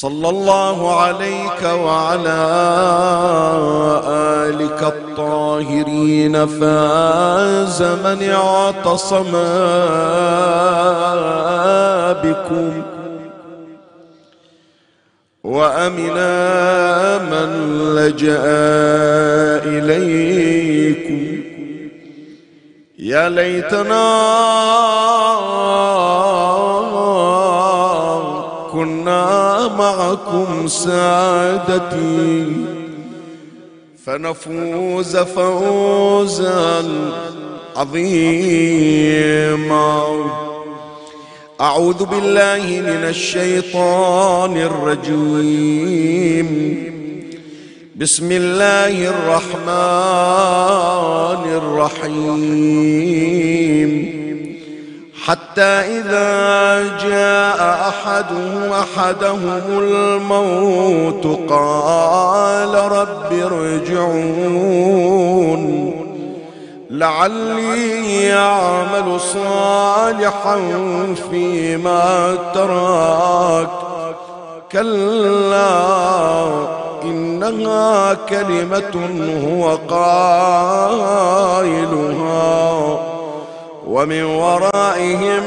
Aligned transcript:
صلى 0.00 0.28
الله 0.28 1.00
عليك 1.00 1.62
وعلى 1.62 2.40
آلك 4.48 4.82
الطاهرين 4.82 6.46
فاز 6.46 7.82
من 7.82 8.30
اعتصم 8.30 9.32
بكم 12.24 12.82
وأمنا 15.44 17.18
من 17.18 17.50
لجأ 17.94 18.42
إليكم. 19.64 21.42
يا 22.98 23.28
ليتنا 23.28 24.30
كنا 28.72 29.68
معكم 29.78 30.68
سادتي. 30.68 32.52
فنفوز 34.06 35.16
فوزا 35.16 36.84
عظيما. 37.76 39.90
أعوذ 41.60 42.04
بالله 42.04 42.66
من 42.66 43.04
الشيطان 43.08 44.56
الرجيم. 44.56 46.50
بسم 47.96 48.32
الله 48.32 49.08
الرحمن 49.08 49.62
الرحيم. 51.52 53.10
حتى 55.26 55.62
إذا 55.62 56.82
جاء 56.98 57.88
أحدهم 57.88 58.72
أحدهم 58.72 59.62
الموت 59.68 61.50
قال 61.50 62.74
رب 62.74 63.32
ارجعون. 63.32 64.80
لعلي 66.90 68.34
أعمل 68.34 69.20
صالحا 69.20 70.58
فيما 71.30 72.36
ترك 72.54 73.70
كلا 74.72 75.80
إنها 77.04 78.14
كلمة 78.14 78.94
هو 79.46 79.78
قائلها. 79.96 81.20
ومن 83.90 84.22
ورائهم 84.22 85.42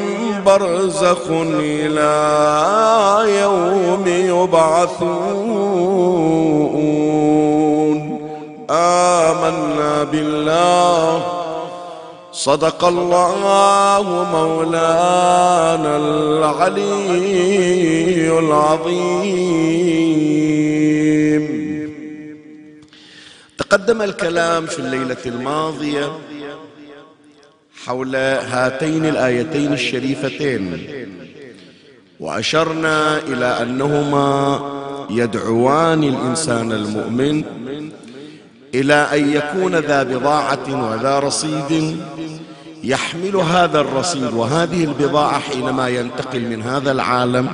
برزخ 0.46 1.32
إلى 1.60 2.14
يوم 3.42 4.04
يبعثون. 4.08 5.44
آمنا 8.70 10.04
بالله. 10.04 11.24
صدق 12.32 12.86
الله 12.86 14.06
مولانا 14.34 15.98
العلي 15.98 17.20
العظيم. 18.40 19.54
تقدم 23.58 24.02
الكلام 24.02 24.66
في 24.66 24.80
الليلة 24.80 25.18
الماضية 25.26 26.12
حول 27.86 28.16
هاتين 28.16 29.06
الآيتين 29.06 29.74
الشريفتين. 29.74 30.88
وأشرنا 32.20 33.18
إلى 33.18 33.46
أنهما 33.62 34.60
يدعوان 35.10 36.04
الإنسان 36.04 36.72
المؤمن 36.72 37.44
إلى 38.76 38.94
أن 38.94 39.34
يكون 39.34 39.76
ذا 39.76 40.04
بضاعة 40.04 40.92
وذا 40.92 41.20
رصيد 41.20 41.98
يحمل 42.84 43.36
هذا 43.36 43.80
الرصيد 43.80 44.34
وهذه 44.34 44.84
البضاعة 44.84 45.40
حينما 45.40 45.90
ينتقل 45.90 46.42
من 46.42 46.62
هذا 46.62 46.92
العالم 46.92 47.50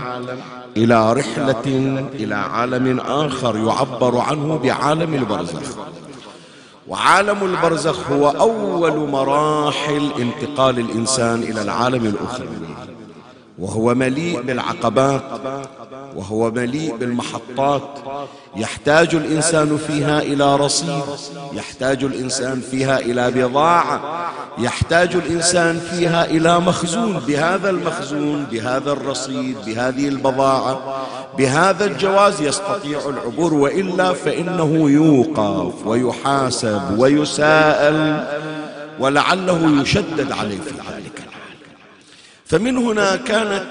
إلى 0.78 1.14
رحلة 1.14 1.66
إلى 2.14 2.36
عالم 2.36 3.00
آخر 3.00 3.58
يعبر 3.58 4.18
عنه 4.18 4.58
بعالم 4.58 5.14
البرزخ. 5.14 5.78
وعالم 6.90 7.44
البرزخ 7.44 8.12
هو 8.12 8.30
أول 8.30 9.10
مراحل 9.10 10.12
انتقال 10.20 10.80
الإنسان 10.80 11.44
إلى 11.44 11.62
العالم 11.62 12.06
الأخروي 12.06 12.76
وهو 13.60 13.96
مليء 13.96 14.42
بالعقبات 14.42 15.22
وهو 16.16 16.52
مليء 16.52 16.96
بالمحطات. 16.96 18.00
يحتاج 18.56 19.16
الإنسان 19.16 19.78
فيها 19.88 20.22
إلى 20.22 20.56
رصيد. 20.56 21.04
يحتاج 21.54 22.04
الإنسان 22.04 22.62
فيها 22.72 23.00
إلى 23.00 23.32
بضاعة. 23.32 24.30
يحتاج 24.58 25.16
الإنسان 25.16 25.80
فيها 25.80 26.26
إلى 26.26 26.60
مخزون. 26.60 27.22
بهذا 27.28 27.70
المخزون 27.70 28.46
بهذا 28.52 28.92
الرصيد 28.92 29.58
بهذه 29.66 30.08
البضاعة 30.08 31.06
بهذا 31.38 31.86
الجواز 31.86 32.42
يستطيع 32.42 33.00
العبور. 33.10 33.54
وإلا 33.54 34.14
فإنه 34.14 34.90
يوقف 34.90 35.88
ويحاسب 35.88 36.82
ويساءل 36.98 38.28
ولعله 39.00 39.82
يشدد 39.82 40.32
عليه 40.32 40.58
في 40.58 40.70
ذلك 40.70 40.99
فمن 42.50 42.78
هنا 42.78 43.16
كانت 43.16 43.66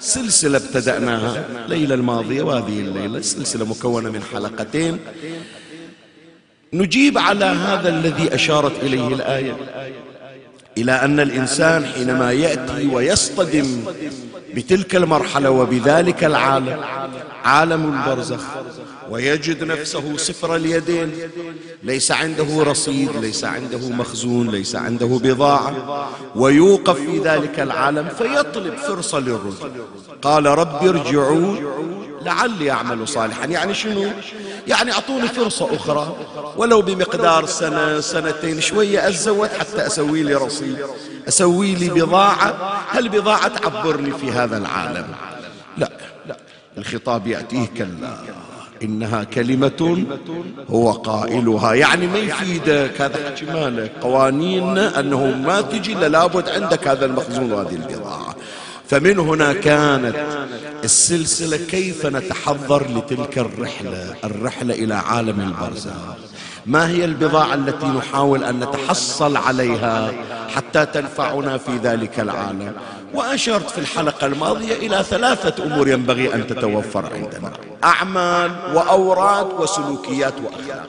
سلسلة 0.00 0.58
ابتدأناها 0.58 1.44
الليلة 1.64 1.94
الماضية 1.94 2.42
وهذه 2.42 2.80
الليلة 2.80 3.20
سلسلة 3.20 3.64
مكونة 3.64 4.10
من 4.10 4.22
حلقتين. 4.32 4.98
نجيب 6.72 7.18
على 7.18 7.44
هذا 7.44 7.88
الذي 7.88 8.34
أشارت 8.34 8.72
إليه 8.82 9.08
الآية 9.08 9.56
إلى 10.78 10.92
أن 10.92 11.20
الإنسان 11.20 11.84
حينما 11.84 12.32
يأتي 12.32 12.86
ويصطدم 12.86 13.84
بتلك 14.54 14.96
المرحلة 14.96 15.50
وبذلك 15.50 16.24
العالم 16.24 16.80
عالم 17.44 17.94
البرزخ 17.94 18.40
ويجد 19.12 19.64
نفسه 19.64 20.16
صفر 20.16 20.56
اليدين. 20.56 21.12
ليس 21.82 22.10
عنده 22.10 22.62
رصيد 22.62 23.16
ليس 23.16 23.44
عنده 23.44 23.78
مخزون 23.78 24.50
ليس 24.50 24.76
عنده 24.76 25.06
بضاعة. 25.06 26.08
ويوقف 26.36 26.96
في 26.96 27.18
ذلك 27.18 27.60
العالم 27.60 28.08
فيطلب 28.08 28.76
فرصة 28.76 29.18
للرجوع. 29.18 29.70
قال 30.22 30.46
رب 30.46 30.86
ارجعوا 30.88 31.56
لعلي 32.22 32.70
أعمل 32.70 33.08
صالحا. 33.08 33.46
يعني 33.46 33.74
شنو؟ 33.74 34.10
يعني 34.66 34.92
أعطوني 34.92 35.28
فرصة 35.28 35.76
أخرى. 35.76 36.16
ولو 36.56 36.82
بمقدار 36.82 37.46
سنة 37.46 38.00
سنتين 38.00 38.60
شوية 38.60 39.08
أتزود 39.08 39.48
حتى 39.48 39.86
أسوي 39.86 40.22
لي 40.22 40.34
رصيد. 40.34 40.76
أسوي 41.28 41.74
لي 41.74 41.88
بضاعة. 41.88 42.82
هالبضاعة 42.90 43.48
تعبرني 43.48 44.12
في 44.12 44.30
هذا 44.30 44.58
العالم؟ 44.58 45.06
لا. 45.78 45.90
الخطاب 46.78 47.26
يأتيه 47.26 47.66
كلا. 47.66 48.41
إنها 48.82 49.24
كلمة 49.24 50.04
هو 50.70 50.92
قائلها. 50.92 51.74
يعني 51.74 52.06
ما 52.06 52.18
يفيدك 52.18 53.00
هذا 53.00 53.30
حكي 53.30 53.44
مالك 53.44 53.92
قوانين 54.00 54.78
أنه 54.78 55.26
ما 55.26 55.60
تجي 55.60 55.94
لابد 55.94 56.48
عندك 56.48 56.88
هذا 56.88 57.06
المخزون 57.06 57.52
وهذه 57.52 57.74
البضاعة 57.74 58.36
فمن 58.88 59.18
هنا 59.18 59.52
كانت 59.52 60.16
السلسلة 60.84 61.56
كيف 61.56 62.06
نتحضر 62.06 62.86
لتلك 62.90 63.38
الرحلة 63.38 64.14
الرحلة 64.24 64.74
إلى 64.74 64.94
عالم 64.94 65.40
البرزخ. 65.40 66.16
ما 66.66 66.88
هي 66.88 67.04
البضاعة 67.04 67.54
التي 67.54 67.86
نحاول 67.86 68.44
أن 68.44 68.60
نتحصل 68.60 69.36
عليها 69.36 70.12
حتى 70.54 70.86
تنفعنا 70.86 71.58
في 71.58 71.76
ذلك 71.76 72.20
العالم؟ 72.20 72.72
وأشرت 73.14 73.70
في 73.70 73.78
الحلقة 73.78 74.26
الماضية 74.26 74.74
إلى 74.74 75.02
ثلاثة 75.02 75.64
أمور 75.64 75.88
ينبغي 75.88 76.34
أن 76.34 76.46
تتوفر 76.46 77.04
عندنا 77.14 77.52
أعمال 77.84 78.50
وأوراد 78.74 79.46
وسلوكيات 79.58 80.34
وأخلاق. 80.44 80.86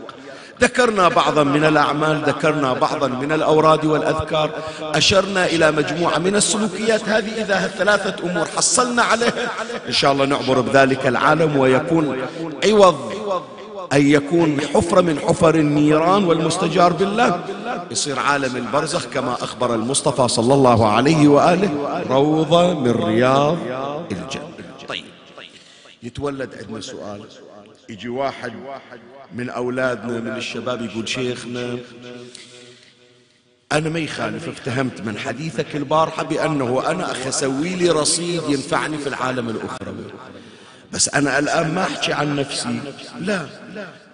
ذكرنا 0.61 1.07
بعضا 1.07 1.43
من 1.43 1.65
الأعمال 1.65 2.21
ذكرنا 2.25 2.73
بعضا 2.73 3.07
من 3.07 3.31
الأوراد 3.31 3.85
والأذكار. 3.85 4.49
أشرنا 4.81 5.45
إلى 5.45 5.71
مجموعة 5.71 6.17
من 6.17 6.35
السلوكيات. 6.35 7.09
هذه 7.09 7.41
إذا 7.41 7.65
الثلاثة 7.65 8.29
أمور 8.29 8.45
حصلنا 8.57 9.03
عليها 9.03 9.49
إن 9.87 9.93
شاء 9.93 10.11
الله 10.11 10.25
نعبر 10.25 10.61
بذلك 10.61 11.07
العالم 11.07 11.57
ويكون 11.57 12.17
عوض 12.65 13.22
أن 13.93 14.07
يكون 14.07 14.61
حفرة 14.61 15.01
من 15.01 15.19
حفر 15.19 15.55
النيران 15.55 16.23
والمستجار 16.23 16.93
بالله. 16.93 17.43
يصير 17.91 18.19
عالم 18.19 18.55
البرزخ 18.55 19.05
كما 19.05 19.33
أخبر 19.33 19.75
المصطفى 19.75 20.27
صلى 20.27 20.53
الله 20.53 20.87
عليه 20.87 21.27
وآله. 21.27 22.03
روضة 22.09 22.79
من 22.79 22.91
رياض 22.91 23.57
الجنة. 24.11 24.49
طيب. 24.87 25.05
يتولد 26.03 26.49
عندنا 26.59 26.81
سؤال. 26.81 27.23
يجي 27.89 28.09
واحد 28.09 28.53
من 29.35 29.49
أولادنا 29.49 30.19
من 30.19 30.37
الشباب 30.37 30.81
يقول 30.81 31.09
شيخنا 31.09 31.77
أنا 33.71 33.89
ما 33.89 33.99
يخالف 33.99 34.47
افتهمت 34.47 35.01
من 35.01 35.17
حديثك 35.17 35.75
البارحة 35.75 36.23
بأنه 36.23 36.91
أنا 36.91 37.11
أخي 37.11 37.29
أسوي 37.29 37.75
لي 37.75 37.89
رصيد 37.89 38.41
ينفعني 38.49 38.97
في 38.97 39.07
العالم 39.07 39.49
الأخروي. 39.49 40.05
بس 40.93 41.09
أنا 41.09 41.39
الآن 41.39 41.73
ما 41.75 41.83
أحكي 41.83 42.13
عن 42.13 42.35
نفسي. 42.35 42.79
لا. 43.19 43.45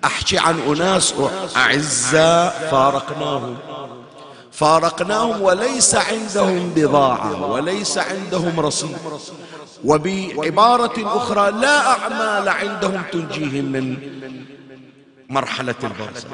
أحكي 0.05 0.37
عن 0.37 0.59
أناس 0.59 1.13
أعزاء 1.55 2.67
فارقناهم. 2.71 3.57
فارقناهم 4.51 5.41
وليس 5.41 5.95
عندهم 5.95 6.73
بضاعة 6.75 7.51
وليس 7.51 7.97
عندهم 7.97 8.59
رصيد. 8.59 8.97
وبعبارة 9.85 11.17
أخرى 11.17 11.51
لا 11.51 11.87
أعمال 11.87 12.49
عندهم 12.49 13.01
تنجيهم 13.11 13.65
من 13.65 13.97
مرحلة 15.29 15.75
البرزخ 15.83 16.27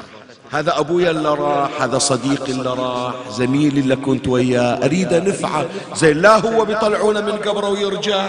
هذا 0.51 0.79
أبويا 0.79 1.11
اللي 1.11 1.29
راح 1.29 1.81
هذا 1.81 1.97
صديقي 1.97 2.51
اللي 2.51 2.69
راح 2.69 3.13
زميلي 3.31 3.79
اللي 3.79 3.95
كنت 3.95 4.27
وياه. 4.27 4.85
أريد 4.85 5.13
نفعه 5.13 5.65
زي 5.95 6.13
لا 6.13 6.35
هو 6.37 6.65
بيطلعونه 6.65 7.21
من 7.21 7.31
قبره 7.31 7.69
ويرجع. 7.69 8.27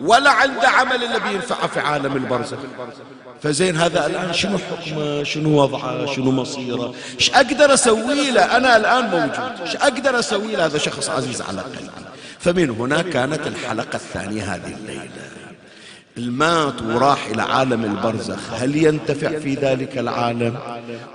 ولا 0.00 0.30
عنده 0.30 0.68
عمل 0.68 1.04
إلا 1.04 1.18
بينفعه 1.18 1.66
في 1.66 1.80
عالم 1.80 2.16
البرزخ. 2.16 2.56
فزين 3.42 3.76
هذا 3.76 4.06
الآن 4.06 4.32
شنو 4.32 4.58
حكمه 4.58 5.22
شنو 5.22 5.62
وضعه 5.62 6.06
شنو 6.06 6.30
مصيره؟ 6.30 6.94
إيش 7.14 7.30
أقدر 7.30 7.74
أسوي 7.74 8.30
له؟ 8.30 8.56
أنا 8.56 8.76
الآن 8.76 9.04
موجود. 9.04 9.60
إيش 9.60 9.76
أقدر 9.76 10.18
أسوي 10.18 10.56
له؟ 10.56 10.66
هذا 10.66 10.78
شخص 10.78 11.10
عزيز 11.10 11.42
على 11.42 11.60
قلبي. 11.60 11.90
فمن 12.38 12.70
هنا 12.70 13.02
كانت 13.02 13.46
الحلقة 13.46 13.96
الثانية 13.96 14.54
هذه 14.54 14.74
الليلة. 14.80 15.37
المات 16.18 16.82
وراح 16.82 17.26
إلى 17.26 17.42
عالم 17.42 17.84
البرزخ. 17.84 18.52
هل 18.54 18.76
ينتفع 18.76 19.38
في 19.38 19.54
ذلك 19.54 19.98
العالم؟ 19.98 20.54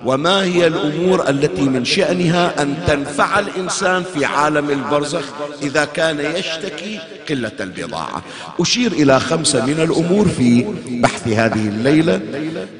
وما 0.05 0.43
هي 0.43 0.67
الأمور 0.67 1.29
التي 1.29 1.61
من 1.61 1.85
شأنها 1.85 2.61
أن 2.61 2.75
تنفع 2.87 3.39
الإنسان 3.39 4.03
في 4.13 4.25
عالم 4.25 4.69
البرزخ 4.69 5.25
إذا 5.61 5.85
كان 5.85 6.19
يشتكي 6.19 6.99
قلة 7.29 7.51
البضاعة؟ 7.59 8.23
أشير 8.59 8.91
إلى 8.91 9.19
خمسة 9.19 9.65
من 9.65 9.79
الأمور 9.79 10.27
في 10.27 10.65
بحث 10.89 11.27
هذه 11.27 11.67
الليلة 11.67 12.21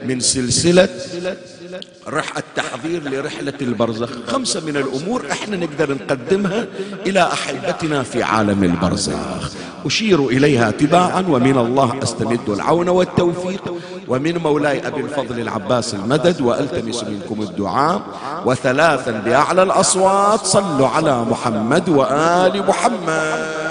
من 0.06 0.20
سلسلة 0.20 0.90
رح 2.08 2.38
التحضير 2.38 3.10
لرحلة 3.10 3.54
البرزخ. 3.62 4.10
خمسة 4.28 4.66
من 4.66 4.78
الأمور 4.78 5.26
إحنا 5.32 5.58
نقدر 5.58 5.94
نقدمها 5.94 6.66
إلى 7.06 7.24
أحبتنا 7.24 8.04
في 8.04 8.24
عالم 8.24 8.64
البرزخ. 8.64 9.52
أشير 9.86 10.28
إليها 10.28 10.72
تباعا 10.72 11.26
ومن 11.30 11.58
الله 11.58 12.00
أستمد 12.04 12.50
العون 12.50 12.90
والتوفيق. 12.90 13.76
ومن 14.08 14.38
مولاي 14.38 14.88
أبي 14.88 15.02
الفضل 15.02 15.40
العباس 15.40 15.94
المدد 15.94 16.42
وألتمس 16.42 17.04
منكم 17.04 17.42
الدعاء. 17.42 18.02
وثلاثا 18.46 19.12
بأعلى 19.12 19.64
الأصوات 19.64 20.46
صلوا 20.46 20.88
على 20.88 21.24
محمد 21.24 21.90
وآل 21.90 22.68
محمد 22.68 23.64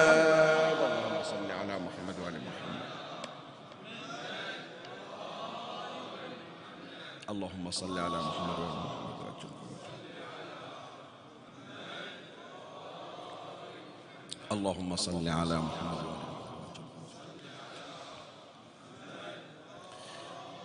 اللهم 7.31 7.62
صل 7.73 7.99
على 7.99 8.17
محمد 8.17 8.59
وعلى 8.59 8.81
محمد. 8.85 9.13
اللهم 14.53 14.97
صل 14.97 15.29
على 15.29 15.57
محمد 15.57 16.05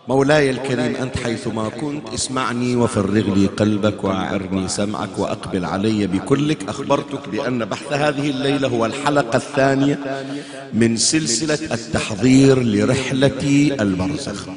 مولاي 0.07 0.49
الكريم 0.49 0.95
أنت 0.95 1.17
حيثما 1.17 1.69
كنت 1.69 2.13
اسمعني 2.13 2.75
وفرغ 2.75 3.33
لي 3.35 3.47
قلبك 3.47 4.03
وأعرني 4.03 4.67
سمعك 4.67 5.19
وأقبل 5.19 5.65
علي 5.65 6.07
بكلك. 6.07 6.69
أخبرتك 6.69 7.29
بأن 7.29 7.65
بحث 7.65 7.93
هذه 7.93 8.29
الليلة 8.29 8.67
هو 8.67 8.85
الحلقة 8.85 9.35
الثانية 9.35 10.25
من 10.73 10.97
سلسلة 10.97 11.73
التحضير 11.73 12.63
لرحلة 12.63 13.71
البرزخ 13.81 14.47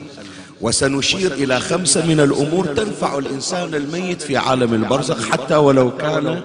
وسنشير 0.61 1.33
إلى 1.33 1.61
خمسة 1.61 2.07
من 2.07 2.21
الأمور 2.21 2.67
تنفع 2.67 3.19
الإنسان 3.19 3.75
الميت 3.75 4.23
في 4.23 4.37
عالم 4.37 4.75
البرزخ 4.75 5.29
حتى 5.29 5.57
ولو 5.57 5.97
كان 5.97 6.41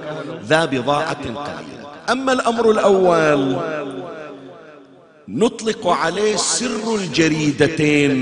ذا 0.48 0.66
بضاعة 0.66 1.22
قليلة. 1.24 1.86
أما 2.12 2.34
الأمر 2.34 2.72
الأول 2.72 3.58
نطلق 5.28 5.88
عليه 5.88 6.36
سر 6.36 6.96
الجريدتين 6.96 8.16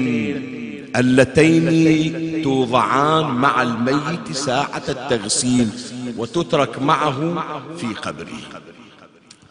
اللتين 0.95 2.41
توضعان 2.43 3.25
مع 3.25 3.61
الميت 3.61 4.31
ساعة 4.31 4.83
التغسيل 4.89 5.69
وتترك 6.17 6.81
معه 6.81 7.43
في 7.77 7.87
قبره. 7.87 8.39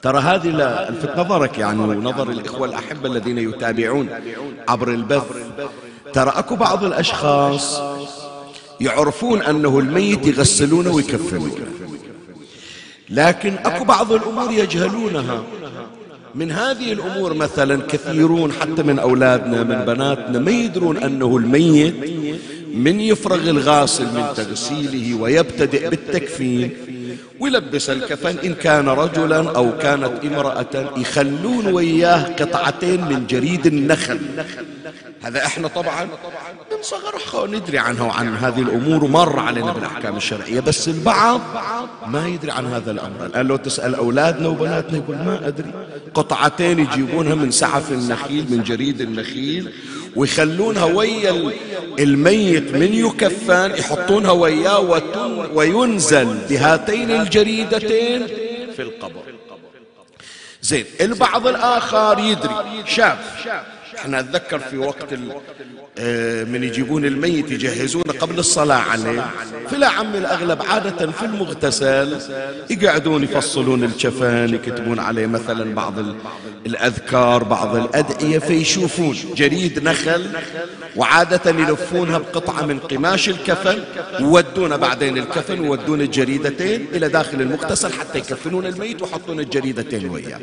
ترى 0.02 0.18
هذه 0.18 0.48
الفت 0.88 1.18
نظرك 1.18 1.58
يعني 1.58 1.80
ونظر 1.80 2.30
الإخوة 2.30 2.68
الأحبة 2.68 3.08
الذين 3.08 3.38
يتابعون 3.38 4.08
عبر 4.68 4.88
البث 4.88 5.24
ترى 6.12 6.32
أكو 6.36 6.56
بعض 6.56 6.84
الأشخاص 6.84 7.81
يعرفون 8.81 9.42
أنه 9.42 9.78
الميت 9.78 10.26
يغسلونه 10.26 10.90
ويكفنونه 10.90 11.66
لكن 13.10 13.54
أكو 13.64 13.84
بعض 13.84 14.12
الأمور 14.12 14.50
يجهلونها. 14.50 15.42
من 16.34 16.52
هذه 16.52 16.92
الأمور 16.92 17.34
مثلا 17.34 17.82
كثيرون 17.88 18.52
حتى 18.52 18.82
من 18.82 18.98
أولادنا 18.98 19.62
من 19.62 19.84
بناتنا 19.84 20.38
ما 20.38 20.50
يدرون 20.50 20.96
أنه 20.96 21.36
الميت 21.36 21.94
من 22.74 23.00
يفرغ 23.00 23.50
الغاسل 23.50 24.05
من 24.05 24.24
تغسيله 24.36 25.14
ويبتدئ 25.20 25.91
بالتكفين 25.91 26.70
ويلبس 27.41 27.91
الكفن 27.91 28.38
إن 28.38 28.55
كان 28.55 28.88
رجلا 28.88 29.56
أو 29.56 29.79
كانت 29.79 30.24
امرأة 30.24 30.93
يخلون 30.96 31.67
وياه 31.67 32.22
قطعتين 32.22 33.00
من 33.00 33.26
جريد 33.26 33.67
النخل. 33.67 34.20
هذا 35.22 35.46
إحنا 35.46 35.69
طبعا 35.69 36.05
من 36.05 36.82
صغر 36.82 37.46
ندري 37.46 37.79
عنها 37.79 38.02
وعن 38.02 38.36
هذه 38.36 38.62
الأمور 38.62 39.06
مر 39.08 39.38
علينا 39.38 39.72
بالأحكام 39.72 40.17
الشرعية 40.17 40.60
بس 40.60 40.88
البعض 40.88 41.41
ما 42.06 42.29
يدري 42.29 42.50
عن 42.50 42.67
هذا 42.67 42.91
الأمر. 42.91 43.26
الآن 43.26 43.46
لو 43.46 43.56
تسأل 43.56 43.94
أولادنا 43.94 44.48
وبناتنا 44.48 44.98
يقول 44.98 45.17
ما 45.17 45.48
أدري. 45.48 45.72
قطعتين 46.14 46.79
يجيبونها 46.79 47.34
من 47.34 47.50
سعف 47.50 47.93
النخيل 47.93 48.46
من 48.50 48.62
جريد 48.62 49.00
النخيل 49.00 49.72
ويخلونها 50.16 50.84
ويا 50.84 51.52
الميت 51.98 52.72
من 52.74 52.94
يكفان 52.94 53.70
يحطونها 53.70 54.31
وياه 54.31 55.02
وينزل 55.54 56.38
بهاتين 56.50 57.10
الجريدتين 57.10 58.26
في 58.76 58.82
القبر. 58.82 59.22
زين 60.62 60.84
البعض 61.00 61.46
الآخر 61.46 62.19
يدري 62.19 62.84
شاف 62.86 63.19
إحنا 63.99 64.20
اتذكر 64.20 64.58
في 64.58 64.77
وقت 64.79 65.06
آه، 65.99 66.44
من 66.44 66.65
يجيبون 66.65 67.05
الميت 67.05 67.51
يجهزونه 67.51 68.13
قبل 68.20 68.39
الصلاة 68.39 68.77
عليه. 68.77 69.27
فالأعم 69.70 70.14
الأغلب 70.15 70.63
عادة 70.63 71.11
في 71.13 71.25
المغتسل 71.25 72.19
يقعدون 72.70 73.22
يفصلون 73.25 73.84
الكفن 73.84 74.55
يكتبون 74.55 74.99
عليه 74.99 75.27
مثلا 75.27 75.75
بعض 75.75 75.94
الأذكار 76.67 77.44
بعض 77.44 77.77
الأدعية 77.77 78.39
فيشوفون 78.39 79.17
جريد 79.37 79.82
نخل 79.84 80.27
وعادة 80.96 81.51
يلفونها 81.51 82.19
بقطعة 82.19 82.67
من 82.67 82.79
قماش 82.79 83.29
الكفن 83.29 83.79
ويودون 84.20 84.76
بعدين 84.77 85.19
الكفن 85.19 85.61
ويودون 85.60 86.00
الجريدتين 86.01 86.87
إلى 86.93 87.08
داخل 87.08 87.41
المغتسل 87.41 87.93
حتى 87.93 88.19
يكفنون 88.19 88.67
الميت 88.67 89.03
ويحطون 89.03 89.41
الجريدتين 89.41 90.08
وياه. 90.08 90.41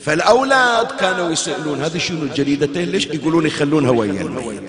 فالأولاد 0.00 0.86
كانوا 0.86 1.30
يسألون 1.30 1.82
هذه 1.82 1.98
شنو 1.98 2.22
الجريدتين؟ 2.22 2.88
ليش؟ 2.88 3.06
يقولون 3.06 3.46
يخلونها 3.46 3.90
ويا 3.90 4.22
الميت. 4.22 4.62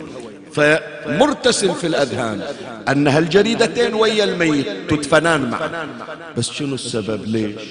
فمرتسم 0.54 1.74
في 1.74 1.88
الأذهان 1.88 2.42
أن 2.88 3.08
هالجريدتين 3.08 3.94
ويا 3.94 4.24
الميت 4.24 4.68
تدفنان 4.90 5.50
معا 5.50 5.88
بس 6.38 6.52
شنو 6.52 6.76
السبب؟ 6.76 7.26
ليش؟ 7.26 7.62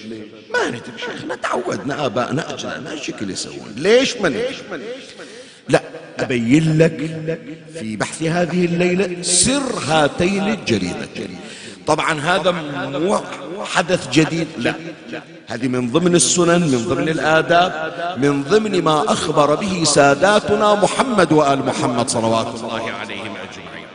ما 0.53 0.69
ندري 0.69 0.81
شيخنا 0.97 1.35
تعودنا 1.35 2.07
آبائنا 2.07 2.55
أجلنا 2.55 2.97
شكل 2.97 3.31
يسوون؟ 3.31 3.75
ليش 3.77 4.17
ندري؟ 4.17 4.57
لا 5.69 5.83
أبين 6.21 6.78
لك 6.78 6.99
في 7.80 7.97
بحث 7.97 8.23
هذه 8.23 8.64
الليلة 8.64 9.23
سر 9.23 9.78
هاتين 9.88 10.49
الجريدتين 10.49 11.38
طبعا 11.87 12.21
هذا 12.21 12.50
مو 12.99 13.21
حدث 13.64 14.11
جديد. 14.11 14.47
لا 14.59 14.75
هذه 15.47 15.68
من 15.68 15.90
ضمن 15.90 16.14
السنن 16.14 16.61
من 16.61 16.85
ضمن 16.88 17.09
الآداب 17.09 17.73
من 18.18 18.42
ضمن 18.42 18.83
ما 18.83 19.12
أخبر 19.12 19.54
به 19.54 19.85
ساداتنا 19.85 20.75
محمد 20.75 21.33
وآل 21.33 21.66
محمد 21.66 22.09
صلوات 22.11 22.47
الله 22.47 22.90
عليهم 23.00 23.35
أجمعين. 23.37 23.87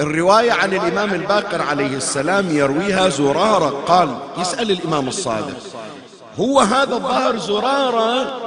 الرواية 0.00 0.52
عن 0.52 0.72
الإمام 0.72 1.14
الباقر 1.14 1.62
عليه 1.62 1.96
السلام 1.96 2.56
يرويها 2.56 3.08
زرارة 3.08 3.68
قال 3.68 4.18
يسأل 4.38 4.70
الإمام 4.70 5.08
الصادق. 5.08 5.56
هو 6.38 6.60
هذا 6.60 6.94
الظاهر 6.94 7.38
زرارة 7.38 8.40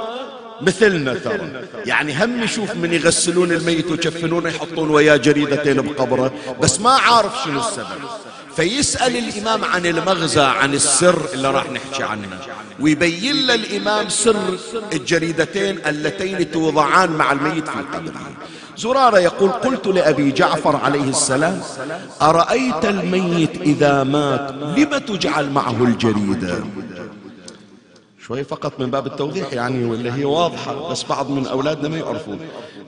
مثلنا 0.60 1.14
ترى. 1.14 1.50
يعني 1.86 2.24
هم 2.24 2.42
يشوف 2.42 2.74
من 2.74 2.92
يغسلون 2.92 3.52
الميت 3.52 3.90
ويكفنونه 3.90 4.48
يحطون 4.48 4.90
وياه 4.90 5.16
جريدتين 5.16 5.80
بقبره 5.82 6.32
بس 6.62 6.80
ما 6.80 6.90
عارف 6.90 7.32
شنو 7.44 7.60
السبب. 7.60 7.86
فيسأل 8.56 9.16
الإمام 9.16 9.64
عن 9.64 9.86
المغزى 9.86 10.40
عن 10.40 10.74
السر 10.74 11.28
اللي 11.34 11.50
راح 11.50 11.70
نحكي 11.70 12.02
عنه. 12.02 12.28
ويبين 12.80 13.46
له 13.46 13.54
الإمام 13.54 14.08
سر 14.08 14.58
الجريدتين 14.92 15.78
اللتين 15.86 16.50
توضعان 16.50 17.10
مع 17.10 17.32
الميت 17.32 17.68
في 17.68 17.76
القبر. 17.76 18.12
زرارة 18.76 19.18
يقول 19.18 19.50
قلت 19.50 19.86
لأبي 19.86 20.32
جعفر 20.32 20.76
عليه 20.76 21.08
السلام 21.08 21.62
أرأيت 22.22 22.84
الميت 22.84 23.60
إذا 23.60 24.04
مات 24.04 24.50
لم 24.78 24.98
تجعل 24.98 25.50
معه 25.50 25.84
الجريدة؟ 25.84 26.64
شوي 28.28 28.44
فقط 28.44 28.80
من 28.80 28.90
باب 28.90 29.06
التوضيح 29.06 29.52
يعني 29.52 29.84
واللي 29.84 30.12
هي 30.12 30.24
واضحة 30.24 30.90
بس 30.90 31.04
بعض 31.04 31.30
من 31.30 31.46
أولادنا 31.46 31.88
ما 31.88 31.96
يعرفون 31.96 32.40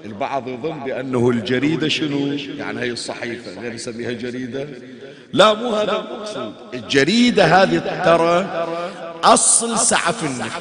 البعض 0.05 0.49
يظن 0.49 0.81
بأنه 0.85 1.31
الجريدة 1.31 1.89
شنو؟ 1.89 2.33
يعني 2.33 2.81
هي 2.81 2.91
الصحيفة 2.91 3.61
غير 3.61 3.73
نسميها 3.75 4.13
جريدة؟ 4.13 4.69
لا 5.33 5.55
مو 5.55 5.75
هذا 5.75 5.93
المقصود. 5.93 6.53
الجريدة 6.75 7.45
هذه 7.45 7.79
ترى 8.05 8.67
أصل 9.25 9.79
سعف 9.79 10.25
النخل 10.25 10.61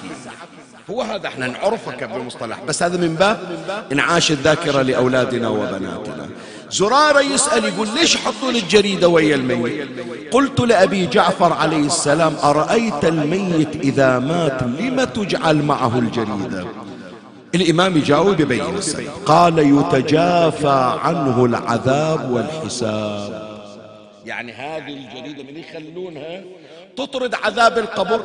هو 0.89 1.01
هذا 1.01 1.27
إحنا 1.27 1.47
نعرفه 1.47 2.05
بالمصطلح 2.05 2.63
بس 2.67 2.83
هذا 2.83 2.97
من 2.97 3.15
باب 3.15 3.39
إنعاش 3.91 4.31
الذاكرة 4.31 4.81
لأولادنا 4.81 5.49
وبناتنا. 5.49 6.29
زرارة 6.69 7.19
يسأل 7.19 7.65
يقول 7.65 7.87
ليش 7.99 8.15
يحطون 8.15 8.55
الجريدة 8.55 9.07
ويا 9.07 9.35
الميت؟ 9.35 9.89
قلت 10.31 10.59
لأبي 10.59 11.05
جعفر 11.05 11.53
عليه 11.53 11.85
السلام 11.85 12.35
أرأيت 12.43 13.05
الميت 13.05 13.75
إذا 13.75 14.19
مات 14.19 14.63
لم 14.63 15.03
تجعل 15.03 15.63
معه 15.63 15.99
الجريدة؟ 15.99 16.65
الإمام 17.55 17.97
يجاوب 17.97 18.39
يبين 18.39 18.77
السبب 18.77 19.07
قال 19.25 19.59
يتجافى 19.59 20.99
عنه 21.03 21.45
العذاب 21.45 22.31
والحساب. 22.31 23.49
يعني 24.25 24.51
هذه 24.51 24.93
الجريدة 24.93 25.43
من 25.43 25.57
يخلونها 25.57 26.41
تطرد 26.97 27.35
عذاب 27.35 27.77
القبر 27.77 28.21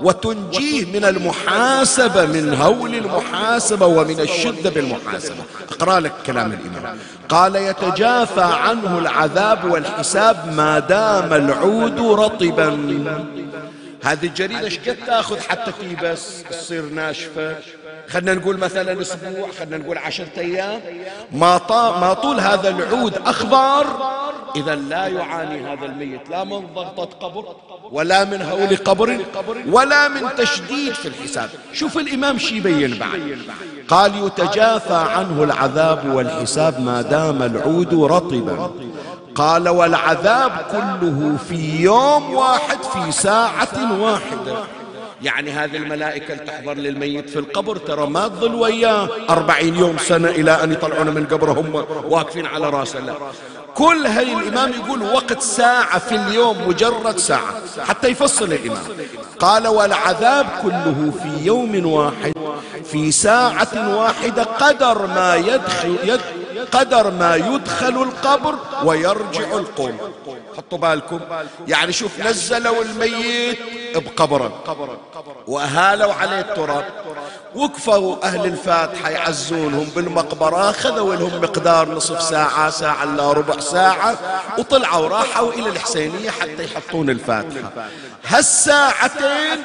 وتنجيه 0.00 0.84
من 0.92 1.04
المحاسبة 1.04 2.26
من 2.26 2.54
هول 2.54 2.94
المحاسبة 2.94 3.86
ومن 3.86 4.20
الشدة 4.20 4.70
بالمحاسبة. 4.70 5.36
أقرأ 5.72 6.00
لك 6.00 6.12
كلام 6.26 6.52
الإمام. 6.52 6.98
قال 7.28 7.56
يتجافى 7.56 8.42
عنه 8.42 8.98
العذاب 8.98 9.64
والحساب 9.64 10.52
ما 10.56 10.78
دام 10.78 11.32
العود 11.32 12.00
رطبا. 12.00 12.68
هذه 14.04 14.26
الجريدة 14.26 14.64
إيش 14.64 14.78
قد 14.78 14.96
تأخذ 15.06 15.40
حتى 15.40 15.72
تيبس 15.80 16.42
تصير 16.50 16.82
ناشفة؟ 16.82 17.56
خلنا 18.08 18.34
نقول 18.34 18.58
مثلا 18.58 19.00
أسبوع 19.00 19.48
خلنا 19.58 19.76
نقول 19.76 19.98
عشرة 19.98 20.28
أيام. 20.36 20.80
ما, 21.32 21.60
ما 22.00 22.14
طول 22.14 22.40
هذا 22.40 22.68
العود 22.68 23.14
اخضر 23.26 23.86
اذا 24.56 24.74
لا 24.74 25.06
يعاني 25.06 25.72
هذا 25.72 25.86
الميت 25.86 26.30
لا 26.30 26.44
من 26.44 26.66
ضغطة 26.74 27.04
قبر 27.04 27.56
ولا 27.92 28.24
من 28.24 28.42
هول 28.42 28.76
قبر 28.76 29.20
ولا 29.66 30.08
من 30.08 30.28
تشديد 30.38 30.92
في 30.92 31.08
الحساب. 31.08 31.50
شوف 31.72 31.98
الإمام 31.98 32.38
شي 32.38 32.56
يبين 32.56 32.98
بعد. 32.98 33.38
قال 33.88 34.26
يتجافى 34.26 34.94
عنه 34.94 35.44
العذاب 35.44 36.14
والحساب 36.14 36.80
ما 36.80 37.02
دام 37.02 37.42
العود 37.42 37.94
رطبا. 37.94 38.70
قال 39.34 39.68
والعذاب 39.68 40.52
كله 40.70 41.36
في 41.48 41.82
يوم 41.82 42.34
واحد 42.34 42.78
في 42.82 43.12
ساعة 43.12 44.02
واحدة. 44.02 44.56
يعني 45.22 45.50
هذه 45.50 45.76
الملائكة 45.76 46.32
اللي 46.32 46.44
تحضر 46.44 46.74
للميت 46.74 47.30
في 47.30 47.38
القبر 47.38 47.76
ترى 47.76 48.06
ما 48.06 48.28
تظل 48.28 48.54
وياه. 48.54 49.08
أربعين 49.30 49.76
يوم 49.76 49.98
سنة 49.98 50.28
إلى 50.28 50.64
أن 50.64 50.72
يطلعون 50.72 51.08
من 51.08 51.26
قبرهم 51.26 51.84
واقفين 52.08 52.46
على 52.46 52.70
راسه. 52.70 53.00
لا. 53.00 53.14
كل 53.74 54.06
هاي 54.06 54.32
الإمام 54.32 54.70
يقول 54.70 55.02
وقت 55.02 55.40
ساعة 55.40 55.98
في 55.98 56.14
اليوم 56.14 56.68
مجرد 56.68 57.18
ساعة. 57.18 57.62
حتى 57.88 58.08
يفصل 58.08 58.52
الإمام. 58.52 58.82
قال 59.38 59.68
والعذاب 59.68 60.46
كله 60.62 61.12
في 61.22 61.46
يوم 61.46 61.86
واحد. 61.86 62.32
في 62.84 63.12
ساعة 63.12 63.96
واحدة 63.96 64.42
قدر 64.42 65.06
ما 65.06 65.34
يدخل, 65.36 65.96
يدخل 66.04 66.43
قدر 66.72 67.10
ما 67.10 67.36
يدخل 67.36 68.02
القبر 68.02 68.54
ويرجع 68.84 69.52
القوم. 69.52 69.98
حطوا 70.56 70.78
بالكم. 70.78 71.20
يعني 71.68 71.92
شوف 71.92 72.20
نزلوا 72.20 72.82
الميت 72.82 73.58
بقبره 73.94 74.52
وأهالوا 75.46 76.12
عليه 76.12 76.40
التراب. 76.40 76.84
وقفوا 77.54 78.24
أهل 78.24 78.46
الفاتحة 78.46 79.10
يعزونهم 79.10 79.84
بالمقبرة. 79.96 80.72
خذوا 80.72 81.14
لهم 81.14 81.40
مقدار 81.40 81.88
نصف 81.88 82.22
ساعة 82.22 82.70
ساعة 82.70 83.04
إلا 83.04 83.32
ربع 83.32 83.60
ساعة. 83.60 84.18
وطلعوا 84.58 85.08
راحوا 85.08 85.52
إلى 85.52 85.68
الحسينية 85.68 86.30
حتى 86.30 86.64
يحطون 86.64 87.10
الفاتحة. 87.10 87.72
هالساعتين 88.26 89.58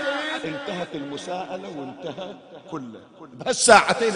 انتهت 0.46 0.96
المساءلة 0.96 1.70
وانتهى 1.78 2.34
كله. 2.72 3.09
بهالساعتين 3.40 4.14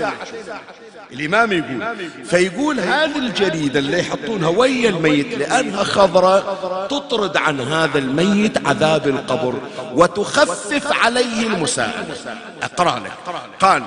الإمام 1.12 1.51
يقول 1.51 2.00
فيقول 2.25 2.80
هذه 2.80 3.18
الجريدة 3.18 3.80
اللي 3.80 4.00
يحطونها 4.00 4.50
ويا 4.50 4.89
الميت 4.89 5.38
لأنها 5.38 5.84
خضراء 5.84 6.88
تطرد 6.89 7.38
عن 7.38 7.60
هذا 7.60 8.00
الميت 8.00 8.68
عذاب 8.68 9.08
القبر 9.08 9.53
وتخفف 9.94 10.92
عليه 11.03 11.48
المساءلة. 11.48 12.15
أقرأ 12.63 13.00
لك. 13.00 13.12
قال 13.60 13.84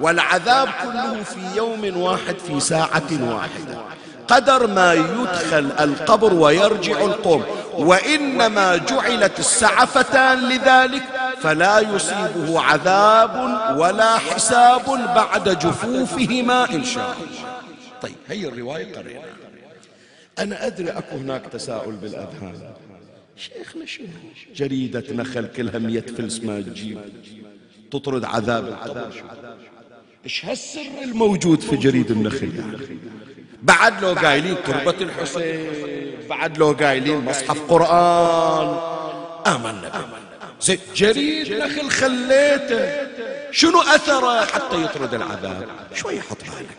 والعذاب 0.00 0.68
كله 0.82 1.22
في 1.22 1.56
يوم 1.56 1.96
واحد 1.96 2.36
في 2.46 2.60
ساعة 2.60 3.10
واحدة. 3.20 3.78
قدر 4.28 4.66
ما 4.66 4.94
يدخل 4.94 5.72
القبر 5.80 6.34
ويرجع 6.34 7.00
القوم. 7.00 7.44
وإنما 7.78 8.76
جعلت 8.76 9.38
السعفتان 9.38 10.48
لذلك 10.48 11.02
فلا 11.40 11.80
يصيبه 11.80 12.60
عذاب 12.60 13.34
ولا 13.78 14.18
حساب 14.18 14.84
بعد 15.14 15.58
جفوفهما 15.58 16.74
إن 16.74 16.84
شاء 16.84 17.16
الله. 17.16 17.54
طيب 18.02 18.14
هي 18.28 18.48
الرواية 18.48 18.96
قرينا 18.96 19.22
أنا 20.38 20.66
أدري 20.66 20.90
أكو 20.90 21.16
هناك 21.16 21.46
تساؤل 21.52 21.92
بالأذهان. 21.92 22.72
شيخنا 23.36 23.86
شنو؟ 23.86 24.06
جريدة 24.54 25.04
نخل 25.10 25.46
كلها 25.46 25.78
مية 25.78 26.00
فلس 26.00 26.40
ما 26.40 26.60
تجيب. 26.60 26.98
تطرد 27.90 28.24
عذاب 28.24 28.68
القبر. 28.68 29.12
إيش 30.24 30.44
هالسر 30.44 30.80
الموجود 31.02 31.60
في 31.60 31.76
جريد 31.76 32.10
النخل 32.10 32.54
يعني؟ 32.58 32.98
بعد 33.62 34.02
لو 34.02 34.12
قايلين 34.12 34.56
تربة 34.66 34.94
الحسين 35.00 35.70
بعد 36.30 36.58
لو 36.58 36.72
قايلين 36.72 37.24
مصحف 37.24 37.60
قرآن. 37.68 38.76
آمنا 39.46 39.88
به. 39.88 40.24
زين 40.60 40.78
جريد 40.96 41.52
نخل 41.52 41.90
خليته 41.90 42.88
شنو 43.50 43.80
أثره؟ 43.80 44.44
حتى 44.44 44.82
يطرد 44.84 45.14
العذاب. 45.14 45.68
شوي 45.94 46.20
حط 46.20 46.36
بالك. 46.40 46.76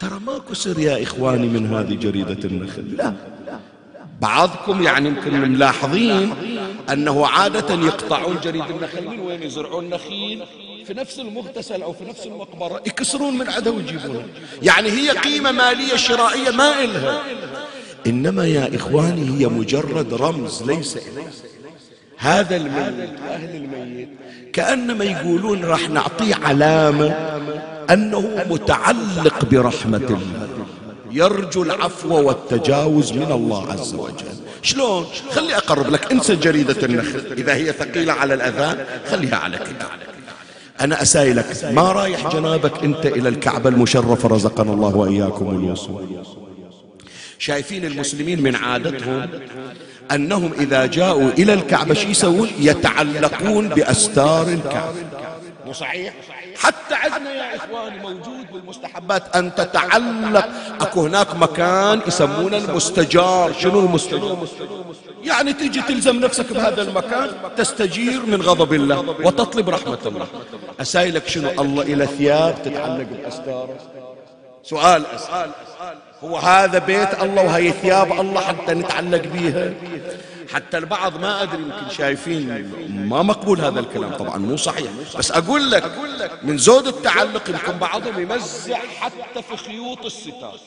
ترى 0.00 0.20
ماكو 0.26 0.54
سر 0.54 0.78
يا 0.78 1.02
إخواني 1.02 1.46
من 1.46 1.74
هذه 1.74 1.94
جريدة 1.94 2.48
النخل؟ 2.48 2.96
لا. 2.96 3.12
بعضكم 4.20 4.82
يعني 4.82 5.08
يمكن 5.08 5.40
ملاحظين 5.40 6.34
أنه 6.90 7.26
عادة 7.26 7.74
يقطعون 7.74 8.40
جريد 8.44 8.70
النخل 8.70 9.08
من 9.08 9.20
وين 9.20 9.42
يزرعون 9.42 9.90
نخيل؟ 9.90 10.44
في 10.86 10.94
نفس 10.94 11.18
المغتسل 11.18 11.82
أو 11.82 11.92
في 11.92 12.04
نفس 12.04 12.26
المقبرة 12.26 12.82
يكسرون 12.86 13.38
من 13.38 13.48
عنده 13.48 13.76
ويجيبونها 13.76 14.26
يعني 14.62 14.90
هي 14.90 15.10
قيمة 15.10 15.52
مالية 15.52 15.96
شرائية 15.96 16.50
ما 16.50 16.84
إلها. 16.84 17.22
إنما 18.06 18.46
يا 18.46 18.76
إخواني 18.76 19.38
هي 19.38 19.46
مجرد 19.46 20.14
رمز 20.14 20.62
ليس 20.62 20.98
هذا 22.16 22.56
الميت 22.56 23.20
أهل 23.30 23.56
الميت 23.56 24.08
كأنما 24.52 25.04
يقولون 25.04 25.64
راح 25.64 25.90
نعطيه 25.90 26.34
علامة 26.34 27.06
أنه 27.90 28.44
متعلق 28.50 29.44
برحمة 29.44 29.96
الله. 29.96 30.48
يرجو 31.10 31.62
العفو 31.62 32.14
والتجاوز 32.28 33.12
من 33.12 33.32
الله 33.32 33.72
عز 33.72 33.94
وجل. 33.94 34.26
شلون؟ 34.62 35.06
خلي 35.30 35.56
أقرب 35.56 35.90
لك 35.90 36.12
انسى 36.12 36.36
جريدة 36.36 36.86
النخل. 36.86 37.32
إذا 37.38 37.54
هي 37.54 37.72
ثقيلة 37.72 38.12
على 38.12 38.34
الأذان 38.34 38.84
خليها 39.10 39.36
على 39.36 39.56
كده 39.56 39.88
أنا 40.80 41.02
أسائلك 41.02 41.46
ما 41.64 41.92
رايح 41.92 42.32
جنابك 42.32 42.84
أنت 42.84 43.06
إلى 43.06 43.28
الكعبة 43.28 43.68
المشرفة 43.68 44.28
رزقنا 44.28 44.72
الله 44.72 44.96
وإياكم 44.96 45.50
الوصول. 45.50 46.24
شايفين 47.42 47.84
المسلمين 47.84 48.42
من 48.42 48.56
عادتهم 48.56 49.28
أنهم 50.10 50.52
إذا 50.52 50.86
جاءوا 50.86 51.30
إلى 51.38 51.52
الكعبة 51.54 51.94
شو 51.94 52.08
يسوون؟ 52.08 52.50
يتعلقون 52.58 53.68
بأستار 53.68 54.48
الكعبة. 54.48 54.94
مو 55.66 55.72
صحيح؟ 55.72 56.14
حتى 56.56 56.94
عندنا 56.94 57.34
يا 57.34 57.56
إخواني 57.56 57.98
موجود 57.98 58.52
بالمستحبات 58.52 59.36
أن 59.36 59.54
تتعلق. 59.54 60.48
أكو 60.80 61.06
هناك 61.06 61.36
مكان 61.36 62.00
يسمونه 62.06 62.56
المستجار. 62.56 63.52
شنو 63.60 63.80
المستجار؟ 63.80 64.46
يعني 65.24 65.52
تيجي 65.52 65.82
تلزم 65.82 66.16
نفسك 66.16 66.52
بهذا 66.52 66.82
المكان 66.82 67.30
تستجير 67.56 68.26
من 68.26 68.42
غضب 68.42 68.72
الله 68.72 69.00
وتطلب 69.00 69.70
رحمة 69.70 69.98
الله. 70.06 70.26
أسائلك 70.80 71.28
شنو؟ 71.28 71.50
الله 71.50 71.82
إلى 71.82 72.06
ثياب 72.06 72.62
تتعلق 72.62 73.06
بأستار 73.22 73.68
سؤال 74.62 75.06
أسأل. 75.06 75.50
هو 76.22 76.36
هذا 76.36 76.78
بيت 76.78 77.22
الله 77.22 77.42
وهي 77.42 77.70
ثياب 77.72 78.20
الله 78.20 78.40
حتى 78.40 78.74
نتعلق 78.74 79.22
بيها. 79.22 79.74
حتى 80.52 80.78
البعض 80.78 81.20
ما 81.20 81.42
أدري 81.42 81.62
يمكن 81.62 81.94
شايفين 81.96 82.72
ما 83.08 83.22
مقبول 83.22 83.60
هذا 83.60 83.80
الكلام 83.80 84.12
طبعا 84.12 84.38
مو 84.38 84.56
صحيح. 84.56 84.90
بس 85.18 85.32
أقول 85.32 85.70
لك 85.70 85.92
من 86.42 86.58
زود 86.58 86.86
التعلق 86.86 87.50
يمكن 87.50 87.78
بعضهم 87.78 88.20
يمزع 88.20 88.78
حتى 89.00 89.42
في 89.42 89.56
خيوط 89.56 90.04
الستار. 90.04 90.58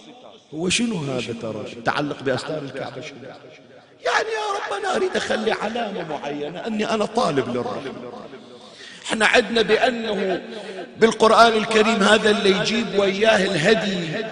هو 0.55 0.69
شنو 0.69 0.97
هذا 0.97 1.33
ترى؟ 1.41 1.65
تعلق 1.85 2.23
بأستار 2.23 2.57
الكعبة 2.57 3.01
شنو؟ 3.01 3.17
يعني 4.05 4.27
يا 4.27 4.55
رب 4.55 4.79
أنا 4.79 4.95
أريد 4.95 5.15
أخلي 5.15 5.51
علامة 5.51 6.07
معينة 6.09 6.67
أني 6.67 6.93
أنا 6.93 7.05
طالب 7.05 7.49
للرحمة 7.49 7.91
إحنا 9.05 9.25
عدنا 9.25 9.61
بأنه 9.61 10.41
بالقرآن 10.97 11.53
الكريم 11.53 12.03
هذا 12.03 12.29
اللي 12.29 12.49
يجيب 12.49 12.99
وياه 12.99 13.45
الهدي. 13.45 14.25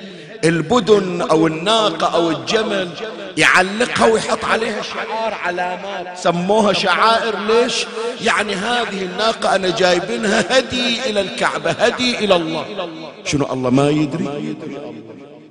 البدن 0.44 1.22
أو 1.22 1.48
الناقة 1.48 2.14
أو 2.14 2.32
الجمل 2.32 2.90
يعلقها 3.38 4.06
ويحط 4.06 4.46
عليها 4.46 4.82
شعار 4.82 5.34
علامات. 5.34 6.18
سموها 6.18 6.74
شعائر. 6.74 7.40
ليش؟ 7.40 7.86
يعني 8.22 8.56
هذه 8.56 9.02
الناقة 9.04 9.56
أنا 9.56 9.70
جايبينها 9.70 10.60
هدي 10.60 11.10
إلى 11.10 11.22
الكعبة 11.22 11.72
هدي 11.72 12.20
إلى 12.20 12.36
الله. 12.36 12.66
شنو 13.26 13.54
الله 13.54 13.70
ما 13.70 13.90
يدري؟ 13.90 14.56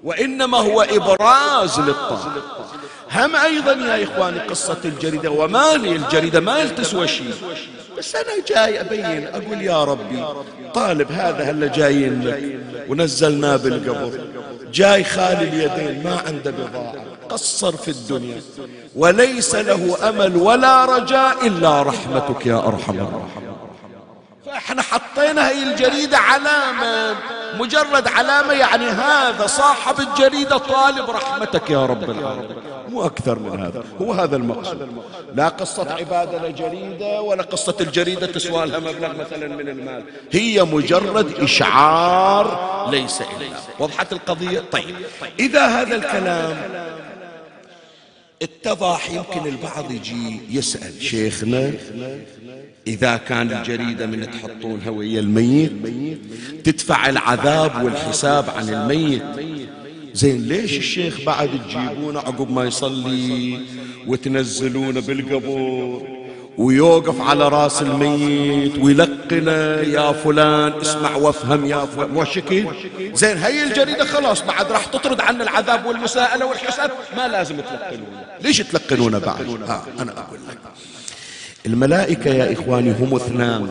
وإنما 0.04 0.58
هو 0.58 0.82
إبراز 0.82 1.80
للطاعة. 1.80 2.34
هم 3.12 3.36
أيضا 3.36 3.72
يا 3.72 4.04
إخواني 4.04 4.38
قصة 4.38 4.78
الجريدة. 4.84 5.30
وما 5.30 5.74
لي 5.74 5.96
الجريدة 5.96 6.40
ما 6.40 6.64
تسوى 6.64 7.08
شيء 7.08 7.34
بس 7.98 8.16
أنا 8.16 8.44
جاي 8.48 8.80
أبين 8.80 9.26
أقول 9.26 9.62
يا 9.62 9.84
ربي 9.84 10.24
طالب 10.74 11.12
هذا 11.12 11.44
هلا 11.50 11.66
جايين 11.66 12.22
لك. 12.22 12.58
ونزلناه 12.88 13.56
بالقبر. 13.56 14.20
جاي 14.72 15.04
خالي 15.04 15.48
اليدين 15.48 16.02
ما 16.04 16.22
عنده 16.26 16.50
بضاعة 16.50 16.94
قصر 17.28 17.76
في 17.76 17.90
الدنيا. 17.90 18.40
وليس 18.96 19.54
له 19.54 20.08
أمل 20.08 20.36
ولا 20.36 20.84
رجاء 20.84 21.46
إلا 21.46 21.82
رحمتك 21.82 22.46
يا 22.46 22.58
أرحم 22.68 22.98
الراحمين. 22.98 23.51
فاحنا 24.52 24.82
حطينا 24.82 25.48
هي 25.48 25.62
الجريدة 25.62 26.18
علامة 26.18 27.16
مجرد 27.58 28.08
علامة 28.08 28.52
يعني 28.52 28.84
هذا 28.84 29.46
صاحب 29.46 30.00
الجريدة 30.00 30.58
طالب 30.58 31.10
رحمتك 31.10 31.70
يا 31.70 31.86
رب 31.86 32.10
العالمين. 32.10 32.56
مو 32.88 33.06
أكثر 33.06 33.38
من 33.38 33.60
هذا 33.60 33.84
هو 34.00 34.12
هذا 34.12 34.36
المقصود. 34.36 34.88
لا 35.34 35.48
قصة 35.48 35.92
عبادة 35.92 36.48
لجريدة 36.48 37.20
ولا 37.20 37.42
قصة 37.42 37.76
الجريدة 37.80 38.26
تسوى 38.26 38.66
لها 38.66 38.78
مبلغ 38.78 39.12
مثلا 39.16 39.48
من 39.48 39.68
المال. 39.68 40.04
هي 40.32 40.64
مجرد 40.64 41.40
إشعار 41.40 42.86
ليس 42.90 43.20
إلا. 43.20 43.56
وضحت 43.78 44.12
القضية؟ 44.12 44.60
طيب. 44.72 44.96
إذا 45.40 45.66
هذا 45.66 45.96
الكلام 45.96 46.56
اتضح 48.42 49.10
يمكن 49.10 49.46
البعض 49.46 49.90
يجي 49.90 50.40
يسأل. 50.50 51.02
شيخنا 51.02 51.72
إذا 52.86 53.16
كان 53.16 53.52
الجريدة 53.52 54.06
من 54.06 54.30
تحطونها 54.30 54.90
ويا 54.90 55.20
الميت 55.20 55.72
تدفع 56.64 57.08
العذاب 57.08 57.84
والحساب 57.84 58.44
عن 58.56 58.68
الميت. 58.68 59.22
زين 60.14 60.48
ليش 60.48 60.78
الشيخ 60.78 61.20
بعد 61.26 61.50
تجيبونه 61.68 62.18
عقب 62.18 62.50
ما 62.50 62.64
يصلي 62.64 63.58
وتنزلونه 64.06 65.00
بالقبور 65.00 66.08
ويوقف 66.58 67.20
على 67.20 67.48
راس 67.48 67.82
الميت 67.82 68.78
ويلقنه؟ 68.78 69.52
يا 69.96 70.12
فلان 70.12 70.72
اسمع 70.72 71.16
وافهم 71.16 71.66
يا 71.66 71.86
فلان. 71.86 72.16
وشكل 72.16 72.66
زين 73.14 73.36
هي 73.36 73.62
الجريدة 73.62 74.04
خلاص 74.04 74.42
بعد 74.42 74.72
راح 74.72 74.84
تطرد 74.84 75.20
عنا 75.20 75.44
العذاب 75.44 75.86
والمساءلة 75.86 76.46
والحساب. 76.46 76.90
ما 77.16 77.28
لازم 77.28 77.56
تلقنونه. 77.56 78.24
ليش 78.40 78.58
تلقنونه 78.58 79.18
بعد؟ 79.18 79.46
ها 79.68 79.86
أنا 80.00 80.12
أقول 80.12 80.38
لك. 80.48 80.58
الملائكة 81.66 82.30
يا 82.30 82.52
إخواني 82.52 82.92
هم 82.92 83.14
اثنان. 83.14 83.68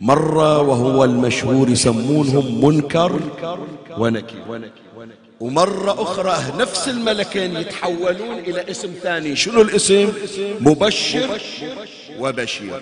مرة 0.00 0.60
وهو 0.60 1.04
المشهور 1.04 1.68
يسمونهم 1.68 2.64
منكر 2.64 3.20
ونكير 3.98 4.70
ومرة 5.40 6.02
أخرى 6.02 6.36
نفس 6.58 6.88
الملكين 6.88 7.56
يتحولون 7.56 8.38
إلى 8.38 8.70
اسم 8.70 8.90
ثاني. 9.02 9.36
شنو 9.36 9.62
الاسم؟ 9.62 10.12
مبشر 10.60 11.28
وبشير. 12.18 12.80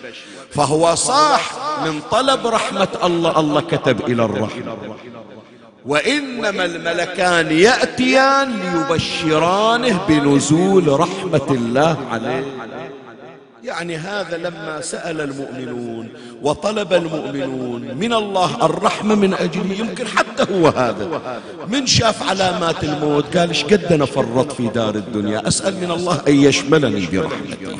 فهو 0.50 0.94
صاح 0.94 1.52
من 1.86 2.00
طلب 2.10 2.46
رحمة 2.46 2.88
الله. 3.04 3.40
الله 3.40 3.60
كتب 3.60 4.00
إلى 4.08 4.24
الرحمة. 4.24 4.76
وإنما 5.86 6.64
الملكان 6.64 7.58
يأتيان 7.58 8.60
ليبشرانه 8.60 10.00
بنزول 10.08 11.00
رحمة 11.00 11.48
الله 11.50 11.96
عليه. 12.10 12.44
يعني 13.64 13.96
هذا 13.96 14.36
لما 14.36 14.80
سأل 14.80 15.20
المؤمنون 15.20 16.08
وطلب 16.42 16.92
المؤمنون 16.92 17.94
من 17.94 18.12
الله 18.12 18.66
الرحمة 18.66 19.14
من 19.14 19.34
أجله 19.34 19.74
يمكن 19.74 20.06
حتى 20.06 20.52
هو 20.52 20.68
هذا 20.68 21.32
من 21.68 21.86
شاف 21.86 22.30
علامات 22.30 22.84
الموت 22.84 23.36
قال 23.36 23.48
إيش 23.48 23.64
قد 23.64 23.84
أنا 23.84 24.04
فرط 24.04 24.52
في 24.52 24.68
دار 24.68 24.94
الدنيا 24.94 25.48
أسأل 25.48 25.74
من 25.76 25.90
الله 25.90 26.22
أن 26.28 26.34
يشملني 26.34 27.06
برحمته. 27.06 27.78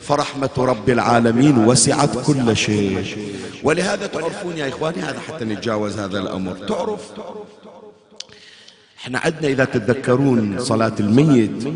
فرحمة 0.00 0.50
رب 0.58 0.90
العالمين 0.90 1.58
وسعت 1.58 2.26
كل 2.26 2.56
شيء. 2.56 3.16
ولهذا 3.62 4.06
تعرفون 4.06 4.58
يا 4.58 4.68
إخواني 4.68 5.02
هذا 5.02 5.20
حتى 5.20 5.44
نتجاوز 5.44 5.98
هذا 5.98 6.18
الأمر. 6.18 6.56
تعرف 6.68 7.00
إحنا 8.98 9.18
عندنا 9.18 9.48
إذا 9.48 9.64
تتذكرون 9.64 10.58
صلاة 10.58 10.92
الميت. 11.00 11.68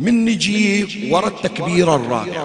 من 0.00 0.24
نجي 0.24 1.10
ورا 1.12 1.28
التكبير 1.28 1.94
الرابع. 1.94 2.44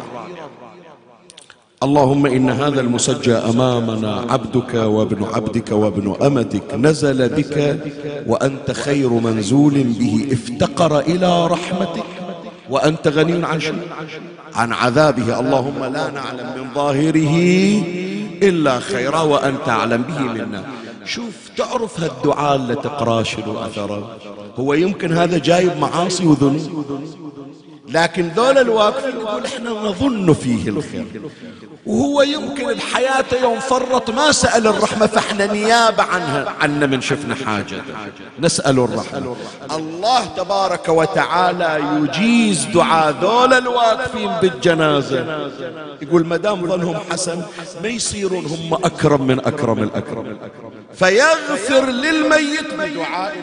اللهم 1.84 2.26
إن 2.26 2.50
هذا 2.50 2.82
المسجى 2.82 3.34
أمامنا 3.34 4.26
عبدك 4.30 4.74
وابن 4.74 5.24
عبدك 5.24 5.72
وابن 5.72 6.15
أمتك 6.22 6.74
نزل 6.74 7.30
بك 7.30 7.80
وأنت 8.28 8.72
خير 8.72 9.10
منزول 9.10 9.84
به 9.84 10.28
افتقر 10.32 11.00
إلى 11.00 11.48
رحمتك 11.48 12.10
وأنت 12.70 13.08
غني 13.08 13.46
عن 13.46 13.60
عن 14.56 14.74
عذابه 14.74 15.39
اللهم 15.39 15.84
لا 15.84 16.12
نعلم 16.12 16.48
من 16.58 16.74
ظاهره 16.76 17.36
إلا 18.44 18.80
خيرا 18.80 19.22
وأنت 19.22 19.70
أعلم 19.70 20.02
به 20.02 20.20
منا. 20.20 20.63
شوف 21.06 21.50
تعرف 21.58 22.00
هالدعاء 22.00 22.56
اللي 22.56 22.76
تقرا 22.76 23.24
شنو 23.24 23.60
أثره؟ 23.60 24.18
هو 24.58 24.74
يمكن 24.74 25.13
هذا 25.13 25.38
جايب 25.38 25.78
معاصي 25.78 26.26
وذنوب. 26.26 26.86
لكن 27.89 28.28
ذول 28.36 28.58
الواقفين 28.58 29.19
يقول 29.19 29.45
إحنا 29.45 29.69
نظن 29.69 30.34
فيه 30.34 30.69
الخير. 30.69 31.06
وهو 31.86 32.21
يمكن 32.21 32.74
بحياته 32.74 33.41
يوم 33.41 33.60
فرط 33.60 34.10
ما 34.10 34.32
سأل 34.32 34.67
الرحمة 34.67 35.08
فإحنا 35.08 35.45
نيابة 35.45 36.04
عنها. 36.04 36.54
عنا 36.62 36.86
من 36.86 37.02
شفنا 37.02 37.36
حاجة. 37.36 37.82
نسأل 38.39 38.80
الرحمة. 38.80 39.36
الله 39.71 40.26
تبارك 40.26 40.89
وتعالى 40.89 41.84
يجيز 41.98 42.65
دعاء 42.65 43.15
ذول 43.21 43.54
الواقفين 43.54 44.32
بالجنازة. 44.41 45.50
يقول 46.02 46.26
ما 46.26 46.38
دام 46.38 46.67
ظنهم 46.67 46.98
حسن 47.12 47.41
ما 47.84 47.88
يصيرون 47.88 48.45
هم 48.45 48.74
أكرم 48.74 49.28
من 49.28 49.39
أكرم 49.39 49.84
الأكرم. 49.84 50.38
فيغفر 50.93 51.86
للميت 51.86 52.74
بدعاء 52.74 53.36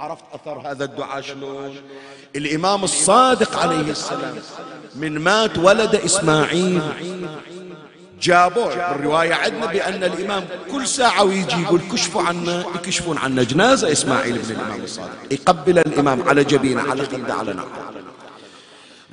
عرفت 0.00 0.24
أثر 0.34 0.62
هذا 0.70 0.84
الدعاء 0.84 1.20
شلون؟ 1.20 1.76
الإمام 2.36 2.84
الصادق 2.84 3.58
عليه 3.58 3.90
السلام 3.90 4.34
من 4.94 5.18
مات 5.18 5.58
ولد 5.58 5.94
إسماعيل. 5.94 6.82
جابوه. 8.20 8.92
بالرواية 8.92 9.34
عندنا 9.34 9.66
بأن 9.66 10.04
الإمام 10.04 10.44
كل 10.72 10.86
ساعة 10.86 11.24
ويجي 11.24 11.62
يقول 11.62 11.80
كشفوا 11.92 12.22
عنا 12.22 12.64
يكشفون 12.74 13.18
عنا 13.18 13.42
جنازة 13.42 13.92
إسماعيل 13.92 14.38
بن 14.38 14.54
الإمام 14.54 14.84
الصادق. 14.84 15.10
يقبل 15.30 15.78
الإمام 15.78 16.28
على 16.28 16.44
جبينة 16.44 16.82
على 16.90 17.04
خده 17.04 17.34
على 17.34 17.52
نعمه 17.52 17.68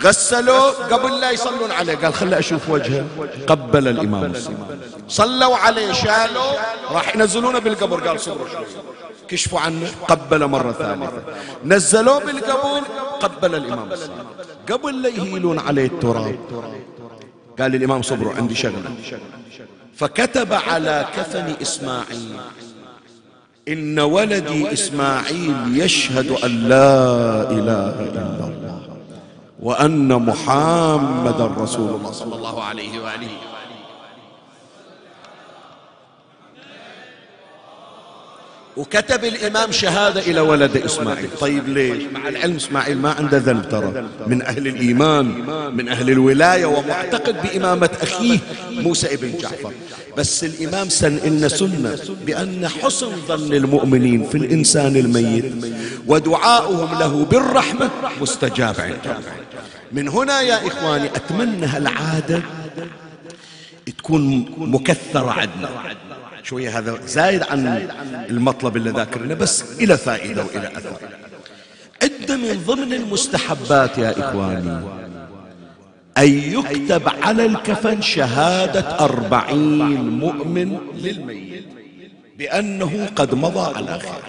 غسلوه 0.03 0.71
قبل 0.71 1.19
لا 1.19 1.31
يصلون 1.31 1.71
عليه. 1.71 1.95
قال 1.95 2.13
خلي 2.13 2.39
أشوف 2.39 2.69
وجهه. 2.69 3.05
قبل 3.47 3.87
الإمام 3.87 4.31
الصادق. 4.31 4.77
صلوا 5.07 5.57
عليه 5.57 5.91
شالوا 5.91 6.51
راح 6.91 7.15
ينزلونه 7.15 7.59
بالقبر. 7.59 8.07
قال 8.07 8.19
صبروا 8.19 8.47
شوي. 8.49 8.65
كشفوا 9.27 9.59
عنه 9.59 9.87
قبل 10.07 10.47
مرة 10.47 10.71
ثالثة. 10.71 11.21
نزلوه 11.65 12.19
بالقبر 12.19 12.81
قبل 13.19 13.55
الإمام 13.55 13.91
الصادق. 13.91 14.25
قبل 14.71 15.01
لا 15.01 15.09
يهيلون 15.09 15.59
عليه 15.59 15.85
التراب. 15.85 16.39
قال 17.59 17.75
الإمام 17.75 18.01
صبروا 18.01 18.33
عندي 18.33 18.55
شغلة. 18.55 18.91
فكتب 19.95 20.53
على 20.53 21.05
كفن 21.15 21.53
إسماعيل 21.61 22.37
إن 23.67 23.99
ولدي 23.99 24.73
إسماعيل 24.73 25.81
يشهد 25.81 26.31
أن 26.31 26.51
لا 26.69 26.95
إله 27.51 27.89
إلا 27.99 28.21
الله 28.21 28.81
وأن 29.59 30.07
محمد 30.07 31.41
رسول 31.57 31.89
الله 31.89 32.11
صلى 32.11 32.35
الله 32.35 32.63
عليه 32.63 32.99
وآله 33.03 33.56
وكتب 38.77 39.25
الإمام 39.25 39.71
شهادة 39.71 40.21
إلى 40.21 40.39
ولد 40.39 40.77
إسماعيل. 40.77 41.29
طيب 41.39 41.69
ليش 41.69 42.03
مع 42.13 42.27
العلم 42.27 42.55
إسماعيل 42.55 42.97
ما 42.97 43.11
عنده 43.11 43.37
ذنب 43.37 43.69
ترى. 43.69 44.07
من 44.27 44.41
أهل 44.41 44.67
الإيمان 44.67 45.25
من 45.75 45.89
أهل 45.89 46.09
الولاية 46.09 46.65
ومعتقد 46.65 47.41
بإمامة 47.41 47.89
أخيه 48.01 48.39
موسى 48.71 49.13
ابن 49.13 49.37
جعفر. 49.41 49.71
بس 50.17 50.43
الإمام 50.43 50.89
سن 50.89 51.17
إن 51.17 51.49
سنة 51.49 51.99
بأن 52.25 52.67
حسن 52.67 53.11
ظن 53.27 53.53
المؤمنين 53.53 54.29
في 54.29 54.37
الإنسان 54.37 54.95
الميت 54.95 55.53
ودعاؤهم 56.07 56.99
له 56.99 57.25
بالرحمة 57.25 57.89
مستجاب 58.21 58.75
عنده 58.79 59.17
من 59.91 60.07
هنا 60.07 60.41
يا 60.41 60.67
إخواني 60.67 61.05
أتمنى 61.05 61.65
هالعادة 61.65 62.41
تكون 63.97 64.45
مكثرة 64.57 65.31
عندنا. 65.31 65.69
شوية 66.49 66.79
هذا 66.79 66.99
زايد 67.07 67.43
عن 67.43 67.89
المطلب 68.29 68.77
اللي 68.77 68.89
ذاكرنا 68.89 69.33
بس 69.33 69.63
إلى 69.81 69.97
فائدة 69.97 70.45
وإلى 70.45 70.67
أثر. 70.77 70.97
عدة 72.03 72.37
من 72.37 72.63
ضمن 72.67 72.93
المستحبات 72.93 73.97
يا 73.97 74.19
إخواني 74.19 74.79
أن 76.17 76.27
يكتب 76.27 77.01
على 77.23 77.45
الكفن 77.45 78.01
شهادة 78.01 78.99
أربعين 78.99 80.09
مؤمن 80.09 80.77
للميت 80.95 81.65
بأنه 82.37 83.09
قد 83.15 83.35
مضى 83.35 83.75
على 83.77 83.99
خير. 83.99 84.23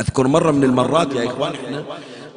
أذكر 0.00 0.28
مرة 0.28 0.50
من 0.50 0.64
المرات 0.64 1.14
يا 1.14 1.26
إخوان 1.26 1.52
إحنا 1.64 1.84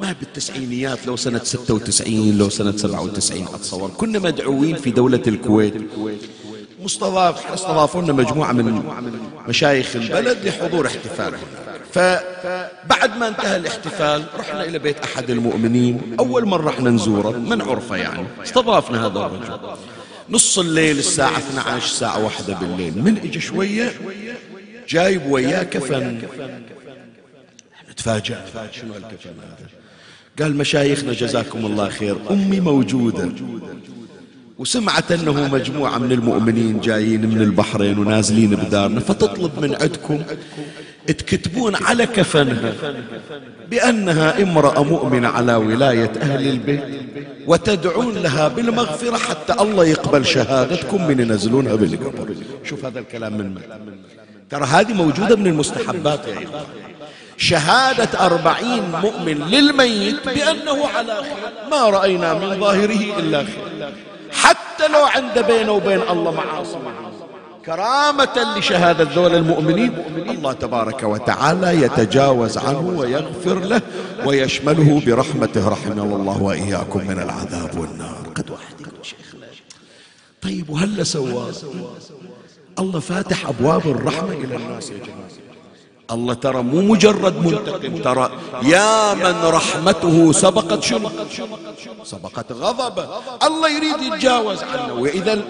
ما 0.02 0.16
بالتسعينيات 0.20 1.08
لو 1.08 1.16
سنة 1.16 1.40
ستة 1.44 1.74
وتسعين 1.74 2.38
لو 2.38 2.50
سنة 2.50 2.78
سبعة 2.78 3.02
وتسعين 3.02 3.44
أتصور 3.44 3.90
كنا 3.90 4.20
مدعوين 4.20 4.76
في 4.76 4.92
دولة 4.92 5.22
الكويت 5.28 5.74
مستضاف 6.86 7.52
استضافونا 7.52 8.14
مجموعة 8.14 8.52
من 8.52 8.84
مشايخ 9.48 9.96
البلد 9.96 10.46
لحضور 10.46 10.88
احتفال 10.88 11.34
فبعد 11.94 13.18
ما 13.18 13.28
انتهى 13.28 13.56
الاحتفال 13.56 14.26
رحنا 14.40 14.64
إلى 14.64 14.80
بيت 14.80 15.00
أحد 15.00 15.30
المؤمنين. 15.30 16.16
أول 16.20 16.46
مرة 16.46 16.70
إحنا 16.70 16.90
نزوره 16.90 17.32
من 17.32 17.62
عرفة 17.62 17.96
يعني. 17.96 18.28
استضافنا 18.44 19.06
هذا 19.06 19.20
الرجل. 19.20 19.78
نص 20.30 20.60
الليل 20.60 20.98
الساعة 20.98 21.38
12 21.38 21.86
الساعة 21.86 22.24
واحدة 22.24 22.54
بالليل. 22.54 23.04
من 23.04 23.18
اجى 23.18 23.40
شوية 23.40 23.94
جايب 24.90 25.32
وياه 25.32 25.64
كفن. 25.64 26.22
تفاجأ 27.98 28.46
شنو 28.72 28.94
الكفن 28.96 29.30
هذا؟ 29.30 29.68
قال 30.40 30.56
مشايخنا 30.56 31.14
جزاكم 31.14 31.66
الله 31.66 31.90
خير. 31.90 32.18
أمي 32.32 32.60
موجودة. 32.60 33.30
وسمعت 34.58 35.12
أنه 35.12 35.54
مجموعة 35.54 35.98
من 35.98 36.12
المؤمنين 36.12 36.80
جايين 36.80 37.22
من 37.22 37.42
البحرين 37.42 38.00
ونازلين 38.00 38.50
بدارنا 38.50 39.00
فتطلب 39.00 39.60
من 39.60 39.76
عندكم 39.82 40.24
تكتبون 41.08 41.76
على 41.76 42.06
كفنها 42.06 42.74
بأنها 43.70 44.44
امرأة 44.44 44.84
مؤمنة 44.84 45.28
على 45.28 45.56
ولاية 45.56 46.12
أهل 46.22 46.48
البيت 46.48 46.84
وتدعون 47.48 48.18
لها 48.18 48.48
بالمغفرة 48.48 49.18
حتى 49.18 49.54
الله 49.62 49.86
يقبل 49.86 50.26
شهادتكم 50.26 51.08
من 51.08 51.20
ينزلونها 51.20 51.76
بالقبر. 51.76 52.36
شوف 52.64 52.86
هذا 52.86 53.00
الكلام 53.00 53.34
من 53.34 53.46
من. 53.46 53.62
ترى 54.50 54.66
هذه 54.66 54.94
موجودة 54.94 55.36
من 55.36 55.48
المستحبات 55.48 56.28
يا 56.28 56.34
إخوان. 56.34 56.64
شهادة 57.38 58.26
أربعين 58.26 58.84
مؤمن 59.04 59.38
للميت 59.48 60.26
بأنه 60.26 60.88
على 60.88 61.16
خير. 61.16 61.70
ما 61.72 61.90
رأينا 61.90 62.34
من 62.34 62.60
ظاهره 62.60 63.20
إلا 63.20 63.44
خير. 63.44 63.90
حتى 64.44 64.88
لو 64.88 65.04
عنده 65.06 65.42
بينه 65.42 65.72
وبين 65.72 66.02
الله 66.02 66.32
معاصي. 66.32 66.78
كرامة 67.66 68.58
لشهادة 68.58 69.04
ذول 69.16 69.36
المؤمنين 69.36 69.94
الله 70.30 70.54
تبارك 70.54 71.04
وتعالى 71.04 71.82
يتجاوز 71.82 72.58
عنه 72.58 72.94
ويغفر 73.00 73.60
له 73.60 73.82
ويشمله 74.26 75.02
برحمته. 75.06 75.70
رحمه 75.70 76.04
الله 76.04 76.42
وإياكم 76.42 77.08
من 77.08 77.20
العذاب 77.20 77.80
والنار. 77.80 78.28
قد 78.36 78.50
واحد 78.50 78.76
طيب 80.42 80.70
وهلا 80.70 81.04
سوى؟ 81.04 81.52
الله 82.80 83.00
فاتح 83.00 83.48
أبواب 83.48 83.88
الرحمة 83.88 84.32
إلى 84.32 84.56
الناس 84.56 84.90
يا 84.90 84.98
جماعة. 84.98 85.30
الله 86.12 86.34
ترى 86.34 86.62
مو 86.62 86.82
مجرد 86.82 87.36
منتقم 87.46 87.98
ترى 87.98 88.32
يا 88.64 89.14
من 89.14 89.36
رحمته 89.58 90.32
سبقت 90.32 90.84
شنو؟ 90.84 91.10
سبقت 92.04 92.52
غضبه. 92.52 93.06
الله 93.48 93.70
يريد 93.70 94.02
يتجاوز 94.02 94.64
عنه. 94.64 94.94
وإذا 94.94 95.42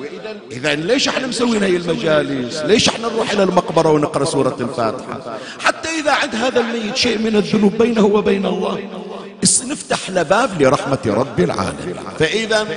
إذا 0.52 0.76
ليش 0.76 1.08
إحنا 1.08 1.28
مسوين 1.28 1.64
هاي 1.64 1.76
المجالس؟ 1.76 2.58
ليش 2.62 2.90
إحنا 2.90 3.08
نروح 3.08 3.32
إلى 3.32 3.44
المقبرة 3.44 3.90
ونقرأ 3.92 4.26
سورة 4.26 4.58
الفاتحة؟ 4.60 5.38
حتى 5.60 5.90
إذا 6.00 6.12
عند 6.12 6.36
هذا 6.36 6.60
الميت 6.60 6.96
شيء 6.96 7.18
من 7.18 7.36
الذنوب 7.36 7.74
بينه 7.78 8.06
وبين 8.06 8.46
الله. 8.46 8.80
نفتح 9.72 10.10
له 10.10 10.24
باب 10.24 10.62
لرحمة 10.62 11.04
رب 11.08 11.40
العالمين. 11.40 11.96
فإذا 12.20 12.68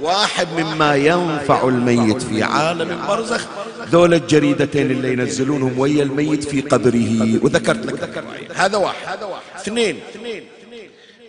واحد 0.00 0.48
مما 0.58 0.94
ينفع 0.94 1.68
الميت 1.68 2.22
في 2.22 2.42
عالم 2.42 2.90
البرزخ 2.90 3.42
ذول 3.90 4.14
الجريدتين 4.14 4.90
اللي 4.90 5.12
ينزلونهم 5.12 5.78
ويا 5.78 6.02
الميت 6.02 6.44
في 6.44 6.60
قبره 6.60 7.38
وذكرت 7.42 7.86
لك 7.86 8.24
هذا 8.54 8.76
واحد. 8.76 9.18
اثنين 9.56 10.00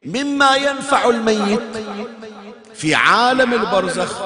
مما 0.06 0.56
ينفع 0.56 1.10
الميت 1.10 1.62
في 2.74 2.96
عالم 2.96 3.54
البرزخ 3.54 4.22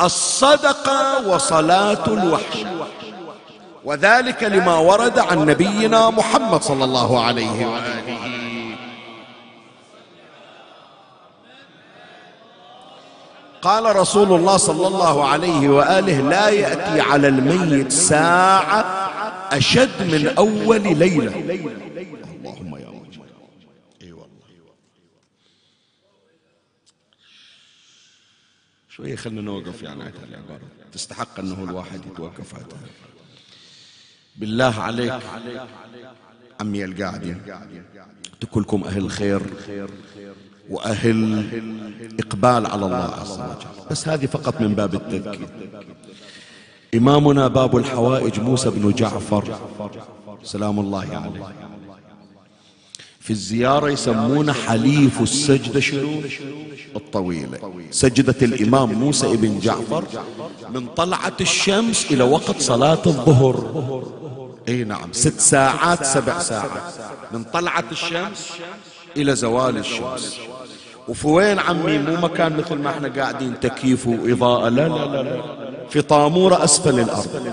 الصدقة 0.00 1.28
وصلاة 1.28 2.04
الوحش 2.06 2.58
وذلك 3.84 4.42
لما 4.42 4.76
ورد 4.78 5.18
عن 5.18 5.46
نبينا 5.46 6.10
محمد 6.10 6.62
صلى 6.62 6.84
الله 6.84 7.24
عليه 7.24 7.66
وآله. 7.66 8.53
قال 13.64 13.96
رسول 13.96 14.32
الله 14.32 14.56
صلى 14.56 14.86
الله 14.86 15.28
عليه 15.28 15.68
وآله 15.68 16.20
لا 16.30 16.48
يأتي 16.48 17.00
على 17.00 17.28
الميت 17.28 17.92
ساعة 17.92 18.80
أشد 19.56 20.02
من 20.02 20.28
أول 20.38 20.82
ليلة. 20.98 21.36
اللهم 21.36 22.76
يا 22.76 22.88
مجيد 22.88 23.20
إي 24.02 24.12
والله. 24.12 24.28
شوية 28.88 29.16
خلينا 29.16 29.40
نوقف 29.40 29.82
يعني 29.82 30.02
على 30.02 30.12
العبارة. 30.28 30.60
تستحق 30.92 31.38
أنه 31.38 31.64
الواحد 31.64 32.06
يتوقف 32.06 32.54
على 32.54 32.64
بالله 34.36 34.80
عليك 34.80 35.20
عمي 36.60 36.84
القاعدين 36.84 37.42
كلكم 38.50 38.84
أهل 38.84 39.10
خير 39.10 39.42
وأهل 40.70 41.44
إقبال 42.20 42.66
على 42.66 42.86
الله 42.86 43.14
عز 43.20 43.32
وجل. 43.32 43.88
بس 43.90 44.08
هذه 44.08 44.26
فقط 44.26 44.60
من 44.60 44.74
باب 44.74 44.94
التذكير. 44.94 45.48
إمامنا 46.94 47.48
باب 47.48 47.76
الحوائج 47.76 48.40
موسى 48.40 48.70
بن 48.70 48.92
جعفر 48.92 49.58
سلام 50.42 50.80
الله 50.80 51.08
عليه. 51.16 51.54
في 53.20 53.30
الزيارة 53.30 53.90
يسمونه 53.90 54.52
حليف 54.52 55.20
السجدة 55.20 55.82
الطويلة. 56.96 57.58
سجدة 57.90 58.36
الإمام 58.42 58.92
موسى 58.92 59.36
بن 59.36 59.58
جعفر 59.58 60.04
من 60.74 60.86
طلعة 60.86 61.36
الشمس 61.40 62.06
إلى 62.10 62.24
وقت 62.24 62.60
صلاة 62.60 63.02
الظهر. 63.06 63.56
إي 64.68 64.84
نعم 64.84 65.12
ست 65.12 65.40
ساعات 65.40 66.06
سبع 66.06 66.38
ساعات. 66.38 66.94
من 67.32 67.44
طلعة 67.44 67.84
الشمس 67.92 68.50
إلى 69.16 69.36
زوال 69.36 69.76
الشمس. 69.76 70.36
وفي 71.08 71.28
وين 71.28 71.58
عمي؟ 71.58 71.98
مو 71.98 72.16
مكان 72.16 72.56
مثل 72.56 72.74
ما 72.74 72.90
إحنا 72.90 73.08
قاعدين 73.08 73.60
تكييف 73.60 74.06
وإضاءة. 74.06 74.68
لا 74.68 74.88
لا 74.88 75.04
لا, 75.06 75.22
لا. 75.22 75.42
في 75.90 76.02
طامورة 76.02 76.64
أسفل 76.64 77.00
الأرض. 77.00 77.52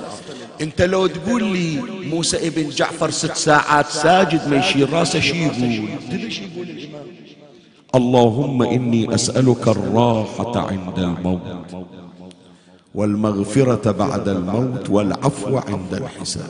أنت 0.62 0.82
لو 0.82 1.08
تقول 1.08 1.44
لي 1.44 1.82
موسى 2.10 2.48
ابن 2.48 2.70
جعفر 2.70 3.10
ست 3.10 3.36
ساعات 3.36 3.88
ساجد 3.88 4.48
ما 4.48 4.58
يشيل 4.58 4.94
راسه 4.94 5.20
شي 5.20 5.46
يقول؟ 5.46 5.90
اللهم 7.96 8.64
إني 8.64 9.16
أسألك 9.16 9.68
الراحة 9.68 10.60
عند 10.70 11.00
الموت 11.00 11.42
والمغفرة 12.96 13.92
بعد 13.92 14.28
الموت 14.28 14.90
والعفو 14.90 15.58
عند 15.58 15.94
الحساب. 15.94 16.50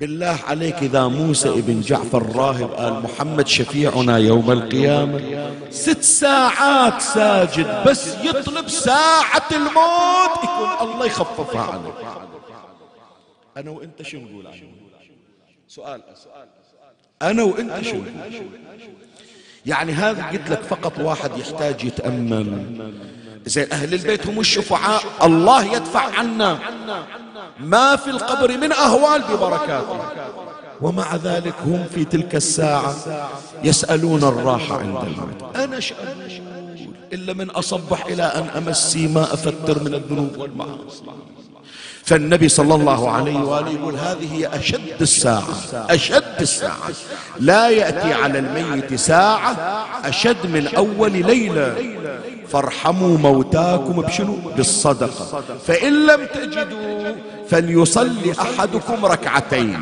بالله 0.00 0.38
عليك 0.48 0.74
إذا 0.74 1.06
موسى 1.08 1.48
ابن 1.48 1.80
جعفر 1.80 2.18
الراهب 2.18 2.70
قال 2.72 3.02
محمد 3.02 3.48
شفيعنا 3.48 4.18
يوم 4.18 4.50
القيامة. 4.50 5.20
ست 5.70 6.02
ساعات 6.02 7.02
ساجد 7.02 7.84
بس 7.86 8.14
يطلب 8.24 8.68
ساعة 8.68 9.48
الموت 9.52 10.44
يكون 10.44 10.88
الله 10.88 11.06
يخففها 11.06 11.62
عنه. 11.62 11.92
أنا 13.56 13.70
وأنت 13.70 14.02
شو 14.02 14.18
نقول 14.18 14.46
عنه؟ 14.46 14.62
سؤال. 15.68 16.02
أنا 17.22 17.42
وأنت 17.42 17.84
شو 17.84 17.96
نقول؟ 17.96 18.50
يعني 19.66 19.92
هذا 19.92 20.24
قلت 20.26 20.50
لك 20.50 20.62
فقط 20.62 20.98
واحد 20.98 21.38
يحتاج 21.38 21.84
يتأمل. 21.84 22.64
زين 23.46 23.72
أهل 23.72 23.94
البيت 23.94 24.26
هم 24.26 24.40
الشفعاء 24.40 25.02
الله 25.22 25.74
يدفع 25.74 26.18
عنا. 26.18 26.58
ما 27.60 27.96
في 27.96 28.10
القبر 28.10 28.56
من 28.56 28.72
أهوال 28.72 29.22
ببركاته 29.22 30.00
ومع 30.80 31.16
ذلك 31.16 31.54
هم 31.66 31.84
في 31.94 32.04
تلك 32.04 32.34
الساعة 32.34 32.94
يسألون 33.64 34.24
الراحة 34.24 34.78
عند 34.78 34.96
الموت. 34.96 35.56
أنا 35.56 35.80
شأقول 35.80 36.08
إلا 37.12 37.32
من 37.32 37.50
أصبح 37.50 38.06
إلى 38.06 38.22
أن 38.22 38.46
أمسي 38.56 39.08
ما 39.08 39.22
أفتر 39.34 39.82
من 39.82 39.94
الذنوب 39.94 40.36
والمعاصي. 40.38 41.02
فالنبي 42.04 42.48
صلى 42.48 42.74
الله 42.74 43.10
عليه 43.10 43.38
وآله 43.38 43.70
يقول 43.70 43.96
هذه 43.96 44.56
أشد 44.58 45.00
الساعة 45.00 45.54
أشد 45.74 46.40
الساعة. 46.40 46.90
لا 47.40 47.68
يأتي 47.68 48.12
على 48.12 48.38
الميت 48.38 48.94
ساعة 48.94 49.50
أشد 50.04 50.46
من 50.46 50.66
أول 50.76 51.12
ليلة. 51.12 51.74
فارحموا 52.48 53.18
موتاكم 53.18 54.02
بشنو؟ 54.02 54.36
بالصدقة. 54.56 55.42
فإن 55.66 56.06
لم 56.06 56.26
تجدوا 56.34 57.14
فليصلي 57.50 58.32
أحدكم 58.40 59.06
ركعتين. 59.06 59.80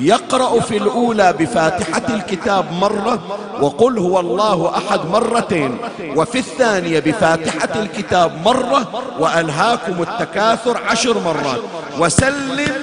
يقرأ 0.00 0.60
في 0.60 0.76
الأولى 0.76 1.32
بفاتحة 1.32 2.02
الكتاب 2.08 2.72
مرة 2.72 3.38
وقل 3.60 3.98
هو 3.98 4.20
الله 4.20 4.76
أحد 4.76 5.00
مرتين 5.06 5.78
وفي 6.16 6.38
الثانية 6.38 7.00
بفاتحة 7.00 7.82
الكتاب 7.82 8.30
مرة 8.44 9.02
وألهاكم 9.18 10.02
التكاثر 10.02 10.76
عشر 10.84 11.18
مرات. 11.18 11.60
وسلم 11.98 12.74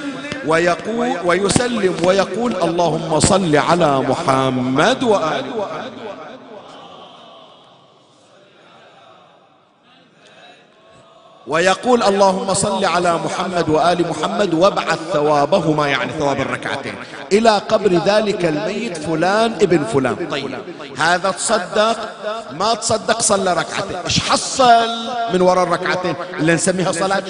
ويقول 0.46 1.12
ويسلم 1.24 1.94
ويقول 2.04 2.56
اللهم 2.56 3.20
صل 3.20 3.56
على 3.56 4.00
محمد 4.00 5.02
وآل 5.02 5.44
محمد 5.58 5.92
ويقول 11.46 12.02
اللهم 12.02 12.54
صل 12.54 12.84
على 12.84 13.14
محمد 13.24 13.68
وآل 13.68 14.08
محمد 14.08 14.54
وابعث 14.54 14.98
ثوابهما 15.12 15.88
يعني 15.88 16.12
ثواب 16.18 16.40
الركعتين. 16.40 16.94
إلى 17.32 17.58
قبر 17.58 17.92
ذلك 17.92 18.44
الميت 18.44 18.98
فلان 18.98 19.52
ابن 19.52 19.84
فلان. 19.84 20.28
طيب 20.30 20.50
هذا 20.98 21.30
تصدق؟ 21.30 21.98
ما 22.52 22.74
تصدق 22.74 23.20
صلى 23.20 23.52
ركعتين. 23.52 23.96
إيش 24.04 24.20
حصل 24.20 24.88
من 25.32 25.40
وراء 25.40 25.64
الركعتين؟ 25.64 26.14
اللي 26.40 26.54
نسميها 26.54 26.92
صلاة 26.92 27.22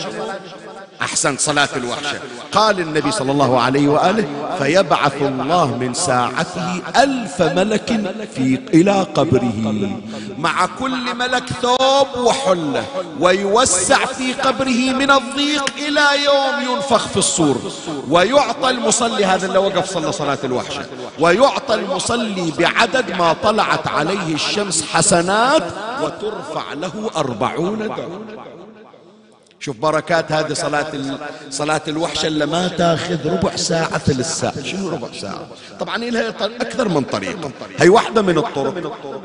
أحسن 1.02 1.36
صلاة 1.36 1.68
الوحشة. 1.76 2.20
قال 2.52 2.80
النبي 2.80 3.10
صلى 3.10 3.32
الله 3.32 3.60
عليه 3.60 3.88
وآله 3.88 4.56
فيبعث 4.58 5.22
الله 5.22 5.76
من 5.76 5.94
ساعته 5.94 6.82
ألف 6.96 7.42
ملك 7.42 8.14
في 8.34 8.60
إلى 8.74 9.06
قبره. 9.14 9.90
مع 10.38 10.66
كل 10.66 11.14
ملك 11.14 11.44
ثوب 11.62 12.08
وحلة 12.16 12.84
ويوسع 13.20 14.06
في 14.06 14.32
قبره 14.32 14.92
من 14.92 15.10
الضيق 15.10 15.64
إلى 15.78 16.24
يوم 16.24 16.74
ينفخ 16.74 17.08
في 17.08 17.16
الصور. 17.16 17.72
ويعطى 18.10 18.70
المصلي 18.70 19.24
هذا 19.24 19.46
اللي 19.46 19.58
وقف 19.58 19.90
صلى 19.90 20.12
صلاة 20.12 20.38
الوحشة. 20.44 20.86
ويعطى 21.20 21.74
المصلي 21.74 22.52
بعدد 22.58 23.10
ما 23.18 23.32
طلعت 23.42 23.88
عليه 23.88 24.34
الشمس 24.34 24.84
حسنات 24.92 25.64
وترفع 26.02 26.72
له 26.72 27.10
أربعون 27.16 27.78
دعوة 27.78 28.20
شوف 29.64 29.76
بركات 29.76 30.32
هذه 30.32 30.52
صلاة 30.52 31.18
صلاة 31.50 31.80
الوحشة 31.88 32.26
اللي 32.26 32.46
ما 32.46 32.68
تاخذ 32.68 33.30
ربع 33.30 33.56
ساعة 33.56 33.98
ثلث 33.98 34.40
ساعة. 34.40 34.62
شنو 34.62 34.88
ربع 34.88 35.08
ساعة؟ 35.20 35.46
طبعا 35.80 35.98
لها 35.98 36.28
أكثر 36.60 36.88
من 36.88 37.02
طريقة 37.04 37.50
هي 37.78 37.88
واحدة 37.88 38.22
من 38.22 38.38
الطرق. 38.38 38.74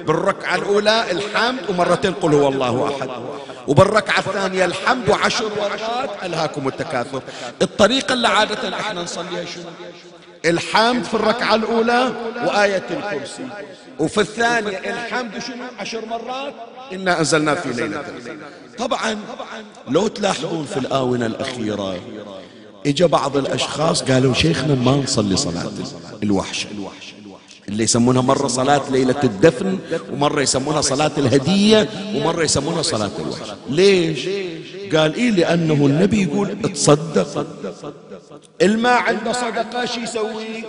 بالركعة 0.07 0.55
الأولى 0.55 1.11
الحمد 1.11 1.59
ومرتين 1.69 2.13
قل 2.13 2.33
هو 2.33 2.47
الله 2.47 2.87
أحد. 2.87 3.09
وبالركعة 3.67 4.19
الثانية 4.19 4.65
الحمد 4.65 5.09
وعشر 5.09 5.51
مرات 5.61 6.09
ألهاكم 6.23 6.67
التكاثر. 6.67 7.21
الطريقة 7.61 8.13
اللي 8.13 8.27
عادة 8.27 8.79
إحنا 8.79 9.01
نصليها 9.01 9.45
شنو؟ 9.45 9.63
الحمد 10.45 11.03
في 11.03 11.13
الركعة 11.13 11.55
الأولى 11.55 12.11
وآية 12.45 12.83
الكرسي. 12.91 13.47
وفي 13.99 14.21
الثانية 14.21 14.77
الحمد 14.77 15.39
شنو؟ 15.39 15.63
عشر 15.79 16.05
مرات 16.05 16.53
إنا 16.93 17.19
أنزلنا 17.19 17.55
في 17.55 17.69
ليلة 17.73 18.03
طبعا 18.77 19.17
لو 19.87 20.07
تلاحظون 20.07 20.65
في 20.65 20.77
الآونة 20.77 21.25
الأخيرة 21.25 21.99
إجا 22.85 23.05
بعض 23.05 23.37
الأشخاص 23.37 24.03
قالوا 24.03 24.33
شيخنا 24.33 24.75
ما 24.75 24.91
نصلي 24.91 25.35
صلاة 25.37 25.71
الوحشة 26.23 26.67
اللي 27.69 27.83
يسمونها 27.83 28.21
مرة 28.21 28.47
صلاة 28.47 28.89
ليلة 28.91 29.23
الدفن 29.23 29.79
ومرة 30.13 30.41
يسمونها 30.41 30.81
صلاة 30.81 31.11
الهدية 31.17 31.89
ومرة 32.15 32.43
يسمونها 32.43 32.81
صلاة 32.81 33.11
الوحشة 33.19 33.55
ليش؟ 33.69 34.27
قال 34.95 35.15
إيه؟ 35.15 35.31
لأنه 35.31 35.73
النبي 35.73 36.23
يقول 36.23 36.61
تصدق 36.73 37.47
الماء 38.61 39.01
عنده 39.01 39.31
صدقة 39.31 39.85
شي 39.85 39.99
يسوي؟ 40.01 40.63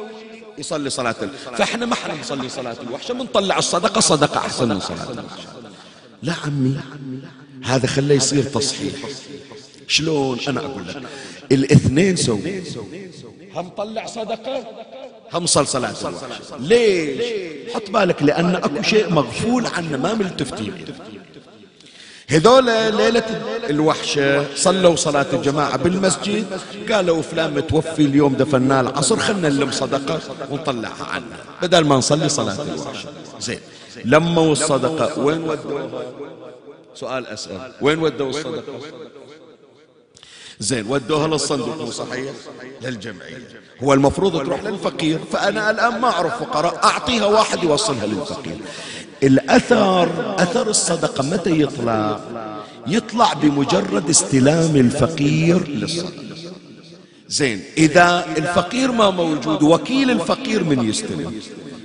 يصلي 0.58 0.90
صلاة 0.90 1.14
فاحنا 1.56 1.86
ما 1.86 1.92
إحنا 1.92 2.14
نصلي 2.14 2.48
صلاة 2.48 2.76
الوحشة 2.82 3.12
بنطلع 3.14 3.58
الصدقة 3.58 4.00
صدقة 4.00 4.38
أحسن 4.38 4.68
من 4.68 4.80
صلاة 4.80 5.10
الوحشة 5.12 5.48
لا 6.22 6.32
عمي 6.44 6.80
هذا 7.64 7.86
خليه 7.86 8.14
يصير 8.14 8.42
تصحيح. 8.42 8.94
شلون؟ 9.88 10.38
أنا 10.48 10.60
أقول 10.60 10.88
لك. 10.88 11.02
الاثنين 11.52 12.16
سووا 12.16 12.38
هم 13.54 13.68
طلع 13.68 14.06
صدقة؟ 14.06 14.64
هم 15.32 15.46
صل 15.46 15.66
صلاة 15.66 15.94
الوحشة 16.00 16.56
ليش؟ 16.58 17.22
حط 17.74 17.90
بالك 17.90 18.22
لأن 18.22 18.54
أكو 18.54 18.82
شيء 18.82 19.10
مغفول 19.10 19.66
عنه 19.66 19.96
ما 19.96 20.14
ملتفتين 20.14 20.84
هذول 22.30 22.64
ليلة 22.96 23.24
الوحشة 23.70 24.54
صلوا 24.54 24.96
صلاة 24.96 25.26
الجماعة 25.32 25.76
بالمسجد. 25.76 26.46
قالوا 26.92 27.22
فلان 27.22 27.54
متوفي 27.54 28.02
اليوم 28.02 28.34
دفناه 28.34 28.80
العصر 28.80 29.16
خلنا 29.16 29.48
نلم 29.48 29.70
صدقة 29.70 30.20
ونطلعها 30.50 31.04
عنه 31.04 31.36
بدل 31.62 31.84
ما 31.84 31.96
نصلي 31.96 32.28
صلاة 32.28 32.62
الوحشة. 32.62 33.08
زين. 33.40 33.60
لموا 34.04 34.52
الصدقة. 34.52 35.18
وين 35.18 35.42
ودوها 35.42 36.02
سؤال 36.94 37.26
أسأل. 37.26 37.72
وين 37.80 37.98
ودوا 37.98 38.30
الصدقة؟ 38.30 38.62
زين 40.58 40.86
ودوها 40.88 41.28
للصندوق 41.28 41.76
مو 41.76 41.90
صحيح؟ 41.90 42.32
للجمعية. 42.82 43.60
هو 43.82 43.92
المفروض 43.92 44.44
تروح 44.44 44.62
للفقير 44.64 45.18
فأنا 45.32 45.70
الآن 45.70 46.00
ما 46.00 46.08
أعرف 46.08 46.42
فقراء 46.42 46.84
أعطيها 46.84 47.26
واحد 47.26 47.64
يوصلها 47.64 48.06
للفقير. 48.06 48.56
الأثر 49.22 50.09
أثر 50.38 50.70
الصدقة 50.70 51.24
متى 51.24 51.61
يطلع؟ 51.61 52.20
يطلع 52.87 53.33
بمجرد 53.33 54.09
استلام 54.09 54.76
الفقير 54.76 55.68
للصدقة. 55.68 56.24
زين 57.28 57.62
إذا 57.78 58.26
الفقير 58.37 58.92
ما 58.92 59.11
موجود 59.11 59.62
وكيل 59.62 60.11
الفقير 60.11 60.64
من 60.64 60.88
يستلم. 60.88 61.40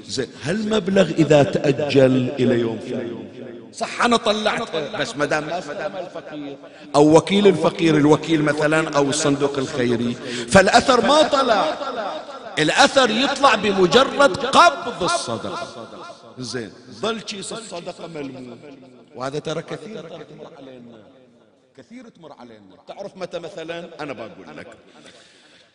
زين 0.08 0.28
هل 0.44 0.70
مبلغ 0.70 1.10
إذا 1.10 1.44
تأجل 1.44 2.30
إلى 2.40 2.60
يوم 2.60 2.80
ثاني 2.90 3.26
صح 3.74 4.02
أنا 4.06 4.18
طلعت 4.18 4.76
بس 5.00 5.18
ما 5.18 5.26
دام 5.26 5.44
الفقير. 5.44 6.58
أو 6.96 7.18
وكيل 7.18 7.48
الفقير 7.48 7.98
الوكيل 7.98 8.44
مثلا 8.44 8.98
أو 8.98 9.10
الصندوق 9.10 9.58
الخيري. 9.58 10.16
فالأثر 10.50 11.02
ما 11.02 11.22
طلع. 11.22 11.66
الأثر 12.60 13.10
يطلع 13.10 13.56
بمجرد 13.56 14.38
قبض 14.38 15.04
الصدقة. 15.04 15.68
زين. 16.40 16.72
ظل 16.92 17.22
كيس 17.22 17.54
الصدقة 17.54 18.08
ملموم. 18.08 18.58
وهذا 19.16 19.40
ترى 19.40 19.62
كثير. 19.62 20.02
تمر 20.02 20.52
علينا. 20.58 21.04
كثير 21.78 22.10
تمر 22.10 22.34
علينا. 22.34 22.76
تعرف 22.88 23.18
متى 23.18 23.40
مثلا؟ 23.40 23.90
أنا 24.00 24.14
بقول 24.14 24.58
لك. 24.58 24.68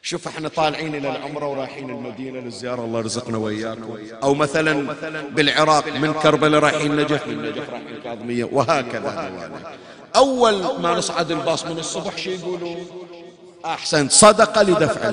شوف 0.03 0.29
إحنا 0.29 0.49
طالعين 0.49 0.95
إلى 0.95 1.17
العمرة 1.17 1.47
ورايحين 1.47 1.91
المدينة 1.91 2.41
للزيارة. 2.41 2.85
الله 2.85 3.01
رزقنا 3.01 3.39
وياكم 3.39 3.99
أو 4.23 4.35
مثلا 4.35 4.95
بالعراق 5.29 5.89
من 5.89 6.13
كربلاء 6.13 6.61
رايحين 6.61 6.97
نجف. 6.97 7.27
من 7.27 7.43
نجف 7.43 7.71
رايحين 7.71 8.01
كاظمية. 8.05 8.45
وهكذا. 8.45 9.51
أول 10.17 10.81
ما 10.81 10.95
نصعد 10.95 11.31
الباص 11.31 11.67
من 11.67 11.79
الصبح 11.79 12.17
شو 12.19 12.31
يقولوا؟ 12.31 12.77
أحسن. 13.65 14.09
صدقة 14.09 14.63
لدفع 14.63 15.11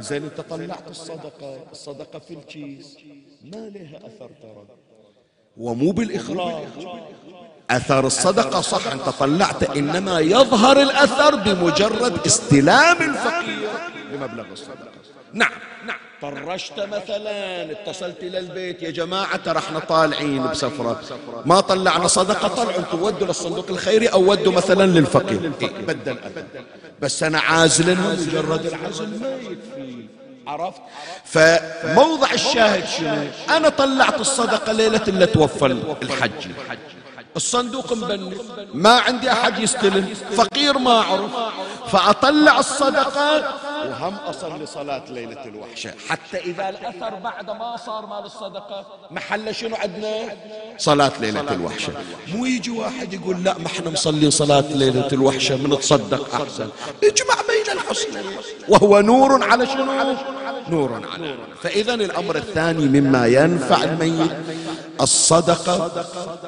زين 0.00 0.24
أنت 0.24 0.40
طلعت 0.40 0.90
الصدقة. 0.90 1.58
الصدقة 1.72 2.18
في 2.18 2.34
الكيس. 2.34 2.96
ما 3.44 3.56
لها 3.56 3.96
أثر 3.96 4.30
ترى. 4.42 4.66
ومو 5.56 5.90
بالاخراج 5.90 6.66
أثر 7.70 8.06
الصدقة 8.06 8.60
صح 8.60 8.92
أنت 8.92 9.08
طلعت 9.08 9.76
إنما 9.76 10.20
يظهر 10.20 10.82
الأثر 10.82 11.34
بمجرد 11.34 12.26
استلام 12.26 12.96
الفقير 13.10 13.68
بمبلغ 14.12 14.52
الصدقة. 14.52 14.88
نعم. 15.32 15.50
نعم 15.86 15.98
طرشت 16.22 16.80
مثلا 16.80 17.72
اتصلت 17.72 18.22
إلى 18.22 18.38
البيت 18.38 18.82
يا 18.82 18.90
جماعة 18.90 19.36
ترى 19.36 19.58
إحنا 19.58 19.78
طالعين 19.78 20.46
بسفرة. 20.46 21.00
ما 21.46 21.60
طلعنا 21.60 22.06
صدقة 22.06 22.48
طلعوا 22.48 22.78
أنتم 22.78 23.02
ودوا 23.02 23.26
للصندوق 23.26 23.66
الخيري 23.70 24.06
أو 24.06 24.30
ودوا 24.30 24.52
مثلا 24.52 24.86
للفقير. 24.86 25.52
إيه 25.62 25.68
بدل 25.68 26.16
بس 27.00 27.22
أنا 27.22 27.38
عازلها 27.38 28.12
مجرد 28.12 28.66
العزل 28.66 29.20
ما 29.20 29.36
يكفي 29.36 29.77
عرفت؟ 30.48 30.80
فموضع 31.24 32.32
الشاهد 32.32 32.84
شنو؟ 32.88 33.56
أنا 33.56 33.68
طلعت 33.68 34.20
الصدقة 34.20 34.72
ليلة 34.72 35.02
اللي 35.08 35.26
توفى 35.26 35.66
الحج. 36.02 36.50
الصندوق 37.36 37.92
مبني. 37.92 38.36
ما 38.74 38.90
عندي 38.90 39.32
أحد 39.32 39.58
يستلم. 39.58 40.14
فقير 40.36 40.78
ما 40.78 41.00
أعرف 41.00 41.30
فأطلع 41.92 42.58
الصدقة 42.58 43.54
وهم 43.86 44.14
أصلي 44.14 44.66
صلاة 44.66 45.02
ليلة 45.10 45.44
الوحشة. 45.44 45.92
حتى 46.08 46.38
إذا 46.38 46.68
الأثر 46.68 47.14
بعد 47.14 47.50
ما 47.50 47.76
صار 47.76 48.06
مال 48.06 48.24
الصدقة 48.24 48.86
محل 49.10 49.54
شنو 49.54 49.76
عندنا 49.76 50.36
صلاة 50.78 51.12
ليلة 51.20 51.52
الوحشة. 51.52 51.92
مو 52.34 52.46
يجي 52.46 52.70
واحد 52.70 53.12
يقول 53.12 53.44
لا 53.44 53.58
ما 53.58 53.66
إحنا 53.66 53.90
مصلين 53.90 54.30
صلاة 54.30 54.64
ليلة 54.70 55.08
الوحشة 55.12 55.56
من 55.56 55.78
تصدق 55.78 56.34
أحسن. 56.34 56.68
اجمع 57.04 57.34
بين 57.48 57.78
الحسنين 57.78 58.36
وهو 58.68 59.00
نور 59.00 59.44
على 59.44 59.66
شنو؟ 59.66 59.84
نور 60.68 61.00
على 61.12 61.34
فإذا 61.62 61.94
الأمر 61.94 62.36
الثاني 62.36 63.00
مما 63.00 63.26
ينفع 63.26 63.84
الميت 63.84 64.32
الصدقة 65.00 65.90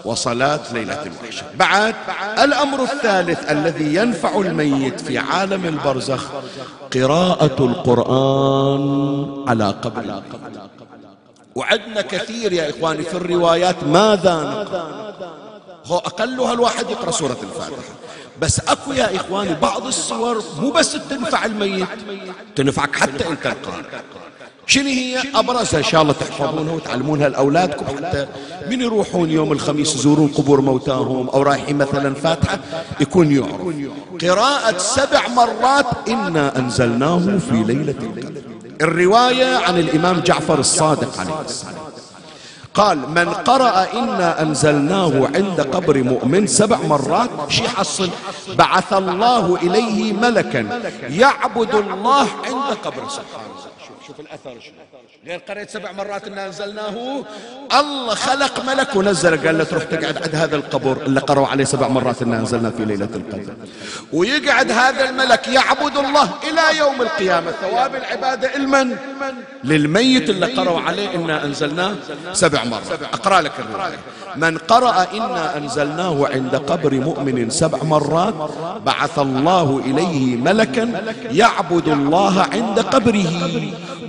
وصلاة 0.04 0.60
ليلة 0.72 1.02
الوحشة. 1.02 1.44
بعد 1.54 1.94
الأمر 2.38 2.82
الثالث 2.82 3.50
الذي 3.50 3.94
ينفع 3.94 4.36
الميت 4.36 5.00
في 5.00 5.18
عالم 5.18 5.66
البرزخ 5.66 6.24
قراءة 6.94 7.64
القرآن 7.64 9.44
على 9.48 9.74
قبر. 9.82 10.22
وعدنا 11.54 12.00
كثير 12.00 12.52
يا 12.52 12.70
إخواني 12.70 13.02
في 13.02 13.14
الروايات 13.14 13.84
ماذا 13.84 14.34
نقرأ. 14.42 15.10
هو 15.86 15.98
أقلها 15.98 16.52
الواحد 16.52 16.90
يقرأ 16.90 17.10
سورة 17.10 17.36
الفاتحة. 17.42 17.94
بس 18.40 18.60
أكو 18.60 18.92
يا 18.92 19.16
إخواني 19.16 19.54
بعض 19.54 19.86
الصور 19.86 20.44
مو 20.58 20.70
بس 20.70 20.92
تنفع 20.92 21.44
الميت 21.44 21.88
تنفعك 22.56 22.96
حتى 22.96 23.28
أنت 23.28 23.46
القارئ 23.46 23.84
شنو 24.70 24.88
هي 24.88 25.22
أبرزها؟ 25.34 25.78
إن 25.78 25.84
شاء 25.84 26.02
الله 26.02 26.12
تحفظونها 26.12 26.72
وتعلمونها 26.72 27.28
لأولادكم 27.28 27.86
حتى 27.86 28.26
من 28.70 28.80
يروحون 28.80 29.30
يوم 29.30 29.52
الخميس 29.52 29.94
يزورون 29.94 30.28
قبور 30.28 30.60
موتاهم 30.60 31.28
أو 31.28 31.42
رايحين 31.42 31.78
مثلا 31.78 32.14
فاتحة 32.14 32.58
يكون 33.00 33.32
يعرف 33.32 33.74
قراءة 34.22 34.78
سبع 34.78 35.28
مرات 35.28 35.86
إنا 36.08 36.58
أنزلناه 36.58 37.38
في 37.50 37.62
ليلة 37.66 37.94
القدر. 38.02 38.42
الرواية 38.80 39.56
عن 39.56 39.78
الإمام 39.78 40.20
جعفر 40.20 40.58
الصادق 40.58 41.20
عليه 41.20 41.40
السلام. 41.44 41.74
قال 42.74 42.98
من 42.98 43.28
قرأ 43.28 43.86
إنا 43.92 44.42
أنزلناه 44.42 45.28
عند 45.34 45.60
قبر 45.60 46.02
مؤمن 46.02 46.46
سبع 46.46 46.76
مرات 46.76 47.30
شي 47.48 47.68
حصل 47.68 48.10
بعث 48.58 48.92
الله 48.92 49.56
إليه 49.56 50.12
ملكا 50.12 50.80
يعبد 51.08 51.74
الله 51.74 52.26
عند 52.44 52.76
قبر 52.84 53.08
سبحانه 53.08 53.50
شوف 54.06 54.20
الأثر 54.20 54.60
شنو. 54.60 54.74
غير 55.26 55.38
قريت 55.38 55.70
سبع 55.70 55.92
مرات 55.92 56.26
إن 56.26 56.38
أنزلناه. 56.38 57.24
الله 57.72 58.14
خلق 58.14 58.64
ملك 58.64 58.96
ونزل 58.96 59.46
قال 59.46 59.58
له 59.58 59.64
تروح 59.64 59.84
تقعد 59.84 60.22
عند 60.22 60.34
هذا 60.34 60.56
القبر 60.56 60.96
اللي 61.06 61.20
قرأوا 61.20 61.46
عليه 61.46 61.64
سبع 61.64 61.88
مرات 61.88 62.22
إن 62.22 62.32
أنزلنا 62.32 62.70
في 62.70 62.84
ليلة 62.84 63.08
القدر. 63.14 63.54
ويقعد 64.12 64.70
هذا 64.70 65.08
الملك 65.10 65.48
يعبد 65.48 65.96
الله 65.96 66.28
إلى 66.42 66.78
يوم 66.78 67.02
القيامة. 67.02 67.50
ثواب 67.50 67.94
العبادة 67.94 68.56
المن 68.56 68.96
للميت 69.64 70.30
اللي 70.30 70.46
قرأوا 70.46 70.80
عليه 70.80 71.14
إنا 71.14 71.44
أنزلناه 71.44 71.94
سبع 72.32 72.64
مرات. 72.64 73.02
أقرأ 73.02 73.40
لك 73.40 73.52
الرواية. 73.58 73.98
من 74.36 74.58
قرأ 74.58 75.06
إنا 75.14 75.56
أنزلناه 75.56 76.28
عند 76.32 76.56
قبر 76.56 76.94
مؤمن 76.94 77.50
سبع 77.50 77.78
مرات 77.82 78.34
بعث 78.86 79.18
الله 79.18 79.82
إليه 79.84 80.36
ملكا 80.36 81.02
يعبد 81.30 81.88
الله 81.88 82.46
عند 82.52 82.80
قبره 82.80 83.50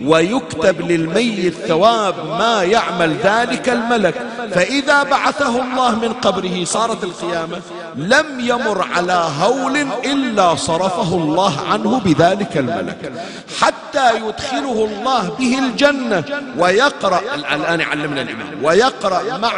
ويكتب 0.05 0.81
للميت 0.81 1.53
ثواب 1.53 2.15
ما 2.39 2.63
يعمل 2.63 3.15
ذلك 3.23 3.69
الملك. 3.69 4.15
فإذا 4.51 5.03
بعثه 5.03 5.61
الله 5.61 5.99
من 5.99 6.13
قبره 6.13 6.63
صارت 6.63 7.03
القيامة 7.03 7.57
لم 7.95 8.25
يمر 8.39 8.87
على 8.95 9.29
هول 9.39 9.77
إلا 10.05 10.55
صرفه 10.55 11.15
الله 11.15 11.53
عنه 11.71 11.99
بذلك 11.99 12.57
الملك. 12.57 13.11
حتى 13.59 14.15
يدخله 14.15 14.89
الله 14.89 15.29
به 15.39 15.59
الجنة 15.59 16.23
ويقرأ 16.57 17.21
الآن 17.35 17.79
يعلمنا 17.79 18.21
الإمام 18.21 18.63
ويقرأ 18.63 19.37
مع 19.37 19.53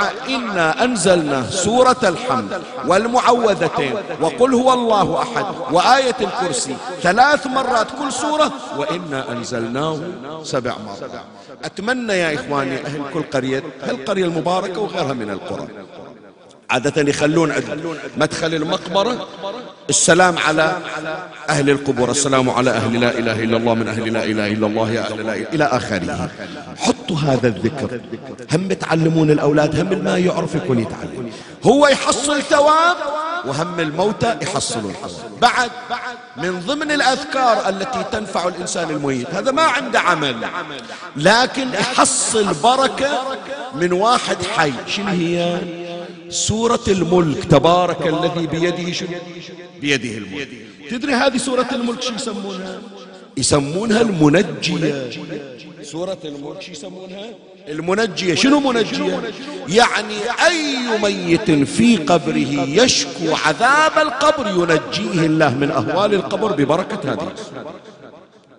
إنا 0.54 0.84
أنزلنا 0.84 1.50
سورة 1.50 1.98
الحمد 2.04 2.62
والمعوذتين 2.88 3.94
وقل 4.22 4.54
هو 4.54 4.74
الله 4.74 5.22
أحد 5.22 5.46
وآية 5.72 6.16
الكرسي 6.22 6.76
ثلاث 7.02 7.48
مرات 7.48 7.88
كل 8.00 8.12
سورة 8.14 8.52
وإنا 8.78 9.32
أنزلناه 9.32 10.00
سبع 10.44 10.74
مرات. 10.86 11.12
أتمنى 11.64 12.14
يا 12.14 12.36
إخواني 12.36 12.86
أهل 12.86 13.02
كل 13.14 13.24
قرية 13.34 13.64
هالقرية 13.84 14.26
المباركة 14.26 14.80
وغيرها 14.80 15.14
من 15.14 15.30
القرى. 15.30 15.68
عادة 16.70 17.10
يخلون 17.10 17.52
عند 17.52 17.98
مدخل 18.18 18.54
المقبرة 18.54 19.28
السلام 19.90 20.38
على 20.38 20.78
أهل 21.50 21.70
القبور 21.70 22.12
السلام 22.12 22.50
على 22.50 22.70
أهل 22.70 23.02
لا 23.02 23.10
إله 23.20 23.44
إلا 23.44 23.58
الله 23.58 23.74
من 23.74 23.88
أهل 23.88 24.14
لا 24.14 24.24
إله 24.24 24.48
إلا 24.48 24.68
الله 24.68 24.92
يا 24.92 25.02
أهل 25.02 25.26
لا 25.26 25.34
إله 25.34 25.48
إلى 25.54 25.64
آخره. 25.64 26.30
حطوا 27.04 27.18
هذا 27.18 27.48
الذكر. 27.48 28.02
هم 28.54 28.74
تعلمون 28.74 29.32
الأولاد 29.32 29.80
هم 29.80 30.04
ما 30.04 30.18
يعرف 30.18 30.56
يكون 30.56 30.80
يتعلم. 30.80 31.32
هو 31.64 31.88
يحصل 31.88 32.42
ثواب 32.42 32.98
وهم 33.46 33.80
الموتى 33.80 34.38
يحصلون 34.42 34.94
بعد 35.42 35.72
من 36.38 36.60
ضمن 36.60 36.92
الأذكار 36.92 37.70
التي 37.70 38.04
تنفع 38.12 38.48
الإنسان 38.48 38.90
الميت 38.90 39.28
هذا 39.34 39.52
ما 39.52 39.62
عنده 39.62 40.00
عمل 40.00 40.36
لكن 41.16 41.68
يحصل 41.74 42.54
بركة 42.54 43.38
من 43.76 43.94
واحد 43.94 44.38
حي. 44.58 44.74
شنو 44.88 45.08
هي؟ 45.08 45.60
سورة 46.30 46.84
الملك. 46.88 47.44
تبارك 47.44 48.08
الذي 48.08 48.48
بيده 48.48 48.92
شنو؟ 48.92 49.10
بيده 49.82 50.18
الملك. 50.18 50.50
تدري 50.90 51.14
هذه 51.14 51.38
سورة 51.38 51.68
الملك 51.72 52.02
شو 52.02 52.14
يسمونها؟ 52.14 52.80
يسمونها 53.38 54.02
المنجية. 54.02 55.10
سورة 55.84 56.18
شو 56.60 56.72
يسمونها؟ 56.72 57.26
المنجية. 57.68 58.36
شنو 58.36 58.60
منجية؟ 58.60 59.22
يعني 59.68 60.16
أي 60.48 61.00
ميت 61.02 61.52
في 61.52 61.98
قبره 61.98 62.68
يشكو 62.68 63.36
عذاب 63.46 63.98
القبر 63.98 64.48
ينجيه 64.48 65.26
الله 65.26 65.56
من 65.56 65.72
أهوال 65.72 66.14
القبر 66.14 66.52
ببركة 66.52 67.14
هذه. 67.14 67.34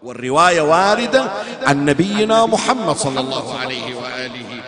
والرواية 0.03 0.61
واردة 0.61 1.31
عن 1.63 1.85
نبينا 1.85 2.47
محمد 2.47 2.97
صلى 2.97 3.21
الله 3.21 3.59
عليه 3.59 3.95
وآله 3.95 4.64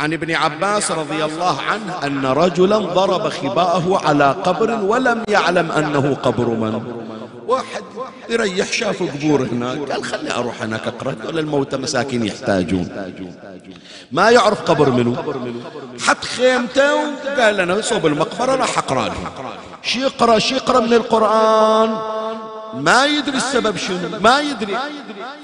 عن 0.00 0.12
ابن 0.12 0.30
عباس 0.34 0.90
رضي 0.90 1.24
الله 1.24 1.60
عنه 1.60 2.06
أن 2.06 2.26
رجلا 2.26 2.78
ضرب 2.78 3.28
خباءه 3.28 4.00
على 4.06 4.36
قبر 4.44 4.70
ولم 4.70 5.24
يعلم 5.28 5.70
أنه 5.70 6.14
قبر 6.14 6.48
من. 6.48 6.74
واحد 7.46 7.82
يريح 8.30 8.72
شاف 8.72 9.02
قبور 9.02 9.42
هناك 9.42 9.78
قال 9.90 10.04
خلي 10.04 10.30
أروح 10.34 10.62
هناك 10.62 10.86
أقرأ 10.86 11.14
ولا 11.26 11.40
الموتى 11.40 11.76
مساكين 11.76 12.26
يحتاجون. 12.26 12.88
ما 14.12 14.30
يعرف 14.30 14.60
قبر 14.62 14.90
منو؟ 14.90 15.16
حط 16.06 16.24
خيمته 16.24 16.94
وقال 16.94 17.60
أنا 17.60 17.80
صوب 17.80 18.06
المقبرة 18.06 18.54
راح 18.54 18.78
أقرأ 18.78 19.04
لهم. 19.08 19.24
شي 19.82 20.00
يقرأ 20.00 20.38
شي 20.38 20.54
يقرأ 20.54 20.80
من 20.80 20.92
القرآن. 20.92 21.90
ما 22.74 23.06
يدري 23.06 23.36
السبب 23.36 23.76
شنو 23.76 24.18
ما 24.20 24.40
يدري. 24.40 24.76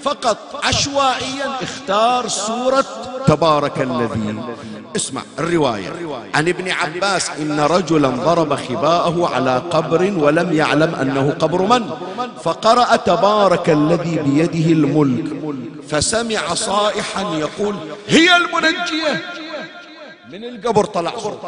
فقط 0.03 0.39
عشوائيا 0.65 1.49
اختار 1.63 2.29
سورة 2.29 2.85
تبارك 3.27 3.81
الذي. 3.81 4.43
اسمع 4.97 5.23
الرواية. 5.39 5.93
عن 6.35 6.49
ابن 6.49 6.71
عباس 6.71 7.31
إن 7.31 7.61
رجلا 7.61 8.09
ضرب 8.09 8.55
خباءه 8.55 9.31
على 9.35 9.63
قبر 9.71 10.13
ولم 10.17 10.53
يعلم 10.53 10.95
أنه 10.95 11.35
قبر 11.39 11.63
من. 11.63 11.91
فقرأ 12.45 12.97
تبارك 12.97 13.71
الذي 13.71 14.19
بيده 14.19 14.73
الملك. 14.73 15.25
فسمع 15.89 16.55
صائحا 16.55 17.23
يقول 17.35 17.77
هي 18.09 18.37
المنجية. 18.37 19.25
من 20.33 20.45
القبر 20.45 20.85
طلع 20.85 21.19
صوت. 21.19 21.41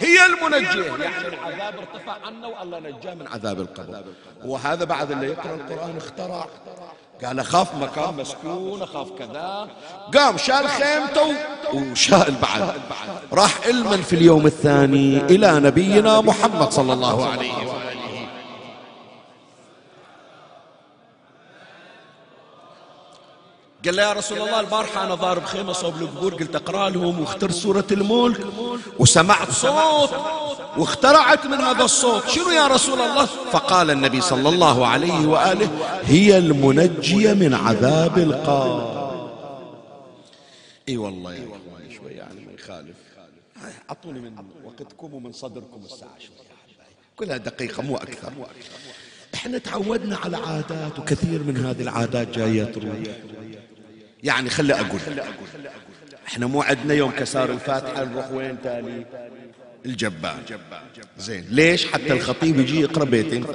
هي 0.00 0.26
المنجية 0.26 1.04
يعني 1.04 1.26
العذاب 1.28 1.74
ارتفع 1.78 2.16
عنه 2.26 2.48
والله 2.48 2.78
نجاه 2.78 3.14
من 3.14 3.26
عذاب 3.26 3.60
القبر. 3.60 4.04
وهذا 4.44 4.84
بعد 4.84 5.10
اللي 5.10 5.26
يقرأ 5.26 5.54
القرآن 5.54 5.96
اخترع. 5.96 6.46
قال 7.24 7.40
أخاف 7.40 7.74
مكان 7.74 8.14
مسكون 8.14 8.82
أخاف 8.82 9.08
كذا. 9.18 9.68
قام 10.14 10.36
شال 10.36 10.68
خيمته 10.68 11.34
وشال 11.74 12.34
بعد. 12.42 12.74
راح 13.32 13.66
علما 13.66 13.96
في 13.96 14.12
اليوم 14.12 14.46
الثاني 14.46 15.16
إلى 15.16 15.60
نبينا 15.60 16.20
محمد 16.20 16.72
صلى 16.72 16.92
الله 16.92 17.26
عليه 17.30 17.52
وسلم. 17.52 17.95
قال 23.86 23.96
له 23.96 24.02
يا 24.02 24.12
رسول 24.12 24.38
الله 24.38 24.60
البارحة 24.60 25.04
أنا 25.04 25.14
ضارب 25.14 25.44
خيمة 25.44 25.72
صوب 25.72 26.02
القبور 26.02 26.34
قلت 26.34 26.54
أقرأ 26.56 26.90
لهم 26.90 27.20
واختر 27.20 27.50
سورة 27.50 27.86
الملك. 27.90 28.46
وسمعت 28.98 29.50
صوت 29.50 30.10
واخترعت 30.76 31.46
من 31.46 31.60
هذا 31.60 31.84
الصوت. 31.84 32.28
شنو 32.28 32.50
يا 32.50 32.66
رسول 32.66 33.00
الله؟ 33.00 33.24
فقال 33.26 33.90
النبي 33.90 34.20
صلى 34.20 34.48
الله 34.48 34.86
عليه 34.86 35.26
وآله 35.26 35.70
هي 36.02 36.38
المنجية 36.38 37.32
من 37.32 37.54
عذاب 37.54 38.18
القبر 38.18 38.96
إي 40.88 40.96
والله 40.96 41.34
يا 41.34 41.38
إخواني 41.38 41.94
شوي 41.96 42.10
يعني 42.10 42.40
ما 42.40 42.52
يخالف. 42.52 42.96
أعطوني 43.90 44.20
من 44.20 44.32
وقتكم 44.64 45.14
ومن 45.14 45.32
صدركم 45.32 45.80
الساعة 45.84 46.18
شوي 46.18 46.36
كلها 47.16 47.36
دقيقة 47.36 47.82
مو 47.82 47.96
أكثر. 47.96 48.32
إحنا 49.34 49.58
تعودنا 49.58 50.16
على 50.16 50.36
عادات 50.36 50.98
وكثير 50.98 51.42
من 51.42 51.56
هذه 51.66 51.82
العادات 51.82 52.28
جاية 52.28 52.64
تروح. 52.64 52.96
يعني 54.22 54.50
خلي 54.50 54.74
أقول 54.74 55.00
إحنا 56.26 56.46
مو 56.46 56.62
عندنا 56.62 56.94
يوم 56.94 57.10
كسار 57.10 57.50
الفاتحة 57.50 58.04
نروح 58.04 58.30
وين 58.30 58.56
تالي 58.62 59.06
الجبار 59.86 60.36
زين. 61.18 61.46
ليش 61.50 61.86
حتى 61.86 62.12
الخطيب 62.12 62.60
يجي 62.60 62.80
يقرأ 62.80 63.04
بيتين 63.04 63.46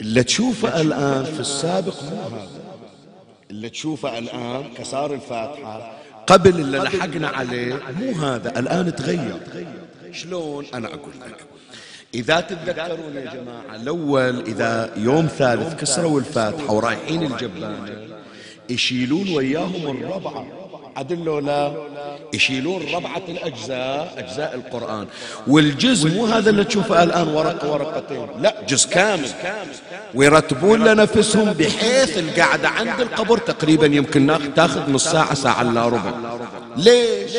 اللي 0.00 0.22
تشوفه 0.22 0.80
الآن 0.80 1.24
في 1.24 1.40
السابق 1.40 2.02
مو 2.02 2.22
هذا. 2.22 2.48
اللي 3.50 3.70
تشوفه 3.70 4.18
الآن 4.18 4.74
كسار 4.74 5.14
الفاتحة 5.14 5.92
قبل 6.26 6.60
اللي 6.60 6.78
لحقنا 6.78 7.28
عليه 7.28 7.80
مو 8.00 8.12
هذا. 8.12 8.58
الآن 8.58 8.94
تغير. 8.94 9.40
شلون؟ 10.12 10.66
أنا 10.74 10.88
أقول 10.88 11.12
لك. 11.20 11.36
إذا 12.14 12.40
تتذكرون 12.40 13.16
يا 13.16 13.34
جماعة 13.34 13.76
الأول 13.76 14.40
إذا 14.40 14.92
يوم 14.96 15.26
ثالث 15.26 15.80
كسروا 15.80 16.20
الفاتحة 16.20 16.72
ورايحين 16.72 17.22
الجبانة 17.32 18.17
يشيلون 18.70 19.28
وياهم 19.36 19.96
الربعة 20.00 20.46
عدل 20.96 21.24
لو 21.24 21.38
لا. 21.38 21.72
يشيلون 22.34 22.82
ربعة 22.94 23.22
الأجزاء 23.28 24.14
أجزاء 24.18 24.54
القرآن. 24.54 25.06
والجزء 25.46 26.10
مو 26.10 26.26
هذا 26.26 26.50
اللي 26.50 26.64
تشوفه 26.64 27.02
الآن 27.02 27.28
ورقة 27.28 27.72
ورقتين. 27.72 28.26
لا 28.40 28.54
جزء 28.68 28.90
كامل. 28.90 29.28
ويرتبون 30.14 30.84
لنفسهم 30.84 31.52
بحيث 31.52 32.18
القعدة 32.18 32.68
عند 32.68 33.00
القبر 33.00 33.38
تقريبا 33.38 33.86
يمكن 33.86 34.38
تاخذ 34.56 34.90
نص 34.90 35.08
ساعة 35.08 35.34
ساعة 35.34 35.62
إلا 35.62 35.88
ربع. 35.88 36.12
ليش؟ 36.76 37.32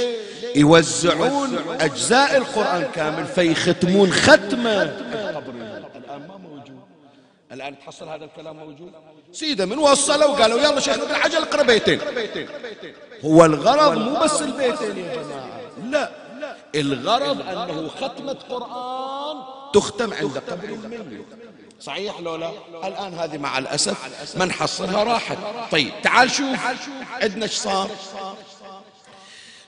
يوزعون 0.55 1.49
أجزاء 1.80 2.38
القرآن 2.38 2.84
كامل 2.95 3.25
فيختمون 3.25 4.11
ختمة. 4.11 4.84
القبر 4.84 5.53
الآن 7.52 7.80
تحصل 7.80 8.10
هذا 8.10 8.26
الكلام 8.26 8.56
موجود؟ 8.56 8.91
سيدة 9.32 9.66
من 9.66 9.78
وصلوا 9.78 10.26
وقالوا 10.26 10.60
يلا 10.60 10.80
شيخنا 10.80 11.04
بالعجل 11.04 11.38
اقرا 11.38 11.64
بيتين 11.64 12.00
هو 13.26 13.45
الغرض 13.45 13.97
مو 13.97 14.20
بس 14.20 14.41
البيتين 14.41 14.97
يا 14.97 15.16
جماعة. 15.16 15.62
لا 15.84 16.12
الغرض 16.76 17.41
أنه 17.41 17.88
ختمة 17.88 18.38
قرآن 18.50 19.38
تختم 19.74 20.14
عند 20.14 20.38
قبر 20.38 20.70
الميت 20.70 21.26
صحيح 21.82 22.20
لو 22.20 22.36
لا؟ 22.36 22.52
الآن 22.84 23.14
هذه 23.14 23.38
مع 23.38 23.58
الأسف 23.58 23.97
من 24.38 24.52
حصلها 24.52 25.04
راحت. 25.04 25.38
طيب 25.72 25.91
تعال 26.04 26.32
شوف 26.32 26.60
عندنا 27.22 27.45
إيش 27.45 27.52
صار. 27.52 27.89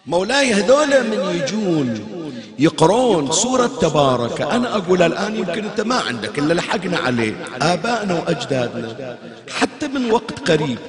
مولاي 0.05 0.53
هذول 0.53 1.03
من 1.03 1.35
يجون. 1.35 2.20
يقرون 2.61 3.31
سورة 3.31 3.71
تبارك. 3.81 4.41
أنا 4.41 4.75
أقول 4.77 5.01
الآن 5.01 5.35
يمكن 5.35 5.63
أنت 5.65 5.81
ما 5.81 5.95
عندك 5.95 6.39
إلا 6.39 6.53
لحقنا 6.53 6.97
عليه. 6.97 7.35
آبائنا 7.61 8.13
وأجدادنا. 8.13 9.17
حتى 9.49 9.87
من 9.87 10.11
وقت 10.11 10.49
قريب. 10.51 10.79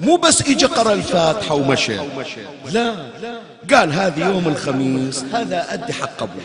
مو 0.00 0.16
بس 0.16 0.42
إجا 0.42 0.66
قرأ 0.66 0.92
الفاتحة 0.92 1.54
ومشى. 1.54 1.96
لا. 2.72 2.94
قال 3.72 3.92
هذه 3.92 4.20
يوم 4.28 4.48
الخميس. 4.48 5.24
هذا 5.32 5.74
أدي 5.74 5.92
حق 5.92 6.22
أبوي 6.22 6.42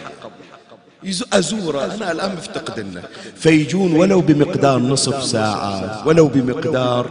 أزوره. 1.34 1.86
أنا 1.86 2.12
الآن 2.12 2.36
مفتقدنه 2.36 3.04
فيجون 3.36 3.96
ولو 3.96 4.22
بمقدار 4.22 4.80
نصف 4.80 5.24
ساعة 5.24 6.08
ولو 6.08 6.28
بمقدار 6.28 7.06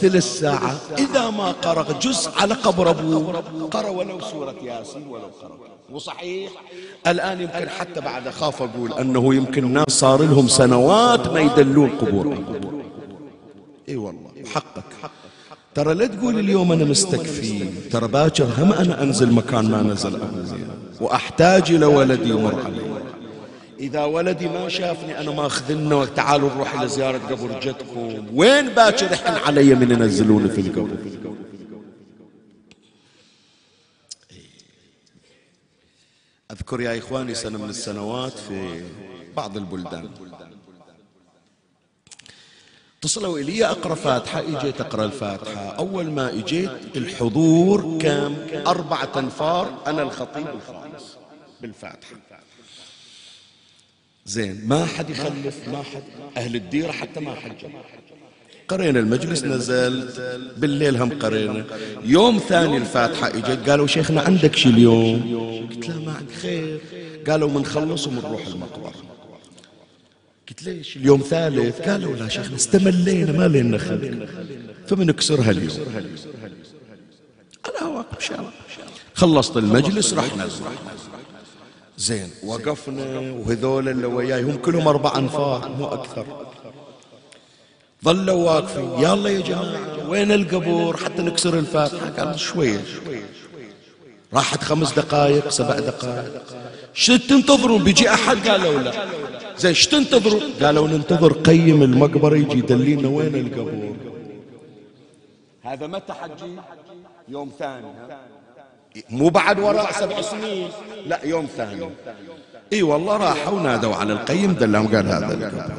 ثلث 0.00 0.38
ساعة. 0.40 0.74
إذا 0.98 1.30
ما 1.30 1.52
قرأ 1.52 1.86
جزء 2.02 2.30
على 2.40 2.54
قبر 2.54 2.90
أبوه. 2.90 3.42
قرأ 3.70 3.88
ولو 3.88 4.20
سورة 4.20 4.54
ياسين 4.62 5.06
ولو 5.06 5.30
قرأ. 5.42 5.73
وصحيح. 5.92 6.50
الآن 7.06 7.40
يمكن 7.40 7.68
حتى 7.68 8.00
بعد 8.00 8.26
أخاف 8.26 8.62
أقول 8.62 8.92
أنه 8.92 9.34
يمكن 9.34 9.72
ناس 9.72 9.84
صار 9.88 10.22
لهم 10.22 10.48
سنوات 10.48 11.28
ما 11.28 11.40
يدلون 11.40 11.90
قبور 11.90 12.38
إي 13.88 13.96
والله 13.96 14.30
حقك. 14.54 15.10
ترى 15.74 15.94
لا 15.94 16.06
تقول 16.06 16.38
اليوم 16.38 16.72
أنا 16.72 16.84
مستكفي. 16.84 17.64
ترى 17.90 18.08
باكر 18.08 18.46
هم 18.58 18.72
أنا 18.72 19.02
أنزل 19.02 19.32
مكان 19.32 19.70
ما 19.70 19.82
نزل 19.82 20.14
أبوي 20.14 20.58
وأحتاج 21.00 21.72
إلى 21.72 21.86
ولدي 21.86 22.30
يمر 22.30 22.54
علي. 22.64 22.94
إذا 23.80 24.04
ولدي 24.04 24.48
ما 24.48 24.68
شافني 24.68 25.20
أنا 25.20 25.30
ما 25.30 25.46
أخذنا 25.46 26.04
تعالوا 26.04 26.50
نروح 26.54 26.80
إلى 26.80 26.88
زيارة 26.88 27.18
قبر 27.18 27.60
جدكم. 27.62 28.26
وين 28.34 28.68
باكر 28.68 29.12
يحن 29.12 29.32
علي 29.46 29.74
من 29.74 29.90
ينزلوني 29.90 30.48
في 30.48 30.60
القبر؟ 30.60 30.88
أذكر 36.64 36.80
يا 36.80 36.98
إخواني 36.98 37.34
سنة 37.34 37.58
من 37.58 37.68
السنوات 37.68 38.32
في 38.32 38.82
بعض 39.36 39.56
البلدان. 39.56 40.10
اتصلوا 42.98 43.38
إلي 43.38 43.64
أقرأ 43.66 43.94
فاتحة 43.94 44.40
إجيت 44.40 44.80
أقرأ 44.80 45.04
الفاتحة. 45.04 45.60
أول 45.60 46.10
ما 46.10 46.32
إجيت 46.32 46.96
الحضور 46.96 47.98
كان 48.00 48.62
أربعة 48.66 49.12
أنفار 49.16 49.82
أنا 49.86 50.02
الخطيب 50.02 50.46
الخامس 50.48 51.16
بالفاتحة. 51.60 52.16
زين 54.26 54.68
ما 54.68 54.86
حد 54.86 55.10
يخلف 55.10 55.68
ما 55.68 55.82
حد 55.82 56.04
أهل 56.36 56.56
الديرة 56.56 56.92
حتى 56.92 57.20
ما 57.20 57.34
حد 57.34 57.56
قرينا 58.68 59.00
المجلس 59.00 59.44
نزل 59.44 60.08
بالليل 60.56 60.96
هم 60.96 61.18
قرينا 61.18 61.64
يوم 62.04 62.38
ثاني 62.38 62.76
الفاتحة 62.76 63.28
إجت 63.28 63.68
قالوا 63.68 63.86
شيخنا 63.86 64.20
عندك 64.20 64.56
شي 64.56 64.68
اليوم؟ 64.68 65.68
قلت 65.70 65.88
لا 65.88 65.96
ما 65.96 66.12
عندي 66.12 66.34
خير. 66.34 66.80
قالوا 67.28 67.50
منخلص 67.50 68.06
ومنروح 68.06 68.46
المقبرة. 68.46 68.92
قلت 70.48 70.62
ليش 70.62 70.96
اليوم 70.96 71.20
ثالث؟ 71.20 71.80
قالوا 71.80 72.16
لا 72.16 72.28
شيخنا 72.28 72.56
استملينا 72.56 73.32
ما 73.32 73.48
لنا 73.48 73.78
خير 73.78 74.28
فبنكسرها 74.86 75.50
اليوم. 75.50 75.86
على 77.66 77.92
هواك 77.92 78.06
إن 78.14 78.20
شاء 78.20 78.38
الله. 78.38 78.50
خلصت 79.14 79.56
المجلس 79.56 80.14
رحنا 80.14 80.48
زين 81.98 82.30
وقفنا 82.44 83.20
وهذول 83.20 83.88
اللي 83.88 84.06
وياي 84.06 84.42
هم 84.42 84.56
كلهم 84.56 84.88
أربع 84.88 85.18
أنفار 85.18 85.68
مو 85.78 85.86
أكثر. 85.86 86.26
ظلوا 88.04 88.44
واقفين. 88.44 88.90
يلا 88.98 89.30
يا 89.30 89.40
جماعة 89.40 90.08
وين 90.08 90.32
القبور؟ 90.32 90.96
حتى 90.96 91.22
نكسر 91.22 91.58
الفاتحة 91.58 92.08
قال 92.18 92.40
شوية 92.40 92.80
راحت 94.34 94.62
خمس 94.62 94.92
دقائق 94.92 95.48
سبع 95.48 95.78
دقائق 95.78 96.42
شو 96.94 97.16
تنتظرون؟ 97.16 97.84
بيجي 97.84 98.10
أحد؟ 98.10 98.48
قالوا 98.48 98.80
لا. 98.80 98.92
زين 99.56 99.68
إيش 99.68 99.86
تنتظروا 99.86 100.40
قالوا 100.62 100.88
ننتظر 100.88 101.32
قيم 101.32 101.82
المقبرة 101.82 102.36
يجي 102.36 102.58
يدلينا 102.58 103.08
وين 103.08 103.34
القبور. 103.34 103.96
هذا 105.62 105.86
متى 105.86 106.12
حجي 106.12 106.52
يوم 107.28 107.50
ثاني 107.58 107.86
مو 109.10 109.28
بعد 109.28 109.58
وراء 109.58 109.92
سبع 109.92 110.20
سنين. 110.20 110.68
لا 111.06 111.20
يوم 111.24 111.46
ثاني. 111.56 111.90
إي 112.72 112.82
والله 112.82 113.16
راحوا 113.16 113.60
نادوا 113.60 113.94
على 113.94 114.12
القيم 114.12 114.52
دلهم 114.52 114.86
قال 114.94 115.06
هذا 115.06 115.34
القبر. 115.34 115.72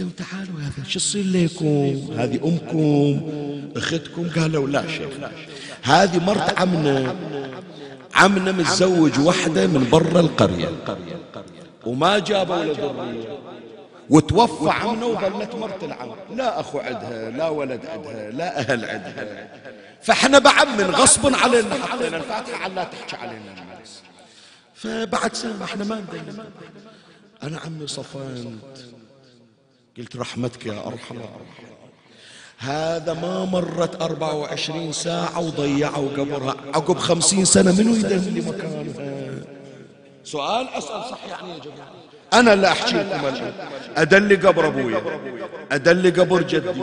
لهم 0.00 0.10
تعالوا 0.10 0.60
يا 0.60 0.84
شو 0.88 0.98
يصير 0.98 1.26
لكم 1.26 2.12
هذه 2.18 2.40
أمكم 2.44 3.20
أختكم. 3.76 4.30
قالوا 4.30 4.68
لا 4.68 4.88
شيخ 4.88 5.10
هذه 5.82 6.24
مرت 6.24 6.58
عمنا. 6.58 7.16
عمنا 8.14 8.52
متزوج 8.52 9.18
وحدة 9.18 9.66
من 9.66 9.88
برا 9.90 10.20
القرية. 10.20 10.68
وما 11.86 12.18
جابوا 12.18 12.64
له 12.64 12.72
ذرية. 12.72 13.38
وتوفى 14.10 14.70
عمنا 14.70 15.06
وظلت 15.06 15.54
مرت 15.54 15.84
العم. 15.84 16.10
لا 16.36 16.60
أخو 16.60 16.78
عندها 16.78 17.30
لا 17.30 17.48
ولد 17.48 17.86
عندها 17.86 18.30
لا 18.30 18.58
أهل 18.58 18.84
عندها 18.84 19.48
فإحنا 20.02 20.38
بعمن 20.38 20.90
غصب 20.90 21.34
علينا 21.34 21.74
حطينا 21.74 22.16
الفاتحة 22.16 22.64
على 22.64 22.74
لا 22.74 22.84
تحكي 22.84 23.16
علينا 23.16 23.54
فبعد 24.74 25.34
سنه 25.34 25.64
إحنا 25.64 25.84
ما 25.84 26.00
ندري. 26.00 26.42
أنا 27.42 27.58
عمي 27.58 27.86
صفنت. 27.86 28.87
قلت 29.98 30.16
رحمتك 30.16 30.66
يا 30.66 30.86
أرحم 30.86 31.16
هذا 32.58 33.14
ما 33.14 33.44
مرت 33.44 34.02
24 34.02 34.92
ساعة 34.92 35.40
وضيعوا 35.40 36.08
قبرها. 36.08 36.56
عقب 36.74 36.98
خمسين 36.98 37.44
سنة 37.44 37.72
منو 37.72 37.94
يدلي 37.94 38.40
مكانها؟ 38.40 39.44
سؤال 40.24 40.68
أسأل 40.68 41.04
صح 41.10 41.18
يعني 41.30 41.52
يا 41.52 41.58
جماعة. 41.58 41.92
أنا 42.32 42.52
اللي 42.52 42.68
أحكي 42.68 42.96
لكم 42.96 43.50
أدلي 43.96 44.34
قبر 44.34 44.66
أبويا. 44.66 45.02
أدلي 45.72 46.10
قبر 46.10 46.42
جدي. 46.42 46.82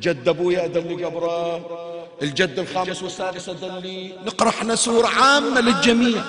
جد 0.00 0.28
أبويا 0.28 0.64
أدلي 0.64 1.04
قبره. 1.04 1.99
الجد 2.22 2.58
الخامس 2.58 3.02
والسادس 3.02 3.48
أدلي 3.48 4.12
نقرأ 4.26 4.48
إحنا 4.48 4.74
سورة 4.74 5.06
عامة 5.06 5.60
للجميع. 5.60 6.22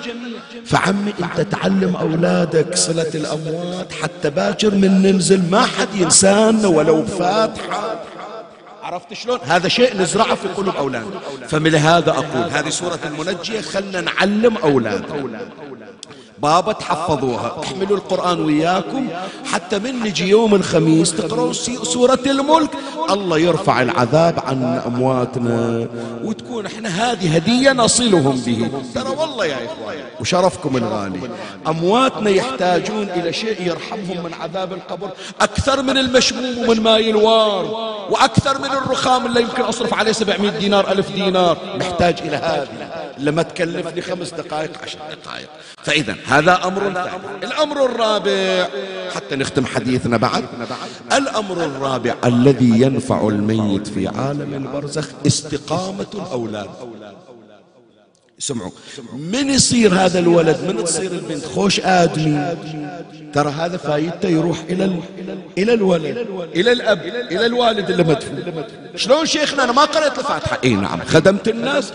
فعمي 0.64 1.14
أنت 1.22 1.40
تعلم 1.40 1.96
أولادك 1.96 2.74
صلة 2.74 3.10
الأموات 3.14 3.92
حتى 3.92 4.30
باكر 4.30 4.74
من 4.74 5.02
ننزل 5.02 5.50
ما 5.50 5.62
حد 5.62 5.94
ينسانا 5.94 6.68
ولو 6.68 7.02
بفاتحة. 7.02 8.04
عرفت 8.82 9.12
شلون؟ 9.12 9.38
هذا 9.42 9.68
شيء 9.68 9.96
نزرعه 9.96 10.34
في 10.34 10.48
قلوب 10.48 10.76
أولادنا. 10.76 11.20
فمن 11.48 11.74
هذا 11.74 12.10
أقول 12.10 12.50
هذه 12.50 12.68
سورة 12.68 12.98
المنجية 13.04 13.60
خلنا 13.60 14.00
نعلم 14.00 14.56
أولادنا. 14.56 15.40
بابا 16.42 16.72
تحفظوها. 16.72 17.56
احملوا 17.64 17.96
القرآن 17.96 18.40
وياكم. 18.40 19.08
حتى 19.44 19.78
من 19.78 20.00
نجي 20.00 20.28
يوم 20.28 20.54
الخميس 20.54 21.12
تقرأوا 21.12 21.52
سورة 21.82 22.18
الملك. 22.26 22.70
الله 23.10 23.38
يرفع 23.38 23.82
العذاب 23.82 24.42
عن 24.46 24.82
أمواتنا. 24.86 25.86
وتكون 26.24 26.66
إحنا 26.66 26.88
هذه 26.88 27.34
هدية 27.34 27.72
نصلهم 27.72 28.42
به. 28.46 28.70
ترى 28.94 29.08
والله 29.08 29.46
يا 29.46 29.54
إخوان 29.54 29.96
وشرفكم 30.20 30.76
الغالي. 30.76 31.20
أمواتنا 31.66 32.30
يحتاجون 32.30 33.08
إلى 33.16 33.32
شيء 33.32 33.66
يرحمهم 33.66 34.24
من 34.24 34.34
عذاب 34.40 34.72
القبر. 34.72 35.10
أكثر 35.40 35.82
من 35.82 35.98
المشموم 35.98 36.58
ومن 36.58 36.80
ماي 36.80 37.10
الوار. 37.10 37.64
وأكثر 38.10 38.58
من 38.58 38.70
الرخام 38.70 39.26
اللي 39.26 39.42
يمكن 39.42 39.62
أصرف 39.62 39.94
عليه 39.94 40.12
700 40.12 40.50
دينار 40.50 40.90
ألف 40.90 41.10
دينار. 41.10 41.56
نحتاج 41.78 42.18
إلى 42.20 42.36
هذه. 42.36 42.91
لما 43.18 43.42
تكلفني 43.42 44.02
خمس 44.02 44.30
دقائق 44.30 44.82
عشر 44.82 44.98
دقائق. 45.24 45.48
فإذا 45.82 46.16
هذا 46.26 46.64
أمر 46.64 46.88
الأمر 47.42 47.84
الرابع 47.84 48.68
حتى 49.14 49.36
نختم 49.36 49.66
حديثنا 49.66 50.16
بعد. 50.16 50.44
الأمر 51.12 51.64
الرابع 51.64 52.14
الذي 52.24 52.80
ينفع 52.80 53.28
الميت 53.28 53.86
في 53.86 54.08
عالم 54.08 54.54
البرزخ 54.54 55.08
استقامة 55.26 56.06
الأولاد 56.14 56.70
سمعوا. 58.42 58.70
من 59.12 59.50
يصير 59.50 59.94
هذا 59.94 60.18
الولد؟ 60.18 60.58
من 60.68 60.84
تصير 60.84 61.12
البنت؟ 61.12 61.44
خوش 61.44 61.80
آدمي. 61.80 62.56
ترى 63.34 63.50
هذا 63.50 63.76
فايدته 63.76 64.28
يروح 64.28 64.58
إلى 64.70 65.00
إلى 65.58 65.74
الولد 65.74 66.26
إلى 66.54 66.72
الأب 66.72 67.02
إلى 67.06 67.46
الوالد 67.46 67.90
اللي 67.90 68.02
مدفون. 68.02 68.64
شلون 68.96 69.26
شيخنا؟ 69.26 69.64
أنا 69.64 69.72
ما 69.72 69.84
قرأت 69.84 70.18
الفاتحة. 70.18 70.58
إي 70.64 70.74
نعم. 70.74 71.00
خدمت 71.04 71.48
الناس 71.48 71.92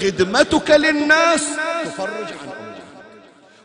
خدمتك 0.00 0.70
للناس. 0.70 1.44
تفرج 1.84 2.08
عن 2.08 2.50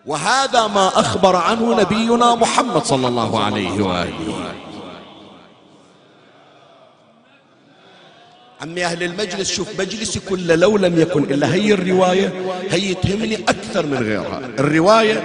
وهذا 0.05 0.67
ما 0.67 0.88
أخبر 0.88 1.36
عنه 1.36 1.81
نبينا 1.81 2.36
محمد 2.36 2.83
صلى 2.83 3.07
الله 3.07 3.43
عليه 3.43 3.81
وآله. 3.83 4.64
عمي 8.61 8.85
أهل 8.85 9.03
المجلس 9.03 9.51
شوف 9.51 9.79
مجلسي 9.79 10.19
كله 10.19 10.55
لو 10.55 10.77
لم 10.77 10.99
يكن 10.99 11.23
إلا 11.23 11.53
هي 11.53 11.73
الرواية 11.73 12.33
هي 12.69 12.93
تهمني 12.93 13.35
أكثر 13.35 13.85
من 13.85 13.97
غيرها. 13.97 14.41
الرواية 14.59 15.23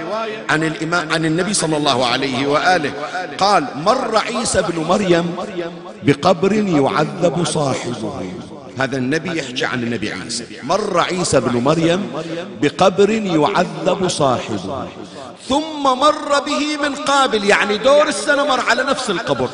عن 0.49 0.63
الإمام 0.63 1.11
عن 1.11 1.25
النبي 1.25 1.53
صلى 1.53 1.77
الله 1.77 2.05
عليه 2.05 2.47
وآله. 2.47 2.93
قال 3.37 3.67
مر 3.75 4.17
عيسى 4.17 4.61
بن 4.61 4.83
مريم 4.83 5.35
بقبر 6.03 6.53
يعذب 6.53 7.45
صاحبه. 7.45 8.21
هذا 8.79 8.97
النبي 8.97 9.39
يحكي 9.39 9.65
عن 9.65 9.83
النبي 9.83 10.13
عيسى. 10.13 10.45
مر 10.63 10.99
عيسى 10.99 11.39
بن 11.39 11.57
مريم 11.57 12.07
بقبر 12.61 13.09
يعذب 13.09 14.07
صاحبه. 14.07 14.87
ثم 15.49 15.83
مر 15.83 16.39
به 16.45 16.77
من 16.83 16.95
قابل 16.95 17.45
يعني 17.45 17.77
دور 17.77 18.07
السنة 18.07 18.45
مر 18.45 18.59
على 18.59 18.83
نفس 18.83 19.09
القبر. 19.09 19.49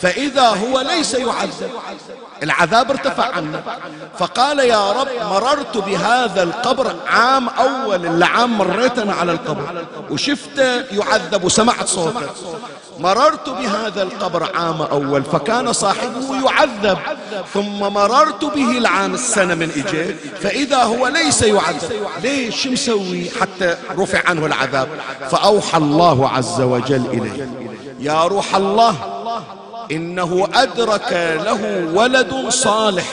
فإذا 0.00 0.48
هو 0.48 0.80
ليس 0.80 1.14
يعذب 1.14 1.70
العذاب 2.42 2.90
ارتفع 2.90 3.24
عنه 3.34 3.62
فقال 4.18 4.58
يا 4.58 4.92
رب 4.92 5.08
مررت 5.30 5.76
بهذا 5.76 6.42
القبر 6.42 6.96
عام 7.06 7.48
أول 7.48 8.06
اللي 8.06 8.24
عام 8.24 8.58
مريت 8.58 8.98
أنا 8.98 9.12
على 9.12 9.32
القبر 9.32 9.84
وشفته 10.10 10.80
يعذب 10.92 11.44
وسمعت 11.44 11.86
صوته. 11.86 12.20
مررت 12.98 13.48
بهذا 13.48 14.02
القبر 14.02 14.56
عام 14.56 14.82
أول 14.82 15.22
فكان 15.22 15.72
صاحبه 15.72 16.44
يعذب. 16.44 16.98
ثم 17.54 17.78
مررت 17.78 18.44
به 18.44 18.78
العام 18.78 19.14
السنة 19.14 19.54
من 19.54 19.70
إجيه 19.70 20.16
فإذا 20.40 20.82
هو 20.82 21.06
ليس 21.06 21.42
يعذب 21.42 22.06
ليش 22.22 22.62
شو 22.62 22.70
مسوي 22.70 23.30
حتى 23.40 23.76
رفع 23.98 24.22
عنه 24.28 24.46
العذاب؟ 24.46 24.88
فأوحى 25.30 25.78
الله 25.78 26.28
عز 26.28 26.60
وجل 26.60 27.06
إليه. 27.06 27.48
يا 28.00 28.24
روح 28.24 28.56
الله 28.56 28.94
إنه 29.90 30.48
أدرك 30.54 31.12
له 31.44 31.90
ولد 31.94 32.48
صالح. 32.48 33.04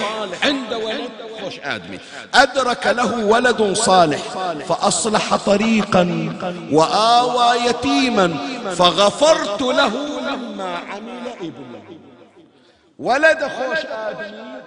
عند 0.44 0.74
ولد 0.74 1.12
خوش 1.42 1.60
آدمي. 1.64 2.00
أدرك 2.34 2.88
له 2.88 3.26
ولد 3.26 3.74
صالح 3.74 4.20
فأصلح 4.68 5.36
طريقا 5.36 6.34
وآوى 6.72 7.66
يتيما 7.66 8.38
فغفرت 8.76 9.62
له 9.62 9.94
لما 10.20 10.76
عمل 10.76 11.28
ابنه. 11.40 11.98
ولد 13.00 13.40
خوش 13.40 13.86
آدمي 13.86 14.62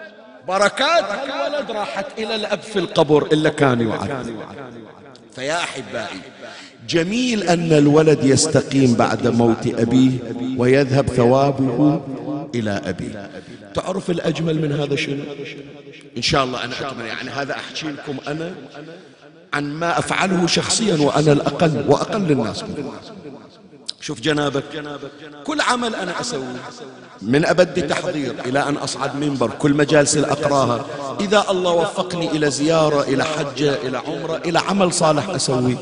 بركات 0.49 1.05
الولد 1.25 1.71
راحت 1.71 2.07
إلى 2.19 2.35
الأب 2.35 2.61
في 2.61 2.79
القبر 2.79 3.23
إلا 3.23 3.51
كان 3.51 3.89
يعد. 3.91 4.37
فيا 5.35 5.57
أحبائي 5.57 6.21
جميل 6.91 7.43
أن 7.43 7.73
الولد 7.73 8.25
يستقيم 8.25 8.95
بعد 8.95 9.27
موت 9.29 9.67
أبيه 9.67 10.11
ويذهب 10.57 11.09
ثوابه 11.09 12.01
إلى 12.55 12.71
أبيه. 12.85 13.31
تعرف 13.75 14.11
الأجمل 14.11 14.63
من 14.63 14.73
هذا 14.73 14.97
شنو؟ 14.97 15.23
إن 16.17 16.23
شاء 16.23 16.45
الله 16.45 16.65
أنا 16.65 16.73
أتمنى 16.81 17.09
يعني 17.09 17.31
هذا 17.31 17.53
أحكي 17.53 17.87
لكم 17.87 18.17
أنا 18.29 18.53
عن 19.53 19.65
ما 19.65 19.99
أفعله 19.99 20.47
شخصيا 20.47 20.97
وأنا 20.97 21.33
الأقل 21.33 21.85
وأقل 21.89 22.33
الناس 22.33 22.63
منكم 22.63 22.93
شوف 24.01 24.21
جنابك 24.21 24.65
كل 25.45 25.61
عمل 25.61 25.95
أنا 25.95 26.21
أسويه. 26.21 26.63
من 27.23 27.45
أبدي 27.45 27.83
تحضير 27.83 28.35
إلى 28.47 28.59
أن 28.69 28.77
أصعد 28.77 29.17
منبر 29.17 29.51
كل 29.51 29.75
مجالس 29.75 30.17
أقراها 30.17 30.85
إذا 31.21 31.45
الله 31.51 31.73
وفقني 31.73 32.31
إلى 32.31 32.51
زيارة 32.51 33.03
إلى 33.03 33.25
حجة 33.25 33.75
إلى 33.75 33.99
عمرة 33.99 34.37
إلى 34.37 34.59
عمل 34.59 34.93
صالح 34.93 35.29
أسوي 35.29 35.77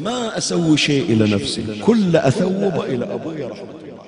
ما 0.00 0.38
أسوي 0.38 0.76
شيء 0.76 1.12
إلى 1.12 1.34
نفسي. 1.34 1.82
كل 1.86 2.16
أثوب 2.16 2.84
إلى 2.84 3.04
أبوي 3.14 3.44
رحمة 3.44 3.62
الله 3.62 4.04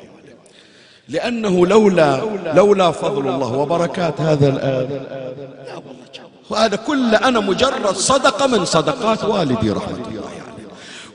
لأنه 1.08 1.66
لولا 1.66 2.20
لولا 2.54 2.90
فضل 2.90 3.28
الله 3.28 3.52
وبركات 3.52 4.20
هذا 4.20 4.48
الآن. 4.48 5.00
وهذا 6.50 6.76
كله 6.76 7.16
أنا 7.16 7.40
مجرد 7.40 7.96
صدقة 7.96 8.46
من 8.46 8.64
صدقات 8.64 9.24
والدي 9.24 9.70
رحمة 9.70 10.08
الله 10.08 10.39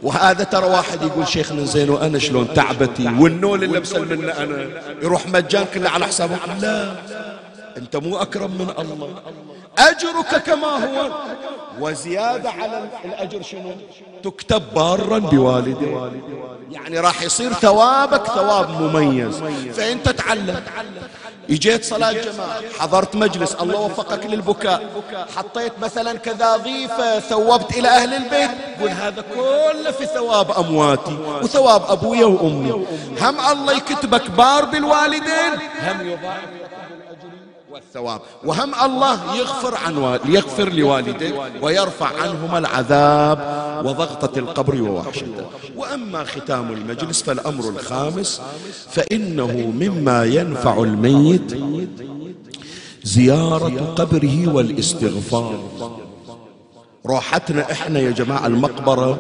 وهذا 0.06 0.43
ترى 0.43 0.66
واحد 0.66 1.01
يقول 1.01 1.28
شيخنا 1.28 1.64
زين 1.66 1.89
وأنا 1.89 2.20
شلون 2.20 2.53
تعبتي؟ 2.53 3.06
والنول 3.20 3.64
اللي 3.64 3.80
بسل 3.80 4.18
منه 4.18 4.32
أنا 4.32 4.68
يروح 5.01 5.28
مجان 5.28 5.66
كله 5.74 5.89
على 5.89 6.06
حسابه 6.06 6.36
لا 6.62 6.95
أنت 7.78 7.95
مو 7.95 8.18
أكرم 8.18 8.51
من 8.51 8.70
الله. 8.80 9.10
أجرك 9.78 10.43
كما 10.43 10.68
هو. 10.68 11.12
وزيادة 11.80 12.49
على 12.49 12.89
الأجر 13.06 13.41
شنو؟ 13.41 13.72
تكتب 14.24 14.64
بارا 14.76 15.20
بوالده 15.20 16.12
يعني 16.72 16.99
راح 16.99 17.22
يصير 17.22 17.53
ثوابك 17.53 18.28
ثواب 18.28 18.82
مميز. 18.82 19.36
فأنت 19.74 20.10
تعلم 20.10 20.62
اجيت 21.50 21.86
صلاة 21.86 22.12
جماعة 22.12 22.62
حضرت 22.80 23.16
مجلس 23.16 23.56
الله 23.62 23.80
وفقك 23.80 24.26
للبكاء. 24.26 24.84
حطيت 25.36 25.74
مثلا 25.82 26.18
كذا 26.18 26.58
ضيفة 26.58 27.20
ثوبت 27.20 27.78
إلى 27.78 27.88
أهل 27.88 28.14
البيت 28.14 28.52
قل 28.82 28.89
هذا 28.89 29.24
كله 29.36 29.91
في 29.91 30.06
ثواب 30.06 30.52
أمواتي 30.52 31.18
وثواب 31.41 31.82
أبويا 31.89 32.26
وأمي. 32.26 32.72
هم 33.22 33.39
الله 33.52 33.74
يكتبك 33.74 34.30
بار 34.30 34.66
بالوالدين 34.66 35.54
هم 35.84 36.08
يضاعف 36.08 36.64
والثواب. 37.76 38.21
وهم 38.45 38.76
الله 38.76 39.36
يغفر 39.36 39.76
عن 39.76 40.19
يغفر 40.26 40.69
لوالديه 40.73 41.34
ويرفع 41.61 42.21
عنهما 42.21 42.57
العذاب 42.57 43.39
وضغطة 43.86 44.39
القبر 44.39 44.82
ووحشته. 44.82 45.45
وأما 45.76 46.23
ختام 46.23 46.71
المجلس 46.71 47.23
فالأمر 47.23 47.69
الخامس 47.69 48.41
فإنه 48.91 49.51
مما 49.80 50.26
ينفع 50.26 50.78
الميت 50.78 51.57
زيارة 53.03 53.93
قبره 53.95 54.47
والاستغفار. 54.47 55.59
روحتنا 57.06 57.72
إحنا 57.72 57.99
يا 57.99 58.12
جماعة 58.12 58.47
المقبرة. 58.47 59.18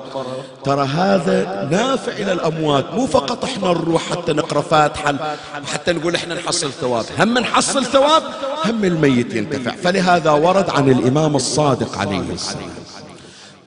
ترى 0.63 0.85
هذا 0.85 1.67
نافع 1.71 2.11
إلى 2.11 2.31
الأموات 2.31 2.93
مو 2.93 3.07
فقط 3.07 3.43
إحنا 3.43 3.67
نروح 3.67 4.09
حتى 4.09 4.33
نقرأ 4.33 4.61
فاتحة 4.61 5.37
حتى 5.73 5.93
نقول 5.93 6.15
إحنا 6.15 6.35
نحصل 6.35 6.71
ثواب. 6.71 7.05
هم 7.19 7.37
نحصل 7.37 7.85
ثواب 7.85 8.23
هم 8.65 8.85
الميت 8.85 9.35
ينتفع. 9.35 9.71
فلهذا 9.71 10.31
ورد 10.31 10.69
عن 10.69 10.89
الإمام 10.89 11.35
الصادق 11.35 11.97
عليه 11.97 12.33
السلام. 12.33 12.69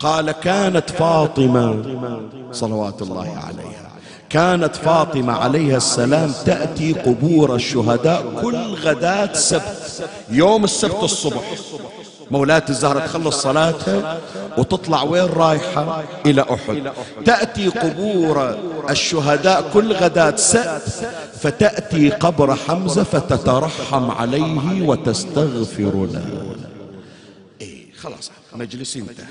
قال 0.01 0.31
كانت 0.31 0.91
فاطمة 0.91 1.83
صلوات 2.53 3.03
الله 3.03 3.43
عليها. 3.47 3.89
كانت 4.31 4.77
فاطمة 4.77 5.33
عليها 5.33 5.77
السلام 5.77 6.33
تأتي 6.47 6.93
قبور 6.93 7.55
الشهداء 7.55 8.25
كل 8.43 8.75
غداة 8.75 9.33
سبت 9.33 10.09
يوم 10.31 10.65
السبت 10.65 11.03
الصبح. 11.03 11.43
مولاة 12.31 12.63
الزهرة 12.69 13.07
تخلص 13.07 13.43
صلاتها 13.43 14.21
وتطلع 14.59 15.03
وين 15.03 15.25
رايحة؟ 15.25 16.05
إلى 16.27 16.43
أحد. 16.43 16.93
تأتي 17.25 17.69
قبور 17.69 18.59
الشهداء 18.91 19.71
كل 19.73 19.93
غداة 19.93 20.37
سبت 20.37 21.11
فتأتي 21.41 22.11
قبر 22.11 22.55
حمزة 22.55 23.03
فتترحم 23.03 24.11
عليه 24.11 24.83
وتستغفر 24.83 26.07
له 26.13 26.57
إيه 27.61 27.93
خلاص 27.95 28.31
مجلس 28.55 28.97
انتهى. 28.97 29.27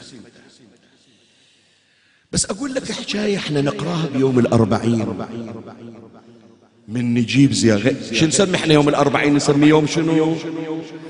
بس 2.32 2.46
أقول 2.46 2.74
لك 2.74 2.92
حكاية 2.92 3.38
إحنا 3.38 3.62
نقراها 3.62 4.06
بيوم 4.14 4.40
الأربعين. 4.40 5.16
من 6.88 7.14
نجيب 7.14 7.52
زياغة. 7.52 7.96
شو 8.12 8.26
نسمي 8.26 8.56
إحنا 8.56 8.74
يوم 8.74 8.90
الأربعين؟ 8.90 9.34
نسمي 9.36 9.68
يوم 9.68 9.88
شنو؟ 9.88 10.36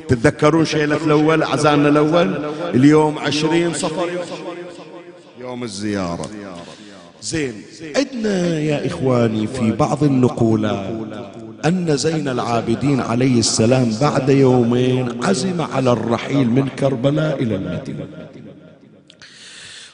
تتذكرون 0.08 0.66
شيلة 0.66 1.06
الأول؟ 1.06 1.44
عزانا 1.44 1.90
الأول؟ 1.90 2.46
اليوم 2.76 3.20
عشرين 3.20 3.74
صفر؟ 3.74 4.10
يوم 5.42 5.64
الزيارة. 5.64 6.30
زين 7.22 7.54
عندنا 7.96 8.60
يا 8.60 8.88
إخواني 8.88 9.48
في 9.48 9.72
بعض 9.72 10.04
النقولات 10.04 10.90
أن 11.66 11.98
زين 11.98 12.28
العابدين 12.28 13.00
عليه 13.00 13.40
السلام 13.40 13.92
بعد 14.02 14.30
يومين 14.30 15.24
عزم 15.24 15.62
على 15.62 15.92
الرحيل 15.92 16.50
من 16.50 16.68
كربلاء 16.80 17.44
إلى 17.44 17.56
المدينة. 17.56 18.08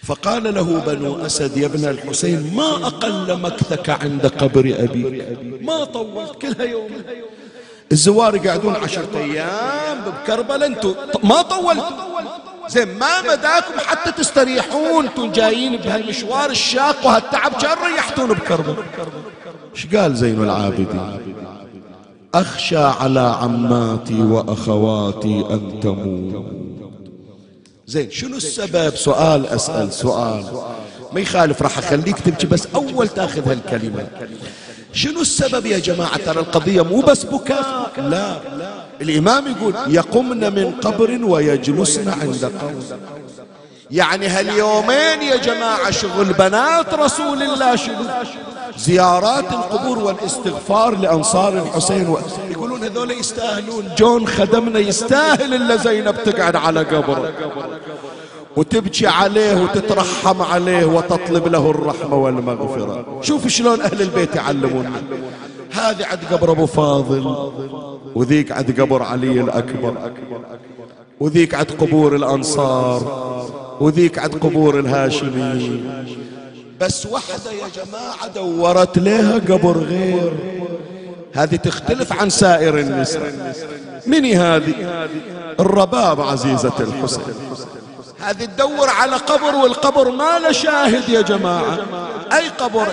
فقال 0.04 0.54
له 0.54 0.80
بنو 0.88 1.26
أسد 1.26 1.58
يا 1.58 1.66
ابن 1.66 1.86
الحسين 1.86 2.54
ما 2.56 2.88
أقل 2.88 3.39
مكثك 3.39 3.89
عند 3.89 4.28
قبر 4.28 4.76
أبيك 4.80 5.38
ما 5.62 5.84
طولت 5.84 6.36
كلها 6.41 6.64
يوم. 6.64 6.89
الزوار 7.91 8.36
يقعدون 8.36 8.76
عشرة 8.76 9.18
أيام 9.18 9.97
بكربلاء 10.06 10.68
أنتم 10.68 10.93
ما 11.24 11.41
طولت 11.41 11.84
زين 12.68 12.88
ما 12.97 13.22
مداكم 13.22 13.80
حتى 13.80 14.12
تستريحون 14.12 15.06
أنتم 15.06 15.32
جايين 15.32 15.78
بهالمشوار 15.78 16.49
الشاق 16.49 17.06
وهالتعب 17.06 17.51
كان 17.62 17.78
ريحتون 17.93 18.28
بكربلاء. 18.28 18.84
إيش 19.76 19.95
قال 19.95 20.16
زين 20.16 20.43
العابدين؟ 20.43 21.20
أخشى 22.36 22.78
على 22.78 23.20
عماتي 23.20 24.22
وأخواتي 24.22 25.45
أن 25.49 25.80
تموت 25.84 26.73
زين 27.88 28.12
شنو 28.12 28.38
السبب؟ 28.38 28.96
سؤال 28.96 29.48
أسأل 29.48 29.94
سؤال. 29.94 30.46
ما 31.14 31.20
يخالف 31.20 31.62
راح 31.62 31.78
أخليك 31.78 32.20
تبكي 32.20 32.48
بس 32.48 32.68
أول 32.76 33.08
تأخذ 33.08 33.50
هالكلمة. 33.50 34.08
شنو 34.94 35.22
السبب 35.22 35.66
يا 35.66 35.80
جماعة؟ 35.80 36.18
ترى 36.18 36.40
القضية 36.40 36.82
مو 36.82 37.02
بس 37.02 37.24
بكاء 37.24 37.92
لا. 37.98 38.36
الإمام 39.02 39.48
يقول 39.48 39.76
يقمن 39.88 40.54
من 40.56 40.72
قبر 40.72 41.26
ويجلسن 41.26 42.10
عند 42.10 42.46
قبر 42.46 42.84
يعني 43.92 44.28
هاليومين 44.28 45.22
يا 45.22 45.36
جماعة 45.36 45.92
شغل 45.92 46.34
بنات 46.34 46.94
رسول 46.94 47.44
الله 47.44 47.76
شنو؟ 47.76 48.06
زيارات 48.78 49.51
القبور 49.51 49.99
والاستغفار 49.99 50.97
لأنصار 50.97 51.53
الحسين 51.53 52.07
و... 52.09 52.18
يقولون 52.51 52.84
هذول 52.84 53.11
يستاهلون. 53.11 53.89
جون 53.97 54.28
خدمنا 54.28 54.80
يستاهل 54.80 55.53
إلا 55.53 55.76
زينب 55.76 56.24
تقعد 56.24 56.55
على 56.55 56.80
قبره. 56.80 57.32
وتبكي 58.57 59.07
عليه 59.07 59.64
وتترحم 59.64 60.41
عليه 60.41 60.86
وتطلب 60.86 61.47
له 61.47 61.70
الرحمة 61.70 62.16
والمغفرة. 62.16 63.05
شوف 63.22 63.47
شلون 63.47 63.82
أهل 63.82 64.01
البيت 64.01 64.36
يعلمون. 64.36 64.91
هذه 65.72 66.05
عند 66.05 66.20
قبر 66.32 66.51
أبو 66.51 66.66
فاضل 66.66 67.51
وذيك 68.16 68.51
عند 68.51 68.82
قبر 68.82 69.03
علي 69.03 69.41
الأكبر 69.41 70.11
وذيك 71.20 71.55
عند 71.55 71.72
قبور 71.72 72.16
الأنصار 72.16 73.01
وذيك 73.80 74.20
عند 74.20 74.36
قبور 74.36 74.80
الهاشمي 74.80 75.84
بس 76.84 77.06
وحدة 77.06 77.52
يا 77.52 77.68
جماعة 77.76 78.28
دورت 78.28 78.98
لها 78.98 79.34
قبر 79.34 79.78
غير. 79.78 80.34
هذه 81.34 81.56
تختلف 81.56 82.14
عن 82.14 82.30
سائر 82.30 82.80
النساء. 82.80 83.56
مني 84.06 84.36
هذه؟ 84.36 85.08
الرباب 85.60 86.22
عزيزة 86.22 86.74
الحسين 86.80 87.36
هذه 88.20 88.46
تدور 88.46 88.90
على 88.90 89.16
قبر 89.16 89.56
والقبر 89.56 90.12
ما 90.12 90.40
له 90.40 90.52
شاهد 90.52 91.10
يا 91.10 91.22
جماعة. 91.22 91.78
أي 92.34 92.50
قبر؟ 92.50 92.88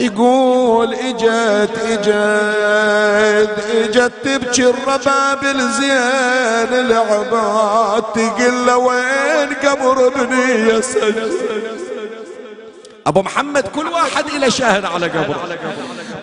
يقول 0.00 0.94
إجت 0.94 1.78
إجت 1.84 3.58
إجت 3.74 4.12
تبكي 4.24 4.64
الرباب 4.70 5.44
الزين. 5.44 6.80
العباد 6.80 8.02
تقل 8.02 8.70
وين 8.70 9.54
قبر 9.64 10.06
ابني 10.06 10.68
يا 10.68 10.80
سجد 10.80 11.83
أبو 13.06 13.22
محمد 13.22 13.68
كل 13.68 13.86
واحد 13.86 14.30
له 14.30 14.48
شاهد 14.48 14.84
على 14.84 15.06
قبر 15.08 15.36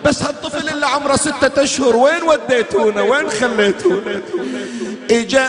بس 0.04 0.22
هالطفل 0.22 0.68
اللي 0.68 0.86
عمره 0.86 1.16
ستة 1.16 1.62
أشهر 1.62 1.96
وين 1.96 2.22
وديتونا؟ 2.22 3.02
وين 3.02 3.30
خليتونا؟ 3.30 4.20
إجا 5.10 5.48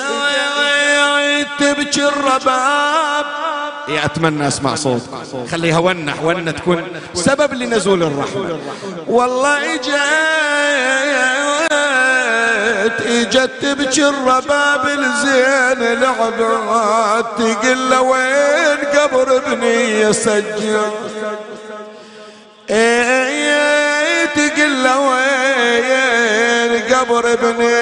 تبكي 1.60 2.08
الرباب. 2.08 3.26
إيه 3.90 4.06
أتمنى 4.06 4.48
أسمع 4.48 4.76
صوت. 4.76 5.02
خليها 5.52 5.80
ونح 5.80 6.24
ونة 6.24 6.52
تكون 6.52 6.84
سبب 7.14 7.54
لنزول 7.54 8.04
الرحمة. 8.04 8.60
والله 9.08 9.78
اجت 12.86 13.02
اجت 13.02 13.52
تبكي 13.62 14.08
الرباب 14.08 14.86
الزين 14.88 15.88
العباد 15.88 17.26
تقل 17.38 17.96
وين 17.96 18.78
قبر 19.00 19.38
ابني 19.38 20.00
يا 20.02 20.12
سجاد 20.12 20.92
إيه 22.70 24.26
تقل 24.26 24.88
وين 24.88 26.82
قبر 26.94 27.34
ابني 27.34 27.74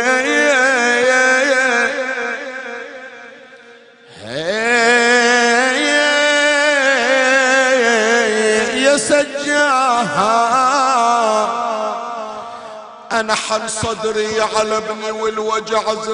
انحل 13.61 13.69
صدري 13.69 14.41
على 14.41 14.77
ابني 14.77 15.11
والوجع 15.11 15.93
زاد 15.93 16.11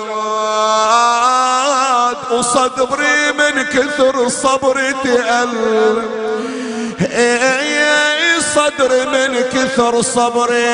وصدري 2.31 3.31
من 3.31 3.63
كثر 3.63 4.29
صبري 4.29 4.93
تأل 5.03 5.49
صدري 8.55 9.05
من 9.05 9.41
كثر 9.41 10.01
صبري. 10.01 10.67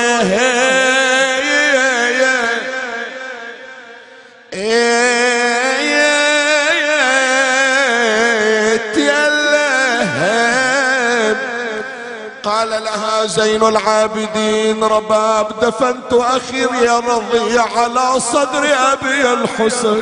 قال 12.63 12.83
لها 12.83 13.25
زين 13.25 13.63
العابدين 13.63 14.83
رباب 14.83 15.59
دفنت 15.61 16.13
أخي 16.13 16.85
يا 16.85 16.99
رضي 16.99 17.59
على 17.59 18.19
صدر 18.19 18.75
أبي 18.93 19.33
الحسن 19.33 20.01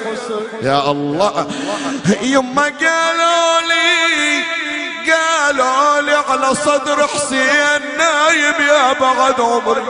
يا 0.61 0.91
الله 0.91 1.47
يما 2.21 2.63
قالوا 2.63 3.61
لي 3.69 4.43
قالوا 5.11 6.01
لي 6.01 6.13
على 6.29 6.55
صدر 6.55 7.07
حسين 7.07 7.81
نايم 7.97 8.67
يا 8.67 8.93
بعد 8.93 9.41
عمري. 9.41 9.83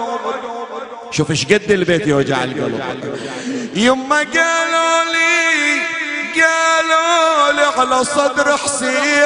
شوف 1.12 1.32
إيش 1.32 1.46
قد 1.46 1.72
البيت 1.72 2.08
يوجع 2.08 2.44
القلب. 2.44 3.20
يما 3.76 4.18
قالوا 4.18 5.04
لي 5.14 5.82
قالوا 6.42 7.52
لي 7.52 7.66
على 7.78 8.04
صدر 8.06 8.58
حسين 8.58 9.21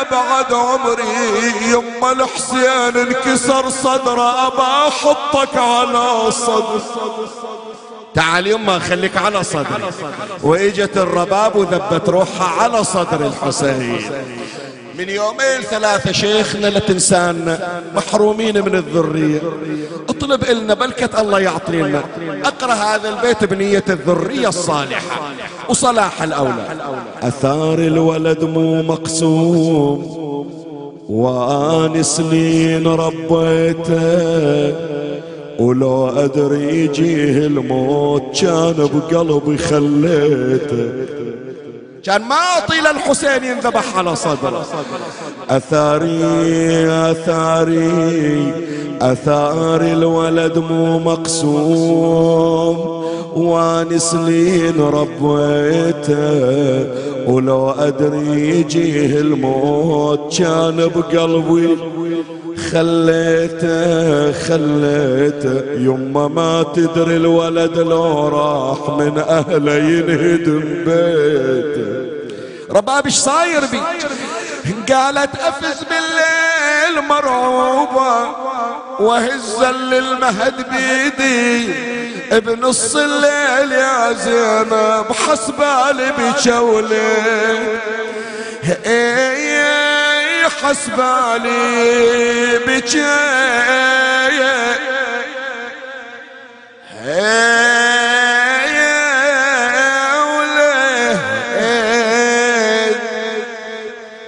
نايم 0.00 0.06
يا 0.06 0.10
بعد 0.10 0.52
عمري 0.52 1.72
يما 1.72 2.12
الحسين 2.12 2.96
انكسر 2.96 3.70
صدره 3.70 4.46
أبا 4.46 4.88
أحطك 4.88 5.56
على 5.56 6.30
صدر. 6.30 6.80
تعال 8.14 8.46
يما 8.46 8.78
خليك 8.78 9.16
على 9.16 9.44
صدري. 9.44 9.90
وإجت 10.42 10.96
الرباب 10.96 11.56
وذبت 11.56 12.08
روحها 12.08 12.62
على 12.62 12.84
صدر 12.84 13.26
الحسين. 13.26 14.10
من 14.98 15.08
يومين 15.08 15.60
ثلاثة 15.70 16.12
شيخنا 16.12 16.66
لا 16.66 16.78
تنسانا 16.78 17.82
محرومين 17.96 18.64
من 18.64 18.74
الذرية. 18.74 19.40
اطلب 20.08 20.44
إلنا 20.44 20.74
بلكة 20.74 21.20
الله 21.20 21.40
يعطينا. 21.40 22.02
أقرأ 22.44 22.72
هذا 22.72 23.08
البيت 23.08 23.44
بنية 23.44 23.84
الذرية 23.88 24.48
الصالحة. 24.48 25.32
وصلاح 25.68 26.22
الأولاد. 26.22 26.78
أثار 27.22 27.78
الولد 27.78 28.44
مو 28.44 28.82
مقسوم. 28.82 30.20
وأنا 31.08 32.02
سنين 32.02 32.86
ربيته. 32.86 34.74
ولو 35.58 36.08
أدري 36.08 36.84
يجيه 36.84 37.46
الموت 37.46 38.40
كان 38.40 38.88
بقلبي 38.94 39.58
خليته. 39.58 41.19
كان 42.04 42.22
ما 42.22 42.60
طيل 42.68 42.86
الحسين 42.86 43.44
ينذبح 43.44 43.96
على 43.96 44.16
صدره. 44.16 44.66
أثاري 45.50 46.20
أثاري 47.10 48.52
أثار 49.02 49.80
الولد 49.80 50.58
مو 50.58 50.98
مقسوم. 50.98 53.00
وان 53.36 53.98
سنين 53.98 54.80
ربيته 54.80 56.20
ولو 57.26 57.70
أدري 57.70 58.58
يجيه 58.58 59.20
الموت 59.20 60.38
كان 60.38 60.76
بقلبي. 60.76 61.76
خليته 62.72 64.32
خليته. 64.32 65.62
يما 65.72 66.28
ما 66.28 66.62
تدري 66.74 67.16
الولد 67.16 67.78
لو 67.78 68.28
راح 68.28 68.88
من 68.98 69.18
أهله 69.18 69.74
ينهدم 69.74 70.84
بيته. 70.84 71.90
رباب 72.70 73.06
إيش 73.06 73.14
صاير 73.14 73.60
بي؟ 73.60 73.80
قالت 74.94 75.30
أفز 75.34 75.84
بالليل 75.90 77.08
مرعوبة 77.08 78.28
وهز 79.00 79.64
للمهد 79.64 80.54
بيدي. 80.70 81.74
بنص 82.40 82.96
الليل 82.96 83.72
يا 83.72 84.12
زينب 84.12 85.06
حسبالي 85.12 86.12
بجولي. 86.18 87.12
حسبالي 90.62 91.60
بجاية 92.66 94.00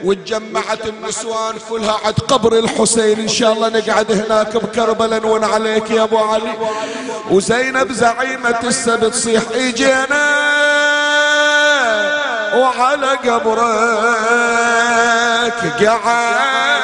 وتجمعت 0.04 0.86
النسوان 0.86 1.54
كلها 1.70 2.00
عند 2.04 2.18
قبر 2.18 2.58
الحسين. 2.58 3.20
إن 3.20 3.28
شاء 3.28 3.52
الله 3.52 3.68
نقعد 3.68 4.12
هناك 4.12 4.56
بكربلاء 4.56 5.20
نون 5.20 5.44
عليك 5.44 5.90
يا 5.90 6.02
أبو 6.02 6.18
علي. 6.18 6.52
وزينب 7.30 7.92
زعيمة 7.92 8.60
السبت 8.64 9.04
تصيح 9.04 9.42
إجينا 9.54 10.31
وعلى 12.56 13.06
قبرك 13.06 13.58
قعد 15.84 16.82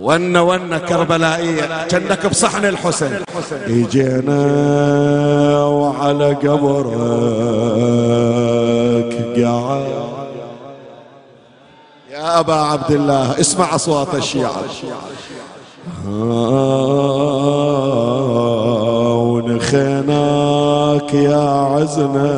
ون 0.00 0.36
ون 0.36 0.78
كربلائية 0.78 1.86
كنك 1.90 2.26
بصحن 2.26 2.64
الحسين. 2.64 3.24
إجينا 3.52 4.44
وعلى 5.64 6.34
قبرك 6.34 6.90
قعد 9.36 9.86
يا 12.10 12.40
أبا 12.40 12.54
عبد 12.54 12.90
الله 12.90 13.40
اسمع 13.40 13.74
أصوات 13.74 14.14
الشيعة. 14.14 14.62
ونخيناك 19.40 21.14
يا 21.14 21.70
عزنا 21.72 22.32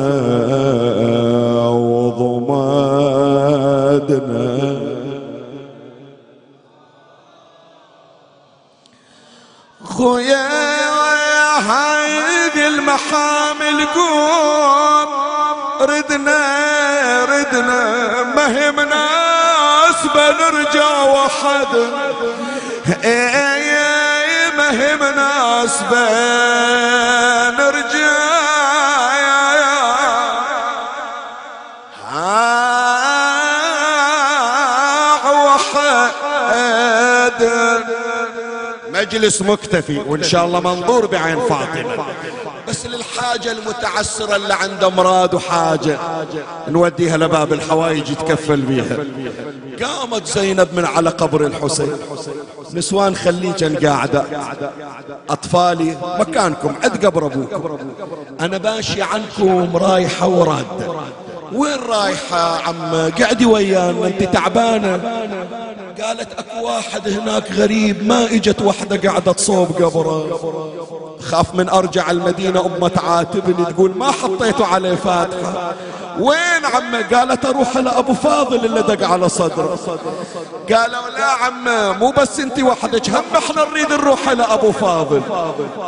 وضمادنا. 1.93 3.03
خويا 9.83 10.47
هاي 11.69 12.67
المحامل 12.67 13.77
قوم 13.95 15.09
ردنا 15.81 16.41
ردنا 17.25 17.81
مهمنا 18.35 19.03
بنرجع 20.15 21.03
وحد 21.03 21.73
مهم 22.87 23.42
بنرجع 25.71 27.53
وحد 35.45 37.43
مجلس 38.89 39.41
مكتفي 39.41 39.97
وإن 39.97 40.23
شاء 40.23 40.45
الله 40.45 40.59
منظور 40.59 41.05
بعين 41.05 41.39
فاطمة. 41.39 42.05
بس 42.67 42.85
للحاجة 42.85 43.51
المتعسرة 43.51 44.35
اللي 44.35 44.53
عنده 44.53 44.87
أمراض 44.87 45.33
وحاجة 45.33 45.99
نوديها 46.67 47.17
لباب 47.17 47.53
الحوايج 47.53 48.09
يتكفل 48.09 48.61
بيها. 48.61 48.97
قامت 49.83 50.25
زينب 50.27 50.67
من 50.73 50.85
على 50.85 51.09
قبر 51.09 51.45
الحسين. 51.45 51.97
نسوان 52.73 53.15
خليجا 53.15 53.89
قاعدة. 53.89 54.23
أطفالي 55.29 55.97
مكانكم 56.19 56.75
عد 56.83 57.05
قبر 57.05 57.25
أبوكم. 57.25 57.79
أنا 58.41 58.57
باشي 58.57 59.01
عنكم 59.01 59.77
رايحة 59.77 60.27
ورادة. 60.27 60.93
وين 61.53 61.79
رايحة 61.89 62.67
عم 62.67 63.11
قعدي 63.21 63.45
ويانا 63.45 64.07
أنت 64.07 64.23
تعبانة. 64.23 65.01
قالت 66.01 66.33
أكو 66.39 66.65
واحد 66.65 67.07
هناك 67.07 67.51
غريب 67.51 68.07
ما 68.07 68.25
إجت 68.25 68.61
وحدة 68.61 69.09
قاعدة 69.09 69.31
تصوب 69.31 69.67
قبره. 69.67 70.39
خاف 71.21 71.55
من 71.55 71.69
أرجع 71.69 72.11
المدينة 72.11 72.65
أمة 72.65 72.87
تعاتبني 72.87 73.65
تقول 73.65 73.97
ما 73.97 74.11
حطيته 74.11 74.65
عليه 74.65 74.95
فاتحة. 74.95 75.73
وين 76.19 76.65
عمه؟ 76.73 77.01
قالت 77.01 77.45
أروح 77.45 77.77
لابو 77.77 78.13
فاضل 78.13 78.65
اللي 78.65 78.81
دق 78.81 79.07
على 79.07 79.29
صدره. 79.29 79.77
قالوا 80.71 81.09
لا 81.17 81.25
عمه 81.25 81.97
مو 81.97 82.13
بس 82.17 82.39
أنت 82.39 82.59
وحدك 82.59 83.09
هم 83.09 83.23
إحنا 83.37 83.65
نريد 83.71 83.91
نروح 83.91 84.29
لابو 84.29 84.71
فاضل. 84.71 85.21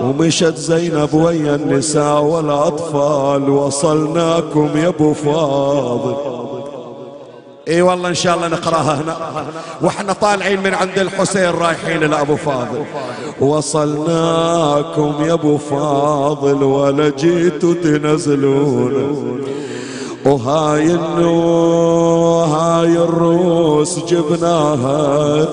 ومشت 0.01 0.55
زينب 0.55 1.13
ويا 1.13 1.55
النساء 1.55 2.21
والأطفال 2.21 3.49
وصلناكم 3.49 4.77
يا 4.77 4.87
أبو 4.87 5.13
فاضل. 5.13 6.15
إي 7.67 7.81
والله 7.81 8.09
إن 8.09 8.13
شاء 8.13 8.35
الله 8.35 8.47
نقرأها 8.47 8.93
هنا. 8.93 9.45
وإحنا 9.81 10.13
طالعين 10.13 10.63
من 10.63 10.73
عند 10.73 10.99
الحسين 10.99 11.49
رايحين 11.49 12.03
لابو 12.03 12.35
فاضل. 12.35 12.85
وصلناكم 13.39 15.15
يا 15.19 15.33
أبو 15.33 15.57
فاضل 15.57 16.63
ولا 16.63 17.09
جيتوا 17.09 17.73
تنزلون. 17.73 19.45
وهاي 20.25 20.83
النو 20.83 22.39
هاي 22.39 22.97
الروس 22.97 23.99
جبناها 23.99 25.47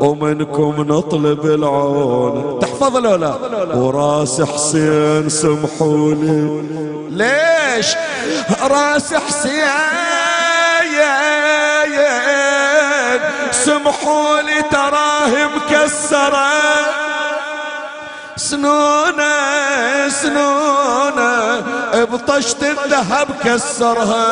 ومنكم 0.00 0.74
نطلب 0.88 1.46
العون. 1.46 2.58
تحفظ 2.60 2.96
لو 2.96 3.14
لا 3.14 3.34
وراس 3.74 4.42
حسين 4.42 5.28
سمحولي 5.28 6.62
ليش؟ 7.10 7.96
راس 8.62 9.14
حسين 9.14 9.64
سمحوا 13.50 14.40
لي 14.42 14.62
تراه 14.70 15.32
مكسرة 15.56 16.83
سنونة 18.54 19.34
سنونة 20.08 21.34
بطشت 22.12 22.62
الذهب 22.62 23.28
كسرها. 23.44 24.28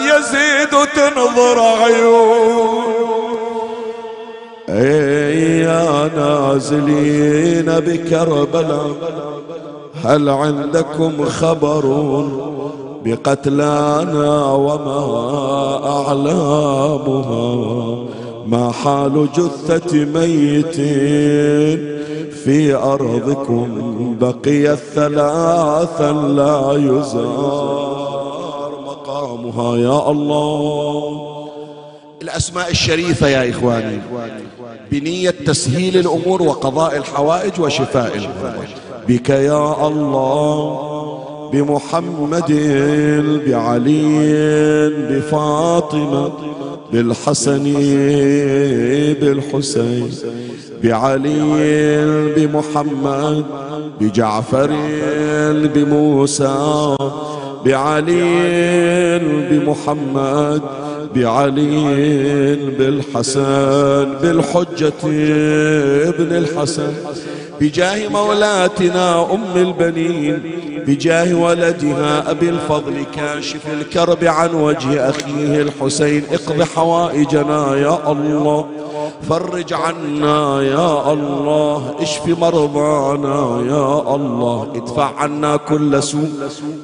يزيد 0.00 0.74
وتنظر 0.74 1.60
عيون. 1.60 2.84
اي 4.68 5.60
يا 5.60 6.10
نازلين 6.16 7.66
بكربلاء 7.66 8.90
هل 10.04 10.28
عندكم 10.28 11.24
خبر 11.24 11.84
بقتلانا 13.04 14.44
وما 14.44 15.00
أعلامها؟ 16.06 17.48
ما 18.48 18.72
حال 18.72 19.28
جثة 19.36 20.04
ميت 20.04 20.74
في 22.44 22.74
أرضكم 22.74 23.68
بقي 24.20 24.72
الثلاثا 24.72 26.12
لا 26.12 26.72
يزار 26.72 28.70
مقامها 28.86 29.76
يا 29.76 30.10
الله. 30.10 31.24
الأسماء 32.22 32.70
الشريفة 32.70 33.28
يا 33.28 33.50
إخواني 33.50 33.98
بنية 34.92 35.30
تسهيل 35.30 35.96
الأمور 35.96 36.42
وقضاء 36.42 36.96
الحوائج 36.96 37.60
وشفاء 37.60 38.16
الأمور. 38.16 38.66
بك 39.08 39.30
يا 39.30 39.86
الله 39.88 40.88
بمحمد 41.52 42.52
بعلي 43.46 44.18
بفاطمة 45.10 46.32
بالحسن 46.92 47.62
بالحسين 49.20 50.10
بعلي 50.84 51.40
بمحمد 52.36 53.44
بجعفر 54.00 54.70
بموسى 55.74 56.96
بعلي 57.66 58.22
بمحمد 59.50 60.62
بعلي 61.14 61.84
بالحسن 62.78 64.06
بالحجة 64.22 64.92
ابن 66.08 66.32
الحسن 66.36 66.92
بجاه 67.60 68.08
مولاتنا 68.08 69.34
أم 69.34 69.44
البنين 69.56 70.40
بجاه 70.88 71.34
ولدها 71.34 72.30
أبي 72.30 72.48
الفضل 72.48 73.04
كاشف 73.16 73.60
الكرب 73.72 74.24
عن 74.24 74.54
وجه 74.54 75.10
أخيه 75.10 75.62
الحسين. 75.62 76.22
اقض 76.32 76.62
حوائجنا 76.62 77.76
يا 77.76 78.12
الله. 78.12 78.66
فرج 79.28 79.72
عنا 79.72 80.62
يا 80.62 81.12
الله 81.12 81.94
اشف 82.00 82.26
مرضانا 82.26 83.38
يا 83.72 84.14
الله. 84.14 84.72
ادفع 84.74 85.10
عنا 85.16 85.56
كل 85.56 86.02
سوء 86.02 86.30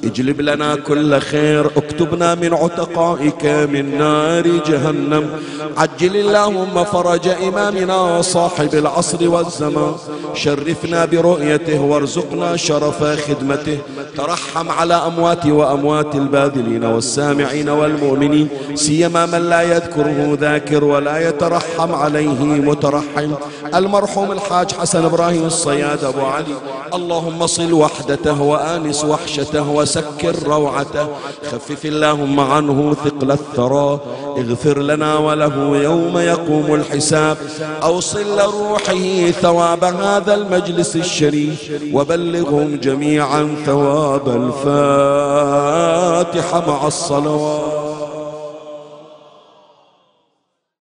اجلب 0.03 0.41
لنا 0.41 0.75
كل 0.75 1.19
خير. 1.19 1.65
اكتبنا 1.65 2.35
من 2.35 2.53
عتقائك 2.53 3.45
من 3.45 3.97
نار 3.97 4.47
جهنم. 4.47 5.29
عجل 5.77 6.15
اللهم 6.15 6.83
فرج 6.83 7.27
إمامنا 7.27 8.21
صاحب 8.21 8.75
العصر 8.75 9.29
والزمان. 9.29 9.93
شرفنا 10.33 11.05
برؤيته 11.05 11.81
وارزقنا 11.81 12.55
شرف 12.55 13.03
خدمته. 13.03 13.77
ترحم 14.17 14.69
على 14.69 14.93
أموات 14.93 15.45
وأموات 15.45 16.15
الباذلين 16.15 16.85
والسامعين 16.85 17.69
والمؤمنين. 17.69 18.47
سيما 18.75 19.25
من 19.25 19.49
لا 19.49 19.61
يذكره 19.61 20.37
ذاكر 20.41 20.83
ولا 20.83 21.29
يترحم 21.29 21.91
عليه 22.15 22.61
مترحم. 22.61 23.31
المرحوم 23.75 24.31
الحاج 24.31 24.71
حسن 24.71 25.05
إبراهيم 25.05 25.45
الصياد 25.45 26.03
أبو 26.03 26.21
علي. 26.21 26.55
اللهم 26.93 27.47
صل 27.47 27.73
وحدته 27.73 28.41
وآنس 28.41 29.05
وحشته 29.05 29.69
وسكر 29.69 30.35
روعته. 30.45 31.07
خفف 31.51 31.85
اللهم 31.85 32.39
عنه 32.39 32.95
ثقل 33.05 33.31
الثرى. 33.31 33.99
اغفر 34.37 34.79
لنا 34.79 35.17
وله 35.17 35.77
يوم 35.77 36.17
يقوم 36.17 36.73
الحساب. 36.73 37.37
أوصل 37.83 38.37
لروحه 38.37 39.31
ثواب 39.41 39.83
هذا 39.83 40.33
المجلس 40.33 40.95
الشريف. 40.95 41.71
وبلغهم 41.93 42.75
جميعا 42.75 43.55
ثواب 43.65 44.27
الفاتحة 46.19 46.59
مع 46.67 46.87
الصلوات. 46.87 47.74